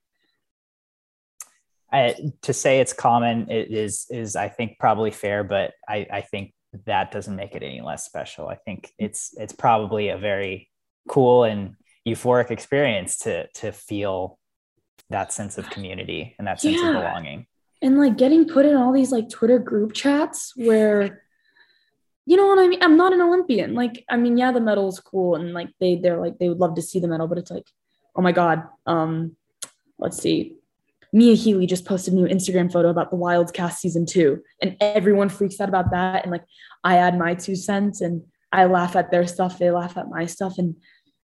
I, 1.91 2.15
to 2.41 2.53
say 2.53 2.79
it's 2.79 2.93
common 2.93 3.49
is 3.49 4.07
is 4.09 4.35
I 4.35 4.49
think 4.49 4.77
probably 4.79 5.11
fair, 5.11 5.43
but 5.43 5.73
I, 5.87 6.07
I 6.11 6.21
think 6.21 6.53
that 6.85 7.11
doesn't 7.11 7.35
make 7.35 7.55
it 7.55 7.63
any 7.63 7.81
less 7.81 8.05
special. 8.05 8.47
I 8.47 8.55
think 8.55 8.91
it's 8.97 9.33
it's 9.37 9.53
probably 9.53 10.09
a 10.09 10.17
very 10.17 10.69
cool 11.07 11.43
and 11.43 11.75
euphoric 12.05 12.51
experience 12.51 13.19
to 13.19 13.47
to 13.47 13.71
feel 13.71 14.37
that 15.09 15.33
sense 15.33 15.57
of 15.57 15.69
community 15.69 16.35
and 16.37 16.47
that 16.47 16.61
sense 16.61 16.77
yeah. 16.77 16.89
of 16.89 16.93
belonging. 16.93 17.47
And 17.81 17.97
like 17.97 18.17
getting 18.17 18.47
put 18.47 18.65
in 18.65 18.75
all 18.75 18.91
these 18.91 19.11
like 19.11 19.29
Twitter 19.29 19.59
group 19.59 19.93
chats 19.93 20.53
where 20.55 21.23
you 22.25 22.35
know 22.35 22.47
what 22.47 22.59
I 22.59 22.67
mean? 22.67 22.83
I'm 22.83 22.97
not 22.97 23.13
an 23.13 23.21
Olympian. 23.21 23.73
Like, 23.73 24.03
I 24.09 24.17
mean, 24.17 24.37
yeah, 24.37 24.51
the 24.51 24.59
medal 24.59 24.89
is 24.89 24.99
cool 24.99 25.35
and 25.35 25.53
like 25.53 25.69
they 25.79 25.95
they're 25.95 26.19
like 26.19 26.39
they 26.39 26.49
would 26.49 26.59
love 26.59 26.75
to 26.75 26.81
see 26.81 26.99
the 26.99 27.07
medal, 27.07 27.27
but 27.27 27.37
it's 27.37 27.51
like, 27.51 27.67
oh 28.15 28.21
my 28.21 28.31
God. 28.31 28.63
Um, 28.85 29.35
let's 29.97 30.21
see 30.21 30.57
Mia 31.13 31.35
Healey 31.35 31.65
just 31.65 31.85
posted 31.85 32.13
a 32.13 32.15
new 32.15 32.27
Instagram 32.27 32.71
photo 32.71 32.89
about 32.89 33.09
the 33.09 33.15
Wilds 33.15 33.51
cast 33.51 33.81
season 33.81 34.05
two, 34.05 34.43
and 34.61 34.75
everyone 34.79 35.29
freaks 35.29 35.59
out 35.59 35.69
about 35.69 35.91
that. 35.91 36.23
And 36.23 36.31
like, 36.31 36.43
I 36.83 36.97
add 36.97 37.17
my 37.17 37.33
two 37.33 37.55
cents 37.55 38.01
and 38.01 38.23
I 38.51 38.65
laugh 38.65 38.95
at 38.95 39.11
their 39.11 39.27
stuff, 39.27 39.57
they 39.57 39.71
laugh 39.71 39.97
at 39.97 40.09
my 40.09 40.25
stuff. 40.25 40.57
And 40.57 40.75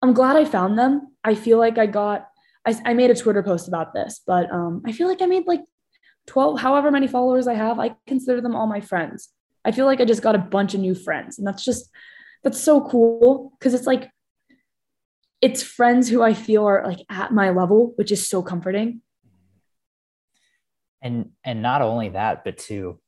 I'm 0.02 0.14
glad 0.14 0.36
I 0.36 0.46
found 0.46 0.78
them. 0.78 1.14
I 1.24 1.36
feel 1.36 1.58
like 1.58 1.78
I 1.78 1.86
got, 1.86 2.28
I, 2.66 2.80
I 2.86 2.93
made 2.93 3.09
a 3.09 3.16
Twitter 3.16 3.43
post 3.43 3.68
about 3.68 3.93
this, 3.93 4.22
but 4.26 4.51
um, 4.51 4.82
I 4.86 4.91
feel 4.91 5.07
like 5.07 5.22
I 5.22 5.26
made 5.26 5.47
like 5.47 5.62
12, 6.28 6.59
however 6.59 6.91
many 6.91 7.07
followers 7.07 7.47
I 7.47 7.55
have, 7.55 7.80
I 7.80 7.95
consider 8.07 8.41
them 8.41 8.55
all 8.55 8.68
my 8.68 8.82
friends. 8.82 9.30
I 9.66 9.72
feel 9.72 9.86
like 9.86 10.01
I 10.01 10.05
just 10.05 10.22
got 10.22 10.36
a 10.36 10.39
bunch 10.39 10.74
of 10.74 10.80
new 10.80 10.95
friends. 10.95 11.38
And 11.38 11.47
that's 11.47 11.64
just, 11.64 11.89
that's 12.43 12.59
so 12.59 12.82
cool 12.82 13.53
because 13.59 13.74
it's 13.74 13.88
like, 13.88 14.09
it's 15.41 15.64
friends 15.64 16.07
who 16.07 16.22
I 16.22 16.36
feel 16.36 16.66
are 16.66 16.86
like 16.86 16.99
at 17.09 17.34
my 17.34 17.49
level, 17.49 17.93
which 17.95 18.12
is 18.12 18.28
so 18.28 18.43
comforting 18.43 19.01
and 21.01 21.30
and 21.43 21.62
not 21.62 21.82
only 21.82 22.09
that 22.09 22.43
but 22.43 22.57
to 22.57 22.99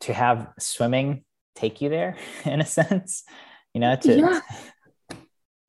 to 0.00 0.12
have 0.12 0.48
swimming 0.58 1.24
take 1.54 1.80
you 1.80 1.88
there 1.88 2.16
in 2.44 2.60
a 2.60 2.66
sense 2.66 3.24
you 3.72 3.80
know 3.80 3.96
to 3.96 4.18
yeah. 4.18 4.40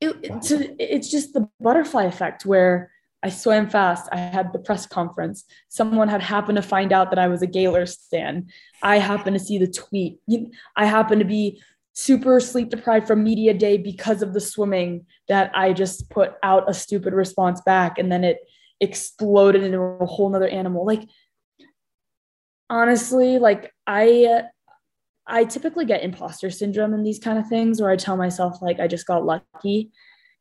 it, 0.00 0.42
to, 0.42 0.76
it's 0.78 1.10
just 1.10 1.32
the 1.32 1.48
butterfly 1.60 2.04
effect 2.04 2.46
where 2.46 2.90
I 3.22 3.28
swam 3.28 3.68
fast. 3.68 4.08
I 4.12 4.16
had 4.16 4.52
the 4.52 4.58
press 4.58 4.86
conference. 4.86 5.44
Someone 5.68 6.08
had 6.08 6.22
happened 6.22 6.56
to 6.56 6.62
find 6.62 6.92
out 6.92 7.10
that 7.10 7.18
I 7.18 7.28
was 7.28 7.42
a 7.42 7.46
Gaylor 7.46 7.84
stan. 7.86 8.48
I 8.82 8.98
happened 8.98 9.38
to 9.38 9.44
see 9.44 9.58
the 9.58 9.66
tweet. 9.66 10.18
I 10.76 10.86
happened 10.86 11.20
to 11.20 11.26
be 11.26 11.60
super 11.92 12.40
sleep 12.40 12.70
deprived 12.70 13.06
from 13.06 13.22
media 13.22 13.52
day 13.52 13.76
because 13.76 14.22
of 14.22 14.32
the 14.32 14.40
swimming 14.40 15.04
that 15.28 15.50
I 15.54 15.72
just 15.72 16.08
put 16.08 16.34
out 16.42 16.70
a 16.70 16.74
stupid 16.74 17.12
response 17.12 17.60
back 17.60 17.98
and 17.98 18.10
then 18.10 18.24
it 18.24 18.38
exploded 18.80 19.62
into 19.62 19.80
a 19.80 20.06
whole 20.06 20.30
nother 20.30 20.48
animal. 20.48 20.86
Like 20.86 21.06
honestly, 22.70 23.38
like 23.38 23.74
I 23.86 24.44
I 25.26 25.44
typically 25.44 25.84
get 25.84 26.02
imposter 26.02 26.50
syndrome 26.50 26.94
in 26.94 27.02
these 27.02 27.18
kind 27.18 27.38
of 27.38 27.46
things 27.48 27.80
where 27.80 27.90
I 27.90 27.96
tell 27.96 28.16
myself 28.16 28.62
like 28.62 28.80
I 28.80 28.88
just 28.88 29.06
got 29.06 29.24
lucky. 29.24 29.90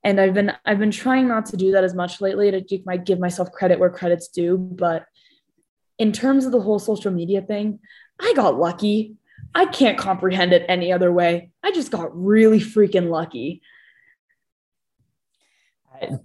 And 0.04 0.20
I've 0.20 0.34
been 0.34 0.54
I've 0.66 0.80
been 0.80 0.92
trying 0.92 1.28
not 1.28 1.46
to 1.48 1.58
do 1.58 1.72
that 1.72 1.84
as 1.84 1.94
much 1.94 2.22
lately 2.22 2.52
to 2.52 2.62
give, 2.62 2.82
give 3.06 3.20
myself 3.20 3.52
credit 3.52 3.80
where 3.80 3.90
credit's 3.90 4.28
due. 4.28 4.58
But 4.58 5.06
in 5.98 6.12
terms 6.12 6.46
of 6.46 6.52
the 6.52 6.62
whole 6.62 6.80
social 6.80 7.12
media 7.12 7.42
thing, 7.42 7.80
I 8.20 8.34
got 8.36 8.58
lucky. 8.58 9.16
I 9.54 9.66
can't 9.66 9.98
comprehend 9.98 10.54
it 10.54 10.66
any 10.70 10.92
other 10.92 11.12
way. 11.12 11.52
I 11.64 11.72
just 11.72 11.92
got 11.92 12.16
really 12.16 12.60
freaking 12.60 13.10
lucky 13.10 13.62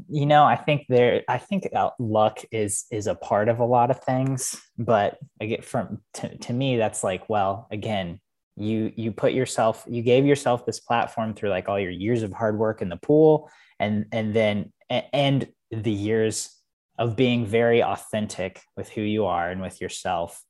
you 0.09 0.27
know 0.27 0.45
i 0.45 0.57
think 0.57 0.87
there 0.89 1.23
i 1.29 1.39
think 1.39 1.69
uh, 1.75 1.91
luck 1.99 2.41
is 2.51 2.85
is 2.91 3.07
a 3.07 3.15
part 3.15 3.49
of 3.49 3.59
a 3.59 3.65
lot 3.65 3.91
of 3.91 4.03
things 4.05 4.61
but 4.79 5.19
i 5.41 5.47
get 5.47 5.65
from 5.65 6.01
to, 6.13 6.37
to 6.39 6.53
me 6.53 6.77
that's 6.77 7.03
like 7.03 7.29
well 7.29 7.67
again 7.71 8.21
you 8.57 8.93
you 8.97 9.11
put 9.13 9.33
yourself 9.33 9.85
you 9.89 10.03
gave 10.03 10.25
yourself 10.25 10.65
this 10.65 10.81
platform 10.81 11.35
through 11.35 11.51
like 11.51 11.69
all 11.69 11.79
your 11.79 11.91
years 11.91 12.23
of 12.23 12.33
hard 12.33 12.59
work 12.59 12.83
in 12.83 12.89
the 12.89 12.97
pool 12.97 13.51
and 13.81 14.07
and 14.13 14.35
then 14.35 14.73
and 14.89 15.49
the 15.71 15.91
years 15.91 16.57
of 16.99 17.17
being 17.17 17.45
very 17.45 17.83
authentic 17.83 18.63
with 18.77 18.89
who 18.91 19.01
you 19.01 19.27
are 19.27 19.51
and 19.51 19.61
with 19.61 19.81
yourself 19.81 20.43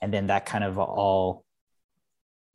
and 0.00 0.14
then 0.14 0.28
that 0.28 0.46
kind 0.46 0.64
of 0.64 0.78
all 0.78 1.44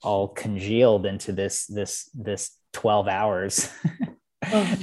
all 0.01 0.27
congealed 0.27 1.05
into 1.05 1.31
this 1.31 1.65
this 1.67 2.09
this 2.15 2.57
12 2.73 3.07
hours 3.07 3.69
oh, 4.51 4.77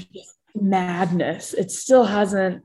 madness. 0.54 1.54
It 1.54 1.70
still 1.70 2.04
hasn't 2.04 2.62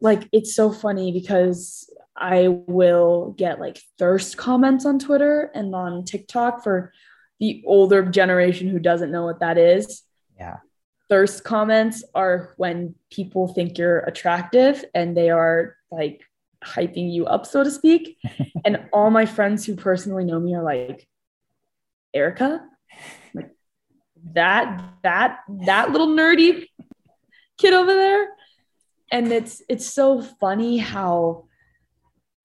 like 0.00 0.28
it's 0.32 0.54
so 0.54 0.72
funny 0.72 1.12
because 1.12 1.90
I 2.16 2.48
will 2.48 3.34
get 3.36 3.60
like 3.60 3.80
thirst 3.98 4.36
comments 4.36 4.84
on 4.84 4.98
Twitter 4.98 5.50
and 5.54 5.74
on 5.74 6.04
TikTok 6.04 6.62
for 6.62 6.92
the 7.38 7.62
older 7.66 8.02
generation 8.04 8.68
who 8.68 8.78
doesn't 8.78 9.10
know 9.10 9.24
what 9.24 9.40
that 9.40 9.56
is. 9.56 10.02
Yeah. 10.38 10.58
Thirst 11.08 11.44
comments 11.44 12.04
are 12.14 12.54
when 12.56 12.94
people 13.10 13.48
think 13.48 13.78
you're 13.78 14.00
attractive 14.00 14.84
and 14.94 15.16
they 15.16 15.30
are 15.30 15.76
like 15.90 16.22
hyping 16.64 17.12
you 17.12 17.26
up, 17.26 17.46
so 17.46 17.64
to 17.64 17.70
speak. 17.70 18.18
and 18.64 18.86
all 18.92 19.10
my 19.10 19.26
friends 19.26 19.64
who 19.64 19.74
personally 19.74 20.24
know 20.24 20.38
me 20.38 20.54
are 20.54 20.62
like, 20.62 21.08
Erica, 22.12 22.62
like 23.34 23.50
that, 24.34 24.82
that, 25.02 25.40
that 25.64 25.90
little 25.90 26.08
nerdy 26.08 26.66
kid 27.56 27.72
over 27.72 27.92
there 27.92 28.28
and 29.10 29.32
it's 29.32 29.62
it's 29.68 29.86
so 29.86 30.22
funny 30.22 30.78
how 30.78 31.44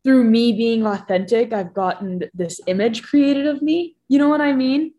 through 0.06 0.24
me 0.24 0.54
being 0.54 0.86
authentic 0.86 1.52
i've 1.52 1.74
gotten 1.74 2.22
this 2.34 2.62
image 2.68 3.02
created 3.02 3.48
of 3.48 3.62
me. 3.62 3.98
You 4.08 4.20
know 4.20 4.30
what 4.30 4.40
i 4.40 4.54
mean? 4.54 4.94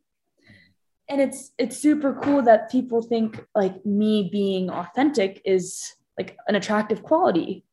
And 1.08 1.20
it's 1.20 1.52
it's 1.56 1.78
super 1.78 2.18
cool 2.22 2.42
that 2.42 2.70
people 2.70 3.00
think 3.00 3.46
like 3.54 3.86
me 3.86 4.28
being 4.30 4.68
authentic 4.68 5.40
is 5.44 5.94
like 6.18 6.36
an 6.48 6.56
attractive 6.56 7.04
quality. 7.04 7.64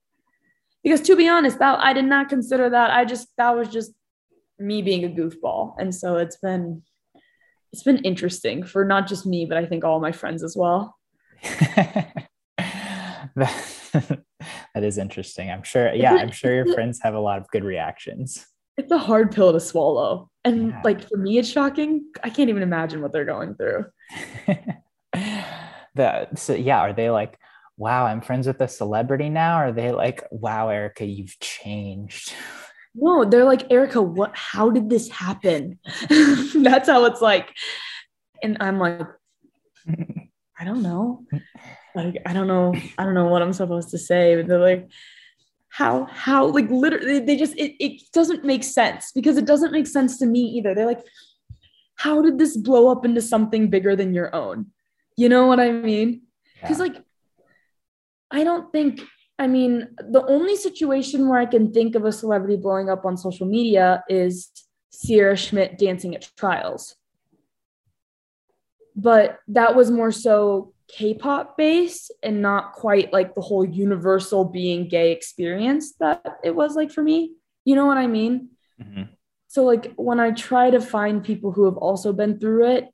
Because 0.84 1.02
to 1.02 1.16
be 1.16 1.28
honest 1.28 1.60
that 1.60 1.80
i 1.80 1.92
did 1.92 2.06
not 2.06 2.30
consider 2.30 2.70
that. 2.70 2.92
I 2.92 3.04
just 3.04 3.28
that 3.38 3.56
was 3.56 3.68
just 3.68 3.92
me 4.60 4.84
being 4.84 5.04
a 5.04 5.10
goofball. 5.10 5.74
And 5.80 5.94
so 5.94 6.18
it's 6.18 6.38
been 6.38 6.84
it's 7.72 7.84
been 7.84 8.06
interesting 8.06 8.64
for 8.64 8.86
not 8.86 9.08
just 9.08 9.26
me 9.26 9.46
but 9.46 9.58
i 9.58 9.66
think 9.66 9.84
all 9.84 10.00
my 10.00 10.12
friends 10.12 10.44
as 10.44 10.56
well 10.56 10.96
is 14.76 14.98
interesting. 14.98 15.50
I'm 15.50 15.64
sure. 15.64 15.94
Yeah, 15.94 16.16
I'm 16.16 16.32
sure 16.32 16.54
your 16.54 16.74
friends 16.74 17.00
have 17.04 17.14
a 17.14 17.20
lot 17.20 17.40
of 17.40 17.48
good 17.50 17.64
reactions. 17.64 18.46
It's 18.78 18.92
a 18.92 18.98
hard 18.98 19.32
pill 19.32 19.54
to 19.54 19.60
swallow. 19.60 20.30
And 20.44 20.70
yeah. 20.70 20.82
like 20.84 21.08
for 21.08 21.18
me, 21.18 21.38
it's 21.38 21.50
shocking. 21.50 22.06
I 22.24 22.30
can't 22.30 22.50
even 22.50 22.64
imagine 22.64 23.02
what 23.02 23.14
they're 23.14 23.26
going 23.26 23.56
through. 23.56 23.86
the 25.96 26.28
so 26.36 26.54
yeah, 26.54 26.80
are 26.80 26.94
they 26.94 27.10
like, 27.10 27.38
wow, 27.78 28.06
I'm 28.06 28.22
friends 28.22 28.48
with 28.48 28.62
a 28.62 28.68
celebrity 28.68 29.30
now? 29.30 29.60
Or 29.60 29.66
are 29.66 29.72
they 29.72 29.92
like, 29.92 30.24
wow, 30.32 30.70
Erica, 30.70 31.06
you've 31.06 31.40
changed? 31.40 32.34
no, 32.96 33.26
they're 33.26 33.46
like, 33.46 33.72
Erica, 33.72 34.02
what 34.02 34.36
how 34.36 34.70
did 34.70 34.90
this 34.90 35.10
happen? 35.10 35.80
That's 36.10 36.90
how 36.90 37.06
it's 37.06 37.22
like. 37.22 37.54
And 38.42 38.58
I'm 38.60 38.78
like, 38.78 39.00
I 40.60 40.66
don't 40.66 40.82
know. 40.82 41.26
Like, 41.96 42.22
I 42.26 42.34
don't 42.34 42.48
know. 42.48 42.74
I 42.98 43.04
don't 43.04 43.14
know 43.14 43.28
what 43.28 43.42
I'm 43.42 43.54
supposed 43.54 43.90
to 43.90 43.98
say. 43.98 44.36
But 44.36 44.48
they're 44.48 44.60
like, 44.60 44.90
how, 45.70 46.06
how, 46.06 46.46
like 46.48 46.70
literally, 46.70 47.20
they 47.20 47.36
just, 47.36 47.56
it, 47.56 47.76
it 47.84 48.02
doesn't 48.12 48.44
make 48.46 48.64
sense 48.64 49.12
because 49.12 49.38
it 49.38 49.46
doesn't 49.46 49.72
make 49.72 49.88
sense 49.88 50.20
to 50.20 50.26
me 50.26 50.42
either. 50.42 50.76
They're 50.76 50.86
like, 50.86 51.04
how 51.96 52.22
did 52.22 52.38
this 52.38 52.58
blow 52.58 52.92
up 52.92 53.06
into 53.06 53.22
something 53.22 53.70
bigger 53.70 53.96
than 53.96 54.14
your 54.14 54.36
own? 54.36 54.68
You 55.16 55.30
know 55.30 55.48
what 55.48 55.60
I 55.60 55.72
mean? 55.72 56.24
Because, 56.62 56.78
yeah. 56.78 56.84
like, 56.84 57.04
I 58.32 58.44
don't 58.44 58.72
think, 58.72 59.02
I 59.38 59.48
mean, 59.48 59.90
the 59.98 60.26
only 60.26 60.56
situation 60.56 61.28
where 61.28 61.40
I 61.40 61.46
can 61.46 61.72
think 61.72 61.96
of 61.96 62.06
a 62.06 62.12
celebrity 62.12 62.58
blowing 62.58 62.90
up 62.90 63.06
on 63.06 63.18
social 63.18 63.46
media 63.48 64.04
is 64.10 64.50
Sierra 64.92 65.36
Schmidt 65.36 65.78
dancing 65.78 66.16
at 66.16 66.30
trials. 66.38 66.96
But 68.96 69.40
that 69.48 69.76
was 69.76 69.90
more 69.90 70.12
so 70.12 70.73
K-pop 70.96 71.58
based 71.58 72.12
and 72.22 72.42
not 72.42 72.74
quite 72.74 73.12
like 73.12 73.34
the 73.34 73.42
whole 73.42 73.66
universal 73.66 74.46
being 74.46 74.88
gay 74.88 75.12
experience 75.12 75.94
that 76.00 76.38
it 76.44 76.56
was 76.56 76.76
like 76.76 76.92
for 76.92 77.02
me. 77.02 77.32
You 77.66 77.76
know 77.76 77.88
what 77.88 77.98
I 77.98 78.06
mean? 78.06 78.50
Mm-hmm. 78.82 79.04
So 79.48 79.64
like 79.64 79.94
when 79.96 80.20
I 80.20 80.32
try 80.32 80.70
to 80.70 80.80
find 80.80 81.24
people 81.24 81.52
who 81.52 81.66
have 81.66 81.78
also 81.78 82.14
been 82.14 82.40
through 82.40 82.76
it, 82.76 82.90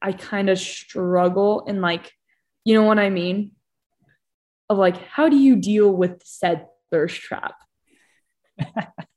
I 0.00 0.12
kind 0.12 0.48
of 0.48 0.58
struggle 0.58 1.64
and 1.66 1.80
like, 1.80 2.12
you 2.64 2.74
know 2.74 2.84
what 2.84 2.98
I 2.98 3.10
mean? 3.10 3.52
Of 4.68 4.78
like, 4.78 5.04
how 5.08 5.28
do 5.28 5.36
you 5.36 5.56
deal 5.56 5.90
with 5.90 6.22
said 6.24 6.66
thirst 6.90 7.20
trap? 7.20 7.54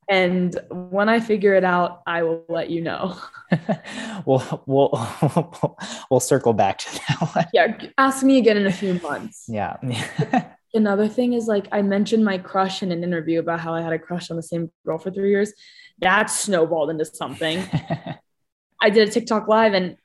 And 0.09 0.57
when 0.69 1.09
I 1.09 1.19
figure 1.19 1.53
it 1.53 1.63
out, 1.63 2.01
I 2.05 2.23
will 2.23 2.45
let 2.49 2.69
you 2.69 2.81
know. 2.81 3.17
we'll, 4.25 4.63
we'll, 4.65 5.07
we'll 6.09 6.19
circle 6.19 6.53
back 6.53 6.79
to 6.79 7.01
that 7.07 7.35
one. 7.35 7.45
Yeah. 7.53 7.77
Ask 7.97 8.23
me 8.23 8.37
again 8.37 8.57
in 8.57 8.65
a 8.65 8.71
few 8.71 8.95
months. 8.95 9.45
Yeah. 9.47 9.77
Another 10.73 11.07
thing 11.07 11.33
is 11.33 11.47
like 11.47 11.67
I 11.71 11.83
mentioned 11.83 12.25
my 12.25 12.37
crush 12.37 12.81
in 12.81 12.91
an 12.91 13.03
interview 13.03 13.39
about 13.39 13.59
how 13.59 13.73
I 13.73 13.81
had 13.81 13.93
a 13.93 13.99
crush 13.99 14.31
on 14.31 14.37
the 14.37 14.43
same 14.43 14.71
girl 14.85 14.97
for 14.97 15.11
three 15.11 15.29
years. 15.29 15.53
That 15.99 16.29
snowballed 16.29 16.89
into 16.89 17.05
something. 17.05 17.63
I 18.81 18.89
did 18.89 19.07
a 19.07 19.11
TikTok 19.11 19.47
live 19.47 19.73
and 19.73 19.97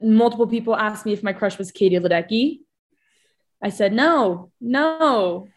multiple 0.00 0.46
people 0.46 0.74
asked 0.74 1.06
me 1.06 1.12
if 1.12 1.22
my 1.22 1.32
crush 1.32 1.58
was 1.58 1.70
Katie 1.70 1.98
Ledecky. 1.98 2.60
I 3.62 3.70
said, 3.70 3.92
no, 3.92 4.50
no. 4.60 5.48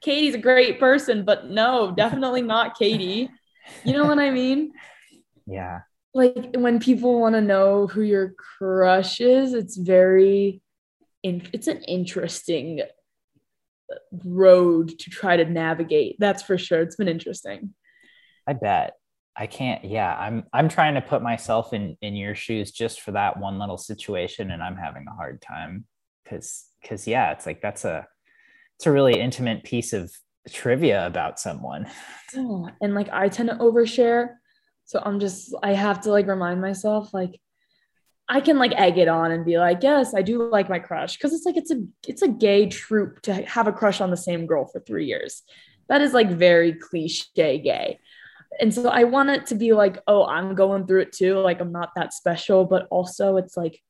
Katie's 0.00 0.34
a 0.34 0.38
great 0.38 0.80
person, 0.80 1.24
but 1.24 1.48
no, 1.48 1.92
definitely 1.96 2.42
not 2.42 2.78
Katie. 2.78 3.28
You 3.84 3.92
know 3.92 4.04
what 4.04 4.18
I 4.18 4.30
mean? 4.30 4.72
Yeah. 5.44 5.80
Like 6.14 6.54
when 6.54 6.78
people 6.78 7.20
want 7.20 7.34
to 7.34 7.40
know 7.40 7.88
who 7.88 8.02
your 8.02 8.32
crush 8.58 9.20
is, 9.20 9.54
it's 9.54 9.76
very, 9.76 10.62
in, 11.24 11.42
it's 11.52 11.66
an 11.66 11.82
interesting 11.82 12.82
road 14.24 14.98
to 15.00 15.10
try 15.10 15.36
to 15.36 15.44
navigate. 15.44 16.16
That's 16.20 16.42
for 16.42 16.58
sure. 16.58 16.80
It's 16.80 16.94
been 16.94 17.08
interesting. 17.08 17.74
I 18.46 18.52
bet. 18.52 18.94
I 19.34 19.46
can't. 19.46 19.84
Yeah, 19.84 20.14
I'm. 20.14 20.44
I'm 20.52 20.68
trying 20.68 20.94
to 20.94 21.00
put 21.00 21.22
myself 21.22 21.72
in 21.72 21.96
in 22.02 22.14
your 22.14 22.34
shoes 22.34 22.70
just 22.70 23.00
for 23.00 23.12
that 23.12 23.38
one 23.38 23.58
little 23.58 23.78
situation, 23.78 24.50
and 24.50 24.62
I'm 24.62 24.76
having 24.76 25.06
a 25.08 25.14
hard 25.14 25.40
time 25.40 25.86
because 26.22 26.66
because 26.82 27.06
yeah, 27.06 27.32
it's 27.32 27.46
like 27.46 27.62
that's 27.62 27.84
a 27.84 28.06
it's 28.82 28.88
a 28.88 28.90
really 28.90 29.20
intimate 29.20 29.62
piece 29.62 29.92
of 29.92 30.12
trivia 30.50 31.06
about 31.06 31.38
someone. 31.38 31.86
And 32.80 32.96
like 32.96 33.08
I 33.12 33.28
tend 33.28 33.48
to 33.48 33.54
overshare, 33.54 34.30
so 34.86 35.00
I'm 35.04 35.20
just 35.20 35.54
I 35.62 35.74
have 35.74 36.00
to 36.00 36.10
like 36.10 36.26
remind 36.26 36.60
myself 36.60 37.14
like 37.14 37.40
I 38.28 38.40
can 38.40 38.58
like 38.58 38.72
egg 38.72 38.98
it 38.98 39.06
on 39.06 39.30
and 39.30 39.44
be 39.44 39.56
like, 39.56 39.84
yes, 39.84 40.16
I 40.16 40.22
do 40.22 40.50
like 40.50 40.68
my 40.68 40.80
crush 40.80 41.16
because 41.16 41.32
it's 41.32 41.46
like 41.46 41.56
it's 41.56 41.70
a 41.70 41.84
it's 42.08 42.22
a 42.22 42.28
gay 42.28 42.66
trope 42.66 43.22
to 43.22 43.34
have 43.34 43.68
a 43.68 43.72
crush 43.72 44.00
on 44.00 44.10
the 44.10 44.16
same 44.16 44.46
girl 44.46 44.66
for 44.66 44.80
three 44.80 45.06
years. 45.06 45.44
That 45.88 46.00
is 46.00 46.12
like 46.12 46.30
very 46.30 46.72
cliche 46.72 47.60
gay 47.60 48.00
and 48.60 48.74
so 48.74 48.88
I 48.88 49.04
want 49.04 49.30
it 49.30 49.46
to 49.46 49.54
be 49.54 49.72
like, 49.72 50.02
oh, 50.06 50.26
I'm 50.26 50.54
going 50.54 50.86
through 50.86 51.02
it 51.02 51.12
too. 51.12 51.38
Like 51.38 51.60
I'm 51.60 51.72
not 51.72 51.90
that 51.96 52.12
special, 52.12 52.64
but 52.64 52.86
also 52.90 53.36
it's 53.36 53.56
like 53.56 53.80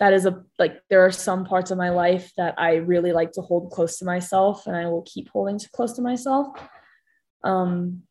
that 0.00 0.14
is 0.14 0.26
a 0.26 0.42
like 0.58 0.80
there 0.88 1.04
are 1.04 1.12
some 1.12 1.44
parts 1.44 1.70
of 1.70 1.78
my 1.78 1.90
life 1.90 2.32
that 2.36 2.54
I 2.58 2.76
really 2.76 3.12
like 3.12 3.32
to 3.32 3.42
hold 3.42 3.70
close 3.70 3.98
to 3.98 4.04
myself 4.04 4.66
and 4.66 4.74
I 4.74 4.86
will 4.88 5.02
keep 5.02 5.28
holding 5.28 5.58
to 5.58 5.70
close 5.70 5.92
to 5.94 6.02
myself. 6.02 6.48
Um 7.44 8.02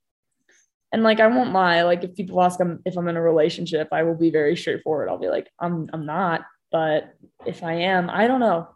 and 0.92 1.04
like 1.04 1.20
I 1.20 1.28
won't 1.28 1.52
lie, 1.52 1.82
like 1.82 2.04
if 2.04 2.16
people 2.16 2.42
ask 2.42 2.60
if 2.86 2.96
I'm 2.98 3.08
in 3.08 3.18
a 3.18 3.22
relationship, 3.22 3.90
I 3.92 4.04
will 4.04 4.16
be 4.16 4.32
very 4.32 4.56
straightforward. 4.56 5.10
I'll 5.10 5.18
be 5.18 5.30
like, 5.30 5.50
I'm 5.60 5.90
I'm 5.92 6.06
not, 6.06 6.46
but 6.72 7.16
if 7.46 7.64
I 7.64 7.74
am, 7.74 8.10
I 8.10 8.28
don't 8.28 8.40
know. 8.40 8.70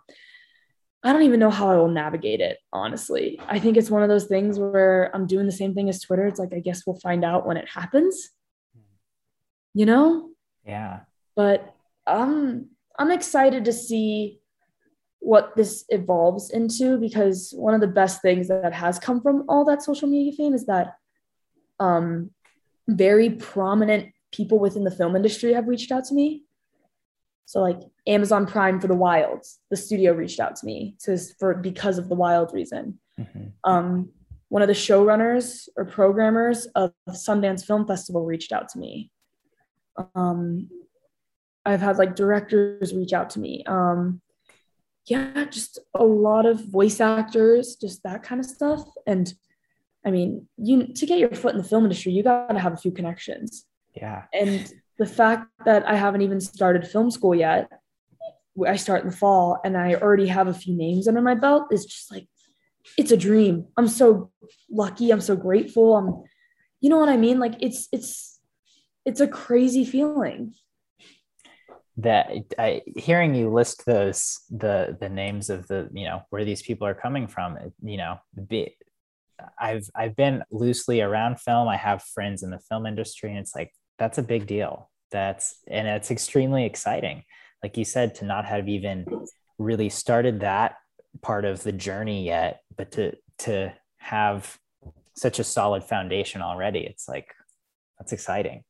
I 1.05 1.11
don't 1.11 1.23
even 1.23 1.39
know 1.39 1.49
how 1.49 1.69
I 1.69 1.75
will 1.75 1.89
navigate 1.89 2.39
it, 2.39 2.59
honestly. 2.71 3.39
I 3.47 3.59
think 3.59 3.75
it's 3.75 3.89
one 3.89 4.03
of 4.03 4.09
those 4.09 4.25
things 4.25 4.57
where 4.57 5.13
I'm 5.13 5.27
doing 5.27 5.45
the 5.45 5.51
same 5.51 5.73
thing 5.73 5.89
as 5.89 5.99
Twitter. 5.99 6.25
It's 6.25 6.39
like, 6.39 6.53
I 6.53 6.59
guess 6.59 6.87
we'll 6.87 6.99
find 6.99 7.25
out 7.25 7.45
when 7.45 7.57
it 7.57 7.67
happens, 7.67 8.29
you 9.73 9.85
know? 9.85 10.29
Yeah. 10.65 11.01
But 11.35 11.75
um, 12.07 12.69
I'm 12.97 13.11
excited 13.11 13.65
to 13.65 13.73
see 13.73 14.39
what 15.19 15.55
this 15.55 15.85
evolves 15.89 16.49
into 16.49 16.97
because 16.97 17.53
one 17.55 17.73
of 17.73 17.81
the 17.81 17.87
best 17.87 18.21
things 18.21 18.49
that 18.49 18.73
has 18.73 18.99
come 18.99 19.21
from 19.21 19.45
all 19.47 19.63
that 19.65 19.81
social 19.81 20.07
media 20.07 20.33
fame 20.33 20.53
is 20.53 20.65
that 20.65 20.95
um, 21.79 22.31
very 22.87 23.29
prominent 23.29 24.13
people 24.31 24.59
within 24.59 24.83
the 24.83 24.91
film 24.91 25.15
industry 25.15 25.53
have 25.53 25.67
reached 25.67 25.91
out 25.91 26.03
to 26.05 26.13
me 26.13 26.43
so 27.45 27.61
like 27.61 27.79
Amazon 28.07 28.45
Prime 28.45 28.79
for 28.79 28.87
the 28.87 28.95
Wilds, 28.95 29.59
the 29.69 29.77
studio 29.77 30.13
reached 30.13 30.39
out 30.39 30.55
to 30.57 30.65
me 30.65 30.95
to 31.03 31.17
for 31.39 31.53
because 31.53 31.97
of 31.97 32.09
the 32.09 32.15
Wild 32.15 32.53
reason. 32.53 32.99
Mm-hmm. 33.19 33.47
Um, 33.63 34.09
one 34.49 34.61
of 34.61 34.67
the 34.67 34.73
showrunners 34.73 35.67
or 35.75 35.85
programmers 35.85 36.65
of 36.75 36.93
Sundance 37.09 37.65
Film 37.65 37.85
Festival 37.85 38.25
reached 38.25 38.51
out 38.51 38.69
to 38.69 38.79
me. 38.79 39.11
Um, 40.15 40.69
I've 41.65 41.81
had 41.81 41.97
like 41.97 42.15
directors 42.15 42.93
reach 42.93 43.13
out 43.13 43.29
to 43.31 43.39
me. 43.39 43.63
Um, 43.67 44.21
yeah, 45.05 45.45
just 45.45 45.79
a 45.93 46.03
lot 46.03 46.45
of 46.45 46.63
voice 46.63 46.99
actors, 47.01 47.75
just 47.75 48.03
that 48.03 48.23
kind 48.23 48.39
of 48.39 48.45
stuff. 48.45 48.83
And 49.05 49.33
I 50.05 50.11
mean, 50.11 50.47
you 50.57 50.93
to 50.93 51.05
get 51.05 51.19
your 51.19 51.29
foot 51.29 51.53
in 51.53 51.61
the 51.61 51.67
film 51.67 51.83
industry, 51.83 52.11
you 52.11 52.23
got 52.23 52.49
to 52.49 52.59
have 52.59 52.73
a 52.73 52.77
few 52.77 52.91
connections. 52.91 53.65
Yeah. 53.95 54.23
And 54.33 54.71
the 54.97 55.05
fact 55.05 55.47
that 55.65 55.87
I 55.87 55.95
haven't 55.95 56.21
even 56.21 56.39
started 56.39 56.87
film 56.87 57.11
school 57.11 57.35
yet, 57.35 57.69
I 58.65 58.75
start 58.75 59.03
in 59.03 59.09
the 59.09 59.15
fall 59.15 59.59
and 59.63 59.77
I 59.77 59.95
already 59.95 60.27
have 60.27 60.47
a 60.47 60.53
few 60.53 60.75
names 60.75 61.07
under 61.07 61.21
my 61.21 61.35
belt 61.35 61.67
is 61.71 61.85
just 61.85 62.11
like, 62.11 62.27
it's 62.97 63.11
a 63.11 63.17
dream. 63.17 63.65
I'm 63.77 63.87
so 63.87 64.31
lucky. 64.69 65.11
I'm 65.11 65.21
so 65.21 65.35
grateful. 65.35 65.95
I'm, 65.95 66.23
you 66.81 66.89
know 66.89 66.97
what 66.97 67.09
I 67.09 67.17
mean? 67.17 67.39
Like 67.39 67.55
it's, 67.61 67.87
it's, 67.91 68.39
it's 69.05 69.21
a 69.21 69.27
crazy 69.27 69.85
feeling 69.85 70.53
that 71.97 72.31
I, 72.57 72.81
hearing 72.95 73.35
you 73.35 73.51
list 73.51 73.85
those 73.85 74.39
the 74.49 74.97
the 74.99 75.09
names 75.09 75.49
of 75.49 75.67
the 75.67 75.89
you 75.93 76.05
know 76.05 76.23
where 76.31 76.43
these 76.43 76.61
people 76.61 76.87
are 76.87 76.95
coming 76.95 77.27
from 77.27 77.57
you 77.83 77.97
know 77.97 78.17
be, 78.47 78.75
I've 79.59 79.87
I've 79.95 80.15
been 80.15 80.43
loosely 80.51 81.01
around 81.01 81.39
film. 81.39 81.67
I 81.67 81.77
have 81.77 82.01
friends 82.01 82.41
in 82.41 82.49
the 82.49 82.59
film 82.59 82.85
industry 82.85 83.29
and 83.29 83.39
it's 83.39 83.55
like 83.55 83.71
that's 83.99 84.17
a 84.17 84.23
big 84.23 84.47
deal. 84.47 84.89
That's 85.11 85.55
and 85.67 85.87
it's 85.87 86.09
extremely 86.09 86.65
exciting. 86.65 87.23
Like 87.61 87.77
you 87.77 87.85
said 87.85 88.15
to 88.15 88.25
not 88.25 88.45
have 88.45 88.67
even 88.67 89.05
really 89.57 89.89
started 89.89 90.39
that 90.39 90.75
part 91.21 91.45
of 91.45 91.63
the 91.63 91.71
journey 91.71 92.25
yet 92.25 92.61
but 92.75 92.91
to 92.91 93.15
to 93.37 93.73
have 93.97 94.57
such 95.15 95.39
a 95.39 95.43
solid 95.43 95.83
foundation 95.83 96.41
already 96.41 96.79
it's 96.79 97.07
like 97.07 97.33
that's 97.97 98.13
exciting 98.13 98.63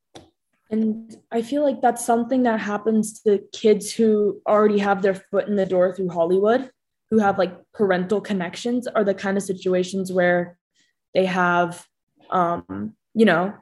and 0.73 1.15
i 1.31 1.41
feel 1.41 1.63
like 1.63 1.81
that's 1.81 2.05
something 2.05 2.43
that 2.43 2.59
happens 2.59 3.21
to 3.21 3.39
kids 3.53 3.93
who 3.93 4.41
already 4.47 4.79
have 4.79 5.01
their 5.01 5.15
foot 5.15 5.47
in 5.47 5.55
the 5.55 5.65
door 5.65 5.93
through 5.93 6.09
hollywood 6.09 6.69
who 7.09 7.19
have 7.19 7.37
like 7.37 7.53
parental 7.73 8.19
connections 8.19 8.87
are 8.87 9.03
the 9.03 9.13
kind 9.13 9.37
of 9.37 9.43
situations 9.43 10.11
where 10.11 10.57
they 11.13 11.25
have 11.25 11.85
um 12.31 12.93
you 13.13 13.25
know 13.25 13.53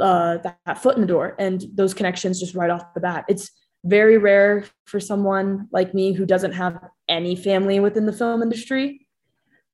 uh, 0.00 0.38
that, 0.38 0.58
that 0.66 0.82
foot 0.82 0.96
in 0.96 1.00
the 1.00 1.06
door 1.06 1.34
and 1.38 1.64
those 1.74 1.94
connections 1.94 2.40
just 2.40 2.54
right 2.54 2.70
off 2.70 2.94
the 2.94 3.00
bat. 3.00 3.24
It's 3.28 3.50
very 3.84 4.18
rare 4.18 4.64
for 4.84 5.00
someone 5.00 5.68
like 5.72 5.92
me 5.94 6.12
who 6.12 6.24
doesn't 6.24 6.52
have 6.52 6.78
any 7.08 7.36
family 7.36 7.80
within 7.80 8.06
the 8.06 8.12
film 8.12 8.42
industry 8.42 9.06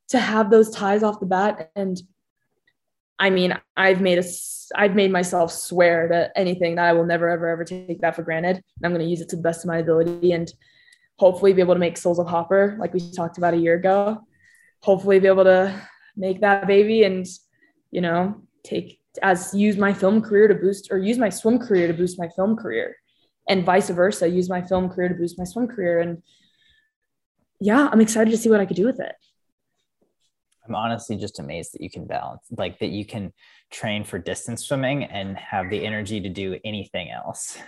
to 0.09 0.19
have 0.19 0.51
those 0.51 0.71
ties 0.71 1.03
off 1.03 1.21
the 1.21 1.27
bat. 1.27 1.71
And 1.77 2.01
I 3.19 3.31
mean, 3.31 3.59
I've 3.77 4.01
made 4.01 4.19
a, 4.19 4.25
I've 4.77 4.95
made 4.95 5.11
myself 5.11 5.53
swear 5.53 6.09
to 6.09 6.31
anything 6.37 6.77
that 6.77 6.87
I 6.87 6.93
will 6.93 7.07
never, 7.07 7.29
ever, 7.29 7.49
ever 7.49 7.65
take 7.65 8.01
that 8.01 8.15
for 8.15 8.23
granted. 8.23 8.57
And 8.57 8.85
I'm 8.85 8.93
going 8.93 9.05
to 9.05 9.11
use 9.11 9.21
it 9.21 9.29
to 9.31 9.37
the 9.37 9.43
best 9.43 9.65
of 9.65 9.69
my 9.69 9.79
ability 9.79 10.33
and 10.33 10.53
hopefully 11.19 11.53
be 11.53 11.61
able 11.61 11.75
to 11.75 11.81
make 11.81 11.97
Souls 11.97 12.19
of 12.19 12.29
Hopper, 12.29 12.77
like 12.79 12.95
we 12.95 13.13
talked 13.13 13.39
about 13.39 13.55
a 13.55 13.59
year 13.59 13.75
ago. 13.75 14.19
Hopefully 14.83 15.19
be 15.19 15.27
able 15.27 15.45
to 15.45 15.75
make 16.17 16.41
that 16.43 16.67
baby 16.67 17.03
and, 17.03 17.27
you 17.91 18.01
know, 18.01 18.43
take 18.63 19.01
as 19.23 19.55
use 19.55 19.77
my 19.77 19.93
film 19.93 20.21
career 20.21 20.49
to 20.49 20.55
boost 20.55 20.89
or 20.91 20.99
use 20.99 21.19
my 21.19 21.29
swim 21.29 21.59
career 21.59 21.87
to 21.87 21.95
boost 21.95 22.19
my 22.19 22.29
film 22.37 22.57
career 22.57 22.97
and 23.49 23.65
vice 23.65 23.91
versa 23.91 24.29
use 24.29 24.49
my 24.49 24.63
film 24.63 24.89
career 24.89 25.09
to 25.09 25.15
boost 25.15 25.39
my 25.39 25.45
swim 25.45 25.67
career 25.67 26.01
and 26.01 26.23
yeah 27.61 27.89
i'm 27.91 28.01
excited 28.01 28.31
to 28.31 28.37
see 28.37 28.51
what 28.51 28.61
i 28.61 28.67
could 28.67 28.77
do 28.77 28.87
with 28.87 29.01
it 29.01 29.15
i'm 30.69 30.75
honestly 30.75 31.17
just 31.17 31.39
amazed 31.39 31.73
that 31.73 31.81
you 31.81 31.91
can 31.91 32.07
balance 32.07 32.43
like 32.57 32.79
that 32.79 32.89
you 32.89 33.05
can 33.05 33.33
train 33.71 34.05
for 34.05 34.19
distance 34.19 34.65
swimming 34.65 35.05
and 35.05 35.37
have 35.37 35.71
the 35.71 35.85
energy 35.85 36.21
to 36.21 36.29
do 36.29 36.59
anything 36.65 37.11
else 37.11 37.59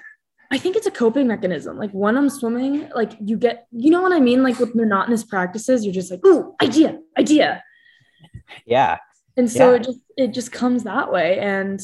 I 0.53 0.59
think 0.59 0.75
it's 0.75 0.87
a 0.87 0.91
coping 0.91 1.29
mechanism. 1.29 1.79
Like 1.79 1.93
when 1.93 2.17
I'm 2.17 2.29
swimming, 2.29 2.89
like 2.95 3.13
you 3.21 3.37
get, 3.37 3.69
you 3.71 3.91
know 3.91 4.03
what 4.03 4.13
I 4.13 4.19
mean? 4.19 4.43
Like 4.43 4.59
with 4.59 4.75
monotonous 4.75 5.23
practices, 5.23 5.85
you're 5.85 5.95
just 5.95 6.11
like, 6.11 6.27
ooh, 6.27 6.55
idea, 6.61 6.99
idea. 7.17 7.63
Yeah. 8.67 8.99
And 9.37 9.51
so 9.51 9.71
yeah. 9.71 9.77
it 9.77 9.85
just 9.85 10.01
it 10.17 10.35
just 10.35 10.51
comes 10.51 10.83
that 10.85 11.13
way. 11.13 11.39
And 11.39 11.81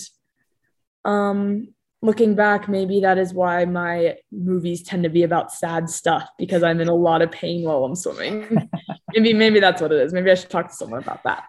um 1.04 1.68
looking 2.02 2.34
back, 2.34 2.68
maybe 2.68 3.00
that 3.00 3.18
is 3.18 3.32
why 3.32 3.64
my 3.64 4.16
movies 4.30 4.82
tend 4.82 5.02
to 5.04 5.08
be 5.08 5.22
about 5.22 5.52
sad 5.52 5.88
stuff 5.88 6.28
because 6.38 6.62
I'm 6.62 6.80
in 6.80 6.88
a 6.88 6.94
lot 6.94 7.22
of 7.22 7.30
pain 7.30 7.64
while 7.64 7.84
I'm 7.84 7.94
swimming. 7.96 8.70
maybe 9.14 9.32
maybe 9.32 9.60
that's 9.60 9.80
what 9.80 9.92
it 9.92 10.00
is. 10.00 10.12
Maybe 10.12 10.30
I 10.30 10.34
should 10.34 10.50
talk 10.50 10.68
to 10.68 10.74
someone 10.74 11.02
about 11.02 11.22
that. 11.24 11.44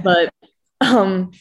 But 0.02 0.32
um 0.80 1.32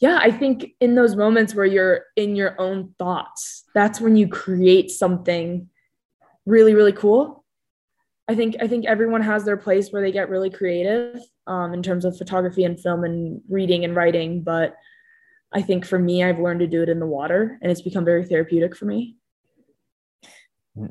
yeah, 0.00 0.18
I 0.20 0.30
think 0.30 0.70
in 0.80 0.94
those 0.94 1.14
moments 1.14 1.54
where 1.54 1.66
you're 1.66 2.04
in 2.16 2.34
your 2.34 2.58
own 2.58 2.94
thoughts, 2.98 3.64
that's 3.74 4.00
when 4.00 4.16
you 4.16 4.28
create 4.28 4.90
something 4.90 5.68
really, 6.46 6.74
really 6.74 6.92
cool. 6.92 7.44
I 8.26 8.34
think 8.34 8.56
I 8.60 8.66
think 8.66 8.86
everyone 8.86 9.22
has 9.22 9.44
their 9.44 9.58
place 9.58 9.90
where 9.90 10.00
they 10.00 10.12
get 10.12 10.30
really 10.30 10.50
creative 10.50 11.20
um, 11.46 11.74
in 11.74 11.82
terms 11.82 12.04
of 12.04 12.16
photography 12.16 12.64
and 12.64 12.80
film 12.80 13.04
and 13.04 13.42
reading 13.50 13.84
and 13.84 13.94
writing. 13.94 14.42
But 14.42 14.74
I 15.52 15.62
think 15.62 15.84
for 15.84 15.98
me, 15.98 16.22
I've 16.22 16.38
learned 16.38 16.60
to 16.60 16.66
do 16.66 16.82
it 16.82 16.88
in 16.88 17.00
the 17.00 17.06
water, 17.06 17.58
and 17.60 17.72
it's 17.72 17.82
become 17.82 18.04
very 18.04 18.24
therapeutic 18.24 18.76
for 18.76 18.84
me. 18.84 19.16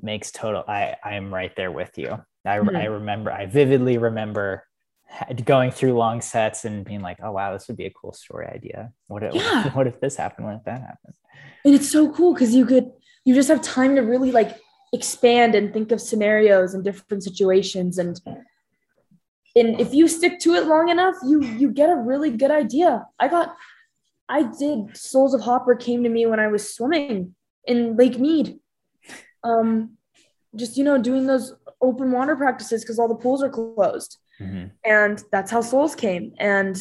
Makes 0.01 0.32
total. 0.32 0.64
I 0.68 0.95
I 1.03 1.16
am 1.16 1.34
right 1.34 1.55
there 1.55 1.72
with 1.72 1.97
you. 1.97 2.22
I 2.45 2.57
mm-hmm. 2.57 2.76
I 2.76 2.86
remember. 2.86 3.32
I 3.32 3.45
vividly 3.45 3.97
remember 3.97 4.64
going 5.43 5.72
through 5.72 5.93
long 5.93 6.22
sets 6.22 6.66
and 6.66 6.86
being 6.86 7.01
like, 7.01 7.18
oh 7.24 7.32
wow, 7.32 7.53
this 7.53 7.68
would 7.68 7.78
be 7.78 7.86
a 7.86 7.91
cool 7.91 8.14
story 8.14 8.47
idea. 8.47 8.91
What 9.07 9.24
if, 9.24 9.34
yeah. 9.34 9.70
what 9.74 9.88
if 9.88 9.99
this 9.99 10.16
happened? 10.16 10.47
What 10.47 10.57
if 10.57 10.64
that 10.66 10.82
happened? 10.82 11.16
And 11.66 11.74
it's 11.76 11.91
so 11.91 12.12
cool 12.12 12.34
because 12.34 12.53
you 12.53 12.66
could 12.66 12.91
you 13.26 13.34
just 13.34 13.49
have 13.49 13.62
time 13.62 13.95
to 13.95 14.01
really 14.01 14.32
like 14.32 14.57
expand 14.93 15.55
and 15.55 15.74
think 15.74 15.91
of 15.91 16.01
scenarios 16.01 16.74
and 16.74 16.84
different 16.84 17.24
situations 17.24 17.97
and 17.97 18.20
and 19.55 19.80
if 19.80 19.93
you 19.93 20.07
stick 20.07 20.39
to 20.41 20.53
it 20.53 20.68
long 20.68 20.89
enough, 20.89 21.16
you 21.24 21.41
you 21.41 21.72
get 21.72 21.89
a 21.89 21.95
really 21.95 22.32
good 22.32 22.51
idea. 22.51 23.05
I 23.20 23.28
got 23.28 23.55
I 24.30 24.43
did 24.43 24.95
Souls 24.95 25.34
of 25.34 25.41
Hopper 25.41 25.75
came 25.75 26.03
to 26.03 26.09
me 26.09 26.25
when 26.25 26.39
I 26.39 26.47
was 26.47 26.73
swimming 26.73 27.36
in 27.65 27.97
Lake 27.97 28.19
Mead. 28.19 28.59
Um 29.43 29.97
just 30.55 30.77
you 30.77 30.84
know 30.84 30.97
doing 30.97 31.27
those 31.27 31.53
open 31.82 32.11
water 32.11 32.36
practices 32.36 32.84
because 32.84 32.99
all 32.99 33.07
the 33.07 33.15
pools 33.15 33.43
are 33.43 33.49
closed 33.49 34.17
Mm-hmm. 34.41 34.67
And 34.86 35.23
that's 35.32 35.51
how 35.51 35.61
Souls 35.61 35.95
came. 35.95 36.34
And 36.38 36.77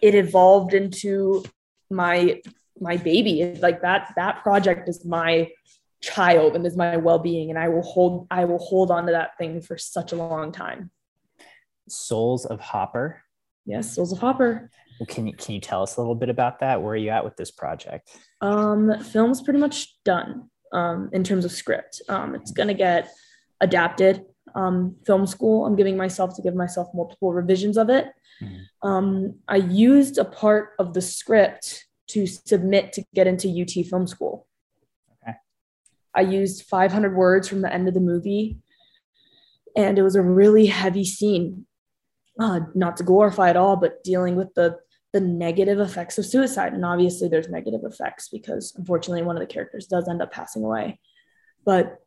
it 0.00 0.14
evolved 0.14 0.74
into 0.74 1.44
my 1.90 2.40
my 2.80 2.96
baby. 2.96 3.58
Like 3.60 3.82
that 3.82 4.12
that 4.16 4.42
project 4.42 4.88
is 4.88 5.04
my 5.04 5.50
child 6.02 6.56
and 6.56 6.66
is 6.66 6.76
my 6.76 6.96
well-being 6.96 7.50
and 7.50 7.58
I 7.58 7.68
will 7.68 7.82
hold 7.82 8.26
I 8.30 8.46
will 8.46 8.58
hold 8.58 8.90
on 8.90 9.04
to 9.06 9.12
that 9.12 9.36
thing 9.36 9.60
for 9.60 9.76
such 9.76 10.12
a 10.12 10.16
long 10.16 10.52
time. 10.52 10.90
Souls 11.88 12.46
of 12.46 12.60
Hopper. 12.60 13.22
Yes, 13.66 13.94
Souls 13.94 14.12
of 14.12 14.18
Hopper. 14.18 14.70
Well, 15.00 15.06
can 15.06 15.26
you 15.26 15.32
can 15.32 15.54
you 15.54 15.60
tell 15.62 15.82
us 15.82 15.96
a 15.96 16.00
little 16.00 16.14
bit 16.14 16.28
about 16.28 16.60
that? 16.60 16.82
Where 16.82 16.92
are 16.92 16.96
you 16.96 17.08
at 17.08 17.24
with 17.24 17.34
this 17.36 17.50
project? 17.50 18.14
Um, 18.42 19.02
film's 19.02 19.40
pretty 19.40 19.58
much 19.58 19.96
done 20.04 20.50
um, 20.74 21.08
in 21.14 21.24
terms 21.24 21.46
of 21.46 21.52
script. 21.52 22.02
Um, 22.10 22.34
it's 22.34 22.50
gonna 22.50 22.74
get 22.74 23.10
adapted 23.62 24.22
um, 24.54 24.96
film 25.06 25.26
school. 25.26 25.64
I'm 25.64 25.74
giving 25.74 25.96
myself 25.96 26.36
to 26.36 26.42
give 26.42 26.54
myself 26.54 26.88
multiple 26.92 27.32
revisions 27.32 27.78
of 27.78 27.88
it. 27.88 28.08
Mm-hmm. 28.42 28.88
Um, 28.88 29.38
I 29.48 29.56
used 29.56 30.18
a 30.18 30.24
part 30.24 30.72
of 30.78 30.92
the 30.92 31.00
script 31.00 31.86
to 32.08 32.26
submit 32.26 32.92
to 32.92 33.04
get 33.14 33.26
into 33.26 33.48
UT 33.48 33.86
Film 33.86 34.06
School. 34.06 34.46
Okay. 35.22 35.36
I 36.14 36.20
used 36.22 36.66
500 36.66 37.16
words 37.16 37.48
from 37.48 37.62
the 37.62 37.72
end 37.72 37.88
of 37.88 37.94
the 37.94 38.00
movie, 38.00 38.58
and 39.74 39.98
it 39.98 40.02
was 40.02 40.16
a 40.16 40.22
really 40.22 40.66
heavy 40.66 41.04
scene. 41.04 41.66
Uh, 42.38 42.60
not 42.74 42.96
to 42.98 43.02
glorify 43.02 43.48
at 43.48 43.56
all, 43.56 43.76
but 43.76 44.02
dealing 44.04 44.36
with 44.36 44.52
the 44.54 44.76
the 45.12 45.20
negative 45.20 45.80
effects 45.80 46.18
of 46.18 46.26
suicide. 46.26 46.72
And 46.72 46.84
obviously, 46.84 47.28
there's 47.28 47.48
negative 47.48 47.82
effects 47.84 48.28
because 48.28 48.72
unfortunately, 48.76 49.22
one 49.22 49.36
of 49.36 49.40
the 49.40 49.52
characters 49.52 49.86
does 49.86 50.08
end 50.08 50.22
up 50.22 50.32
passing 50.32 50.64
away. 50.64 51.00
But 51.64 51.98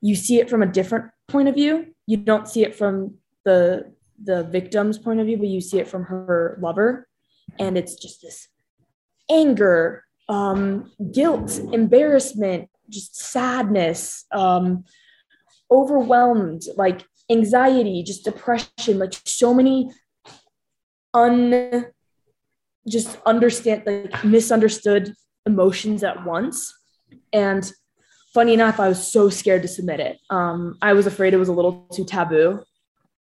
you 0.00 0.14
see 0.14 0.38
it 0.38 0.48
from 0.48 0.62
a 0.62 0.66
different 0.66 1.06
point 1.26 1.48
of 1.48 1.54
view. 1.54 1.94
You 2.06 2.18
don't 2.18 2.48
see 2.48 2.62
it 2.62 2.74
from 2.74 3.16
the 3.44 3.92
the 4.22 4.44
victim's 4.44 4.98
point 4.98 5.20
of 5.20 5.26
view, 5.26 5.36
but 5.36 5.48
you 5.48 5.60
see 5.60 5.78
it 5.78 5.88
from 5.88 6.04
her 6.04 6.58
lover, 6.60 7.08
and 7.58 7.78
it's 7.78 7.94
just 7.94 8.22
this 8.22 8.48
anger, 9.30 10.04
um, 10.28 10.90
guilt, 11.12 11.58
embarrassment, 11.72 12.68
just 12.88 13.16
sadness, 13.16 14.24
um, 14.32 14.84
overwhelmed, 15.70 16.62
like 16.76 17.04
anxiety, 17.30 18.02
just 18.02 18.24
depression, 18.24 18.98
like 18.98 19.12
so 19.24 19.52
many 19.52 19.90
un 21.14 21.86
just 22.88 23.18
understand 23.26 23.82
like 23.86 24.24
misunderstood 24.24 25.14
emotions 25.46 26.02
at 26.02 26.24
once 26.24 26.74
and 27.32 27.70
funny 28.32 28.54
enough, 28.54 28.80
I 28.80 28.88
was 28.88 29.10
so 29.10 29.28
scared 29.28 29.62
to 29.62 29.68
submit 29.68 30.00
it. 30.00 30.18
Um, 30.30 30.78
I 30.82 30.92
was 30.92 31.06
afraid 31.06 31.34
it 31.34 31.38
was 31.38 31.48
a 31.48 31.52
little 31.52 31.86
too 31.92 32.04
taboo 32.04 32.62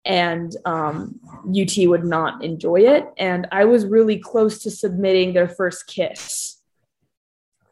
and 0.06 0.56
um, 0.66 1.20
UT 1.48 1.72
would 1.88 2.06
not 2.06 2.44
enjoy 2.44 2.82
it. 2.82 3.06
And 3.18 3.48
I 3.52 3.66
was 3.66 3.86
really 3.86 4.18
close 4.18 4.64
to 4.64 4.72
submitting 4.72 5.34
their 5.34 5.48
first 5.48 5.88
kiss. 5.88 6.58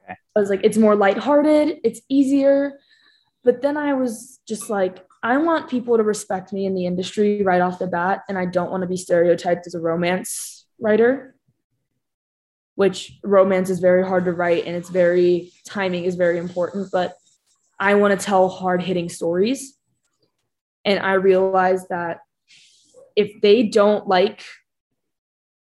Okay. 0.03 0.15
I 0.35 0.39
was 0.39 0.49
like, 0.49 0.61
it's 0.63 0.77
more 0.77 0.95
lighthearted, 0.95 1.79
it's 1.83 2.01
easier. 2.09 2.79
But 3.43 3.61
then 3.61 3.77
I 3.77 3.93
was 3.93 4.39
just 4.47 4.69
like, 4.69 5.05
I 5.23 5.37
want 5.37 5.69
people 5.69 5.97
to 5.97 6.03
respect 6.03 6.53
me 6.53 6.65
in 6.65 6.75
the 6.75 6.85
industry 6.85 7.41
right 7.41 7.61
off 7.61 7.79
the 7.79 7.87
bat. 7.87 8.23
And 8.29 8.37
I 8.37 8.45
don't 8.45 8.69
want 8.69 8.81
to 8.81 8.87
be 8.87 8.97
stereotyped 8.97 9.65
as 9.65 9.75
a 9.75 9.79
romance 9.79 10.65
writer 10.79 11.35
which 12.79 13.19
romance 13.25 13.69
is 13.69 13.81
very 13.81 14.07
hard 14.07 14.23
to 14.23 14.31
write 14.31 14.65
and 14.65 14.73
it's 14.73 14.87
very 14.87 15.51
timing 15.65 16.05
is 16.05 16.15
very 16.15 16.37
important 16.37 16.87
but 16.93 17.13
i 17.77 17.93
want 17.93 18.17
to 18.17 18.25
tell 18.25 18.47
hard 18.47 18.81
hitting 18.81 19.09
stories. 19.09 19.77
And 20.85 20.97
i 20.99 21.15
realize 21.15 21.85
that 21.89 22.19
if 23.17 23.41
they 23.41 23.63
don't 23.63 24.07
like 24.07 24.45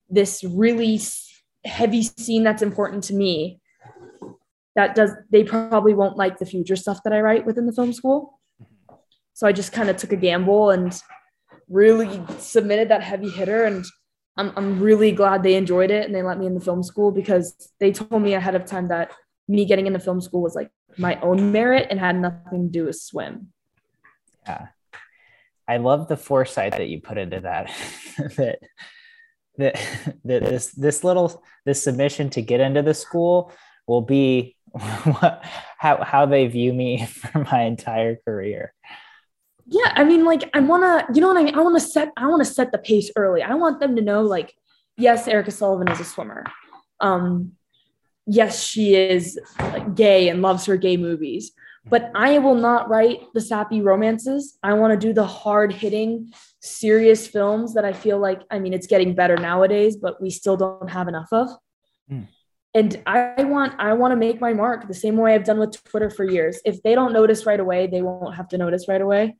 this 0.09 0.41
really 0.45 1.01
heavy 1.65 2.03
scene 2.03 2.45
that's 2.45 2.61
important 2.61 3.03
to 3.05 3.13
me 3.13 3.59
that 4.77 4.95
does 4.95 5.11
they 5.31 5.43
probably 5.43 5.93
won't 5.93 6.15
like 6.15 6.39
the 6.39 6.45
future 6.45 6.77
stuff 6.77 7.03
that 7.03 7.11
i 7.11 7.19
write 7.19 7.45
within 7.45 7.65
the 7.65 7.73
film 7.73 7.91
school. 7.91 8.39
So 9.33 9.47
i 9.47 9.51
just 9.51 9.73
kind 9.73 9.89
of 9.89 9.97
took 9.97 10.13
a 10.13 10.23
gamble 10.27 10.69
and 10.69 10.97
really 11.67 12.21
submitted 12.39 12.87
that 12.87 13.03
heavy 13.03 13.29
hitter 13.29 13.65
and 13.65 13.83
I'm, 14.37 14.51
I'm 14.55 14.79
really 14.79 15.11
glad 15.11 15.43
they 15.43 15.55
enjoyed 15.55 15.91
it 15.91 16.05
and 16.05 16.15
they 16.15 16.23
let 16.23 16.39
me 16.39 16.45
in 16.45 16.55
the 16.55 16.61
film 16.61 16.83
school 16.83 17.11
because 17.11 17.69
they 17.79 17.91
told 17.91 18.21
me 18.21 18.33
ahead 18.33 18.55
of 18.55 18.65
time 18.65 18.87
that 18.87 19.11
me 19.47 19.65
getting 19.65 19.87
into 19.87 19.99
film 19.99 20.21
school 20.21 20.41
was 20.41 20.55
like 20.55 20.71
my 20.97 21.19
own 21.21 21.51
merit 21.51 21.87
and 21.89 21.99
had 21.99 22.15
nothing 22.15 22.67
to 22.67 22.71
do 22.71 22.85
with 22.85 22.95
swim. 22.95 23.51
Yeah. 24.45 24.67
I 25.67 25.77
love 25.77 26.07
the 26.07 26.17
foresight 26.17 26.73
that 26.73 26.87
you 26.87 27.01
put 27.01 27.17
into 27.17 27.41
that. 27.41 27.71
that 28.37 28.59
that 29.57 29.75
that 30.25 30.43
this 30.43 30.67
this 30.71 31.03
little 31.03 31.43
this 31.65 31.83
submission 31.83 32.29
to 32.31 32.41
get 32.41 32.59
into 32.59 32.81
the 32.81 32.93
school 32.93 33.51
will 33.87 34.01
be 34.01 34.55
what, 34.71 35.43
how 35.77 36.03
how 36.03 36.25
they 36.25 36.47
view 36.47 36.73
me 36.73 37.05
for 37.05 37.39
my 37.51 37.63
entire 37.63 38.17
career 38.25 38.73
yeah 39.71 39.93
i 39.95 40.03
mean 40.03 40.25
like 40.25 40.49
i 40.53 40.59
want 40.59 40.83
to 40.83 41.13
you 41.13 41.21
know 41.21 41.27
what 41.29 41.37
i 41.37 41.43
mean? 41.43 41.55
I 41.55 41.61
want 41.61 41.79
to 41.79 41.85
set 41.85 42.09
i 42.17 42.27
want 42.27 42.45
to 42.45 42.53
set 42.53 42.71
the 42.71 42.77
pace 42.77 43.09
early. 43.15 43.41
I 43.41 43.55
want 43.55 43.79
them 43.79 43.95
to 43.95 44.01
know 44.01 44.21
like 44.21 44.53
yes 44.97 45.27
erica 45.27 45.51
sullivan 45.51 45.89
is 45.89 45.99
a 45.99 46.03
swimmer. 46.03 46.43
Um 46.99 47.53
yes 48.27 48.61
she 48.63 48.95
is 48.95 49.39
like, 49.59 49.95
gay 49.95 50.29
and 50.29 50.41
loves 50.41 50.65
her 50.65 50.77
gay 50.77 50.97
movies. 50.97 51.51
But 51.85 52.11
i 52.13 52.37
will 52.37 52.55
not 52.55 52.89
write 52.89 53.21
the 53.33 53.41
sappy 53.41 53.81
romances. 53.81 54.57
I 54.61 54.73
want 54.73 54.91
to 54.91 55.07
do 55.07 55.13
the 55.13 55.25
hard 55.25 55.73
hitting 55.73 56.31
serious 56.59 57.25
films 57.25 57.73
that 57.73 57.85
i 57.85 57.91
feel 57.91 58.19
like 58.19 58.41
i 58.51 58.59
mean 58.59 58.71
it's 58.71 58.85
getting 58.85 59.15
better 59.15 59.35
nowadays 59.35 59.95
but 59.95 60.21
we 60.21 60.29
still 60.29 60.57
don't 60.57 60.89
have 60.89 61.07
enough 61.07 61.29
of. 61.31 61.47
Mm 62.11 62.27
and 62.73 63.01
I 63.05 63.43
want 63.43 63.73
I 63.79 63.93
want 63.93 64.11
to 64.13 64.15
make 64.15 64.39
my 64.39 64.53
mark 64.53 64.87
the 64.87 64.93
same 64.93 65.17
way 65.17 65.33
I've 65.35 65.43
done 65.43 65.59
with 65.59 65.83
Twitter 65.83 66.09
for 66.09 66.23
years. 66.23 66.59
If 66.63 66.81
they 66.83 66.95
don't 66.95 67.13
notice 67.13 67.45
right 67.45 67.59
away, 67.59 67.87
they 67.87 68.01
won't 68.01 68.35
have 68.35 68.47
to 68.49 68.57
notice 68.57 68.87
right 68.87 69.01
away. 69.01 69.35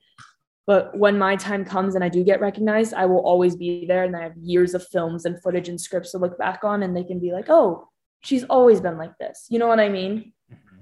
But 0.66 0.96
when 0.96 1.18
my 1.18 1.36
time 1.36 1.64
comes 1.64 1.94
and 1.94 2.04
I 2.04 2.08
do 2.08 2.22
get 2.22 2.40
recognized, 2.40 2.94
I 2.94 3.06
will 3.06 3.20
always 3.20 3.56
be 3.56 3.84
there. 3.86 4.04
And 4.04 4.14
I 4.14 4.22
have 4.22 4.36
years 4.36 4.74
of 4.74 4.86
films 4.86 5.24
and 5.24 5.42
footage 5.42 5.68
and 5.68 5.80
scripts 5.80 6.12
to 6.12 6.18
look 6.18 6.38
back 6.38 6.62
on, 6.62 6.82
and 6.82 6.96
they 6.96 7.04
can 7.04 7.18
be 7.18 7.32
like, 7.32 7.48
oh, 7.48 7.88
she's 8.20 8.44
always 8.44 8.80
been 8.80 8.98
like 8.98 9.16
this. 9.18 9.46
You 9.50 9.58
know 9.58 9.66
what 9.66 9.80
I 9.80 9.88
mean? 9.88 10.32
Mm-hmm. 10.52 10.80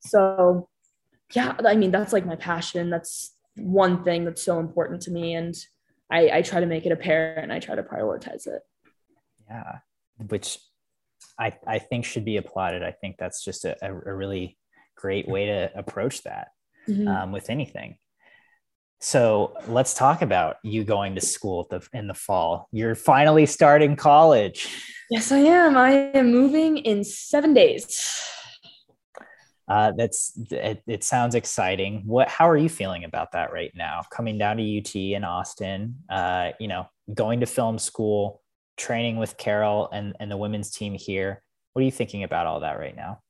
So, 0.00 0.68
yeah, 1.34 1.56
I 1.66 1.74
mean, 1.74 1.90
that's 1.90 2.12
like 2.12 2.24
my 2.24 2.36
passion. 2.36 2.90
That's 2.90 3.34
one 3.56 4.02
thing 4.04 4.24
that's 4.24 4.42
so 4.42 4.60
important 4.60 5.02
to 5.02 5.10
me. 5.10 5.34
And 5.34 5.54
I, 6.10 6.30
I 6.38 6.42
try 6.42 6.60
to 6.60 6.66
make 6.66 6.86
it 6.86 6.92
apparent 6.92 7.42
and 7.42 7.52
I 7.52 7.58
try 7.58 7.74
to 7.74 7.82
prioritize 7.82 8.46
it. 8.46 8.62
Yeah. 9.48 9.80
Which 10.26 10.58
I, 11.38 11.52
I 11.66 11.78
think 11.78 12.04
should 12.04 12.24
be 12.24 12.36
applauded. 12.36 12.82
I 12.82 12.92
think 12.92 13.16
that's 13.18 13.44
just 13.44 13.64
a, 13.64 13.76
a 13.82 13.92
really 13.92 14.58
great 14.96 15.28
way 15.28 15.46
to 15.46 15.70
approach 15.76 16.22
that 16.24 16.48
mm-hmm. 16.88 17.06
um, 17.06 17.32
with 17.32 17.50
anything. 17.50 17.96
So 19.00 19.54
let's 19.68 19.94
talk 19.94 20.22
about 20.22 20.56
you 20.64 20.82
going 20.82 21.14
to 21.14 21.20
school 21.20 21.68
the, 21.70 21.86
in 21.92 22.08
the 22.08 22.14
fall. 22.14 22.68
You're 22.72 22.96
finally 22.96 23.46
starting 23.46 23.94
college. 23.94 24.68
Yes, 25.08 25.30
I 25.30 25.38
am. 25.38 25.76
I 25.76 25.90
am 25.90 26.32
moving 26.32 26.78
in 26.78 27.04
seven 27.04 27.54
days. 27.54 28.24
Uh, 29.68 29.92
that's 29.96 30.32
it, 30.50 30.82
it, 30.86 31.04
sounds 31.04 31.34
exciting. 31.34 32.02
What? 32.06 32.28
How 32.28 32.48
are 32.48 32.56
you 32.56 32.70
feeling 32.70 33.04
about 33.04 33.32
that 33.32 33.52
right 33.52 33.70
now? 33.74 34.00
Coming 34.10 34.38
down 34.38 34.56
to 34.56 34.78
UT 34.78 34.94
in 34.94 35.24
Austin, 35.24 35.96
uh, 36.08 36.52
you 36.58 36.68
know, 36.68 36.88
going 37.12 37.40
to 37.40 37.46
film 37.46 37.78
school, 37.78 38.40
training 38.78 39.16
with 39.18 39.36
Carol 39.36 39.88
and 39.92 40.16
and 40.20 40.30
the 40.30 40.36
women's 40.36 40.70
team 40.70 40.94
here. 40.94 41.42
What 41.72 41.82
are 41.82 41.84
you 41.84 41.90
thinking 41.90 42.24
about 42.24 42.46
all 42.46 42.60
that 42.60 42.78
right 42.78 42.96
now? 42.96 43.20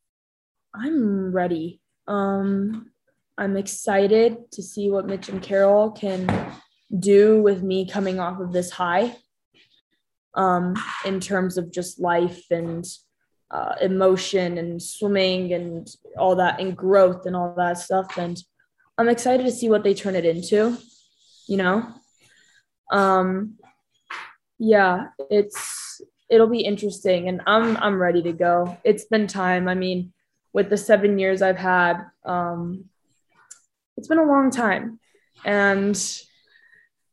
I'm 0.74 1.32
ready. 1.32 1.80
Um, 2.06 2.90
I'm 3.36 3.56
excited 3.56 4.50
to 4.52 4.62
see 4.62 4.90
what 4.90 5.06
Mitch 5.06 5.28
and 5.28 5.42
Carol 5.42 5.90
can 5.90 6.52
do 6.98 7.42
with 7.42 7.62
me 7.62 7.88
coming 7.88 8.20
off 8.20 8.40
of 8.40 8.52
this 8.52 8.70
high. 8.70 9.16
Um, 10.34 10.76
in 11.04 11.18
terms 11.18 11.58
of 11.58 11.72
just 11.72 11.98
life 11.98 12.44
and 12.50 12.86
uh, 13.50 13.74
emotion 13.80 14.58
and 14.58 14.82
swimming 14.82 15.52
and 15.52 15.88
all 16.18 16.36
that 16.36 16.60
and 16.60 16.76
growth 16.76 17.26
and 17.26 17.34
all 17.34 17.54
that 17.56 17.78
stuff 17.78 18.18
and 18.18 18.42
i'm 18.98 19.08
excited 19.08 19.44
to 19.44 19.52
see 19.52 19.70
what 19.70 19.82
they 19.82 19.94
turn 19.94 20.14
it 20.14 20.26
into 20.26 20.76
you 21.46 21.56
know 21.56 21.86
um 22.92 23.54
yeah 24.58 25.06
it's 25.30 26.00
it'll 26.30 26.48
be 26.48 26.60
interesting 26.60 27.28
and 27.28 27.40
i'm 27.46 27.76
i'm 27.78 28.00
ready 28.00 28.22
to 28.22 28.32
go 28.32 28.76
it's 28.84 29.04
been 29.04 29.26
time 29.26 29.68
i 29.68 29.74
mean 29.74 30.12
with 30.52 30.70
the 30.70 30.76
seven 30.76 31.18
years 31.18 31.42
i've 31.42 31.58
had 31.58 32.04
um 32.24 32.84
it's 33.96 34.08
been 34.08 34.18
a 34.18 34.24
long 34.24 34.50
time 34.50 34.98
and 35.44 36.22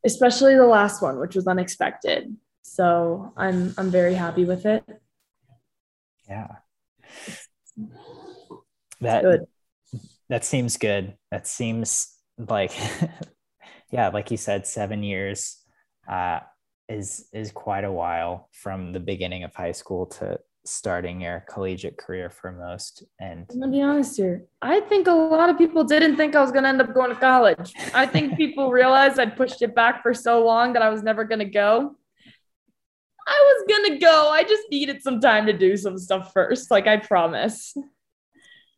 especially 0.04 0.54
the 0.54 0.66
last 0.66 1.02
one 1.02 1.18
which 1.18 1.34
was 1.34 1.46
unexpected 1.46 2.36
so 2.62 3.32
i'm 3.36 3.74
i'm 3.78 3.90
very 3.90 4.14
happy 4.14 4.44
with 4.44 4.66
it 4.66 4.84
yeah. 6.28 6.48
That 9.00 9.22
good. 9.22 9.46
that 10.28 10.44
seems 10.44 10.76
good. 10.76 11.14
That 11.30 11.46
seems 11.46 12.12
like 12.38 12.72
yeah, 13.90 14.08
like 14.08 14.30
you 14.30 14.36
said, 14.36 14.66
seven 14.66 15.02
years 15.02 15.58
uh, 16.08 16.40
is 16.88 17.28
is 17.32 17.50
quite 17.50 17.84
a 17.84 17.92
while 17.92 18.48
from 18.52 18.92
the 18.92 19.00
beginning 19.00 19.44
of 19.44 19.54
high 19.54 19.72
school 19.72 20.06
to 20.06 20.38
starting 20.64 21.20
your 21.20 21.44
collegiate 21.48 21.96
career 21.96 22.28
for 22.30 22.52
most. 22.52 23.04
And 23.20 23.46
I'm 23.50 23.60
gonna 23.60 23.72
be 23.72 23.82
honest 23.82 24.16
here. 24.16 24.44
I 24.62 24.80
think 24.80 25.06
a 25.06 25.12
lot 25.12 25.48
of 25.48 25.58
people 25.58 25.84
didn't 25.84 26.16
think 26.16 26.34
I 26.34 26.40
was 26.40 26.52
gonna 26.52 26.68
end 26.68 26.80
up 26.80 26.92
going 26.94 27.10
to 27.10 27.16
college. 27.16 27.72
I 27.94 28.06
think 28.06 28.36
people 28.36 28.70
realized 28.70 29.18
I'd 29.18 29.36
pushed 29.36 29.62
it 29.62 29.74
back 29.74 30.02
for 30.02 30.12
so 30.12 30.44
long 30.44 30.72
that 30.74 30.82
I 30.82 30.90
was 30.90 31.02
never 31.02 31.24
gonna 31.24 31.44
go. 31.44 31.96
I 33.28 33.54
was 33.54 33.64
gonna 33.68 33.98
go. 33.98 34.28
I 34.30 34.44
just 34.44 34.64
needed 34.70 35.02
some 35.02 35.20
time 35.20 35.46
to 35.46 35.52
do 35.52 35.76
some 35.76 35.98
stuff 35.98 36.32
first. 36.32 36.70
Like 36.70 36.86
I 36.86 36.98
promise. 36.98 37.74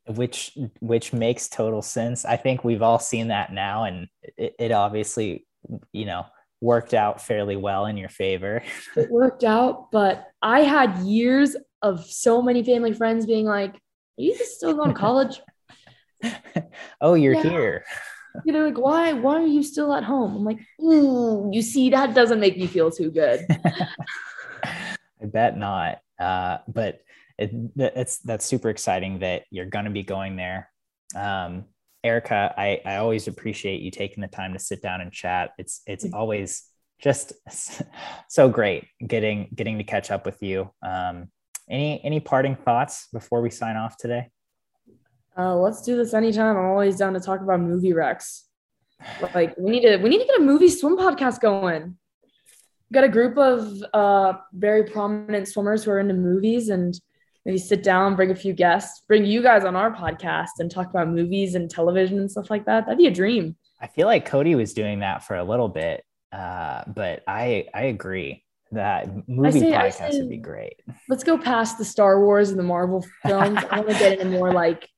Which 0.06 0.56
which 0.80 1.12
makes 1.12 1.48
total 1.48 1.82
sense. 1.82 2.24
I 2.24 2.36
think 2.36 2.64
we've 2.64 2.80
all 2.80 2.98
seen 2.98 3.28
that 3.28 3.52
now, 3.52 3.84
and 3.84 4.08
it, 4.38 4.54
it 4.58 4.72
obviously, 4.72 5.46
you 5.92 6.06
know, 6.06 6.24
worked 6.60 6.94
out 6.94 7.20
fairly 7.20 7.56
well 7.56 7.86
in 7.86 7.96
your 7.96 8.08
favor. 8.08 8.62
it 8.96 9.10
worked 9.10 9.44
out, 9.44 9.90
but 9.90 10.26
I 10.42 10.60
had 10.60 10.98
years 10.98 11.56
of 11.82 12.04
so 12.04 12.42
many 12.42 12.62
family 12.62 12.92
friends 12.92 13.26
being 13.26 13.46
like, 13.46 13.74
"Are 13.74 14.22
you 14.22 14.34
still 14.36 14.74
going 14.74 14.88
to 14.88 14.94
college?" 14.94 15.40
oh, 17.00 17.14
you're 17.14 17.34
yeah. 17.34 17.42
here. 17.42 17.84
You 18.44 18.52
know, 18.52 18.66
like, 18.66 18.78
why? 18.78 19.12
Why 19.12 19.36
are 19.36 19.46
you 19.46 19.62
still 19.62 19.92
at 19.94 20.04
home? 20.04 20.36
I'm 20.36 20.44
like, 20.44 20.60
ooh, 20.82 21.50
you 21.52 21.62
see, 21.62 21.90
that 21.90 22.14
doesn't 22.14 22.40
make 22.40 22.56
me 22.56 22.66
feel 22.66 22.90
too 22.90 23.10
good. 23.10 23.46
I 24.64 25.26
bet 25.26 25.56
not. 25.56 26.00
Uh, 26.18 26.58
but 26.68 27.00
it, 27.38 27.50
it's 27.76 28.18
that's 28.18 28.44
super 28.44 28.68
exciting 28.68 29.20
that 29.20 29.44
you're 29.50 29.66
going 29.66 29.86
to 29.86 29.90
be 29.90 30.02
going 30.02 30.36
there. 30.36 30.70
Um, 31.16 31.64
Erica, 32.04 32.54
I, 32.56 32.80
I 32.84 32.96
always 32.96 33.28
appreciate 33.28 33.80
you 33.80 33.90
taking 33.90 34.20
the 34.20 34.28
time 34.28 34.52
to 34.52 34.58
sit 34.58 34.82
down 34.82 35.00
and 35.00 35.12
chat. 35.12 35.50
It's 35.58 35.82
it's 35.86 36.04
mm-hmm. 36.04 36.14
always 36.14 36.64
just 37.00 37.32
so 38.28 38.48
great 38.48 38.86
getting 39.06 39.48
getting 39.54 39.78
to 39.78 39.84
catch 39.84 40.10
up 40.10 40.24
with 40.24 40.42
you. 40.42 40.70
Um, 40.82 41.30
any 41.68 42.02
any 42.04 42.20
parting 42.20 42.56
thoughts 42.56 43.08
before 43.12 43.42
we 43.42 43.50
sign 43.50 43.76
off 43.76 43.96
today? 43.96 44.30
Uh, 45.36 45.54
let's 45.56 45.82
do 45.82 45.96
this 45.96 46.14
anytime. 46.14 46.56
I'm 46.56 46.66
always 46.66 46.96
down 46.96 47.14
to 47.14 47.20
talk 47.20 47.40
about 47.40 47.60
movie 47.60 47.92
recs. 47.92 48.42
Like 49.34 49.54
we 49.56 49.70
need 49.70 49.82
to 49.82 49.96
we 49.98 50.08
need 50.08 50.18
to 50.18 50.26
get 50.26 50.40
a 50.40 50.42
movie 50.42 50.68
swim 50.68 50.96
podcast 50.96 51.40
going 51.40 51.96
got 52.92 53.04
a 53.04 53.08
group 53.08 53.36
of 53.36 53.82
uh, 53.92 54.34
very 54.52 54.84
prominent 54.84 55.48
swimmers 55.48 55.84
who 55.84 55.90
are 55.90 56.00
into 56.00 56.14
movies 56.14 56.68
and 56.68 56.98
maybe 57.44 57.58
sit 57.58 57.82
down, 57.82 58.16
bring 58.16 58.30
a 58.30 58.34
few 58.34 58.52
guests, 58.52 59.02
bring 59.06 59.24
you 59.24 59.42
guys 59.42 59.64
on 59.64 59.76
our 59.76 59.94
podcast 59.94 60.58
and 60.58 60.70
talk 60.70 60.90
about 60.90 61.08
movies 61.08 61.54
and 61.54 61.70
television 61.70 62.18
and 62.18 62.30
stuff 62.30 62.50
like 62.50 62.64
that. 62.66 62.86
That'd 62.86 62.98
be 62.98 63.06
a 63.06 63.12
dream. 63.12 63.56
I 63.80 63.86
feel 63.86 64.06
like 64.06 64.26
Cody 64.26 64.54
was 64.54 64.74
doing 64.74 65.00
that 65.00 65.24
for 65.24 65.36
a 65.36 65.44
little 65.44 65.68
bit, 65.68 66.04
uh, 66.32 66.82
but 66.86 67.22
I 67.26 67.66
I 67.72 67.84
agree 67.84 68.44
that 68.72 69.08
movie 69.28 69.60
say, 69.60 69.72
podcast 69.72 70.12
say, 70.12 70.20
would 70.20 70.28
be 70.28 70.36
great. 70.36 70.80
Let's 71.08 71.24
go 71.24 71.38
past 71.38 71.78
the 71.78 71.84
Star 71.84 72.20
Wars 72.20 72.50
and 72.50 72.58
the 72.58 72.64
Marvel 72.64 73.04
films. 73.26 73.60
I 73.70 73.80
want 73.80 73.92
to 73.92 73.98
get 73.98 74.20
into 74.20 74.36
more 74.36 74.52
like 74.52 74.88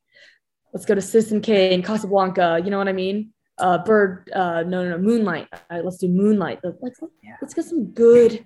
let's 0.73 0.87
go 0.87 0.95
to 0.95 1.03
Citizen 1.03 1.41
Kane, 1.41 1.83
Casablanca. 1.83 2.61
You 2.65 2.71
know 2.71 2.79
what 2.79 2.89
I 2.89 2.93
mean? 2.93 3.33
uh, 3.61 3.79
bird, 3.79 4.31
uh, 4.35 4.63
no, 4.67 4.83
no, 4.85 4.91
no, 4.91 4.99
moonlight. 4.99 5.47
Right, 5.71 5.85
let's 5.85 5.99
do 5.99 6.09
moonlight. 6.09 6.61
Let's 6.65 7.01
yeah. 7.23 7.37
let's 7.41 7.55
get 7.55 7.65
some 7.67 7.87
good. 7.87 8.45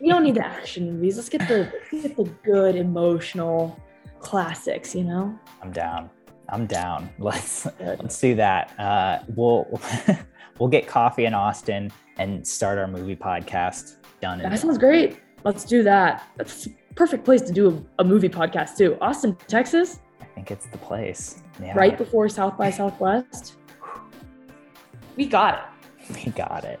We 0.00 0.08
don't 0.08 0.24
need 0.24 0.36
the 0.36 0.46
action 0.46 0.92
movies. 0.92 1.16
Let's 1.16 1.28
get 1.28 1.46
the 1.46 1.70
let's 1.92 2.06
get 2.06 2.16
the 2.16 2.24
good 2.42 2.76
emotional 2.76 3.78
classics. 4.18 4.94
You 4.94 5.04
know. 5.04 5.38
I'm 5.62 5.72
down. 5.72 6.10
I'm 6.48 6.66
down. 6.66 7.10
Let's 7.18 7.66
good. 7.78 8.00
let's 8.00 8.20
do 8.20 8.34
that. 8.34 8.78
Uh, 8.78 9.20
we'll 9.36 9.80
we'll 10.58 10.68
get 10.68 10.88
coffee 10.88 11.26
in 11.26 11.34
Austin 11.34 11.92
and 12.18 12.46
start 12.46 12.78
our 12.78 12.88
movie 12.88 13.14
podcast. 13.14 13.96
Done. 14.20 14.40
That 14.40 14.58
sounds 14.58 14.78
great. 14.78 15.20
Let's 15.44 15.64
do 15.64 15.82
that. 15.84 16.28
That's 16.36 16.66
a 16.66 16.70
perfect 16.94 17.24
place 17.24 17.40
to 17.42 17.52
do 17.52 17.86
a, 17.98 18.02
a 18.02 18.04
movie 18.04 18.28
podcast 18.28 18.76
too. 18.76 18.98
Austin, 19.00 19.36
Texas. 19.46 20.00
I 20.20 20.24
think 20.34 20.50
it's 20.50 20.66
the 20.66 20.78
place. 20.78 21.42
Yeah. 21.62 21.76
Right 21.76 21.96
before 21.96 22.28
South 22.28 22.56
by 22.56 22.70
Southwest. 22.70 23.54
We 25.16 25.26
got 25.26 25.54
it. 25.54 26.16
We 26.24 26.32
got 26.32 26.64
it. 26.64 26.80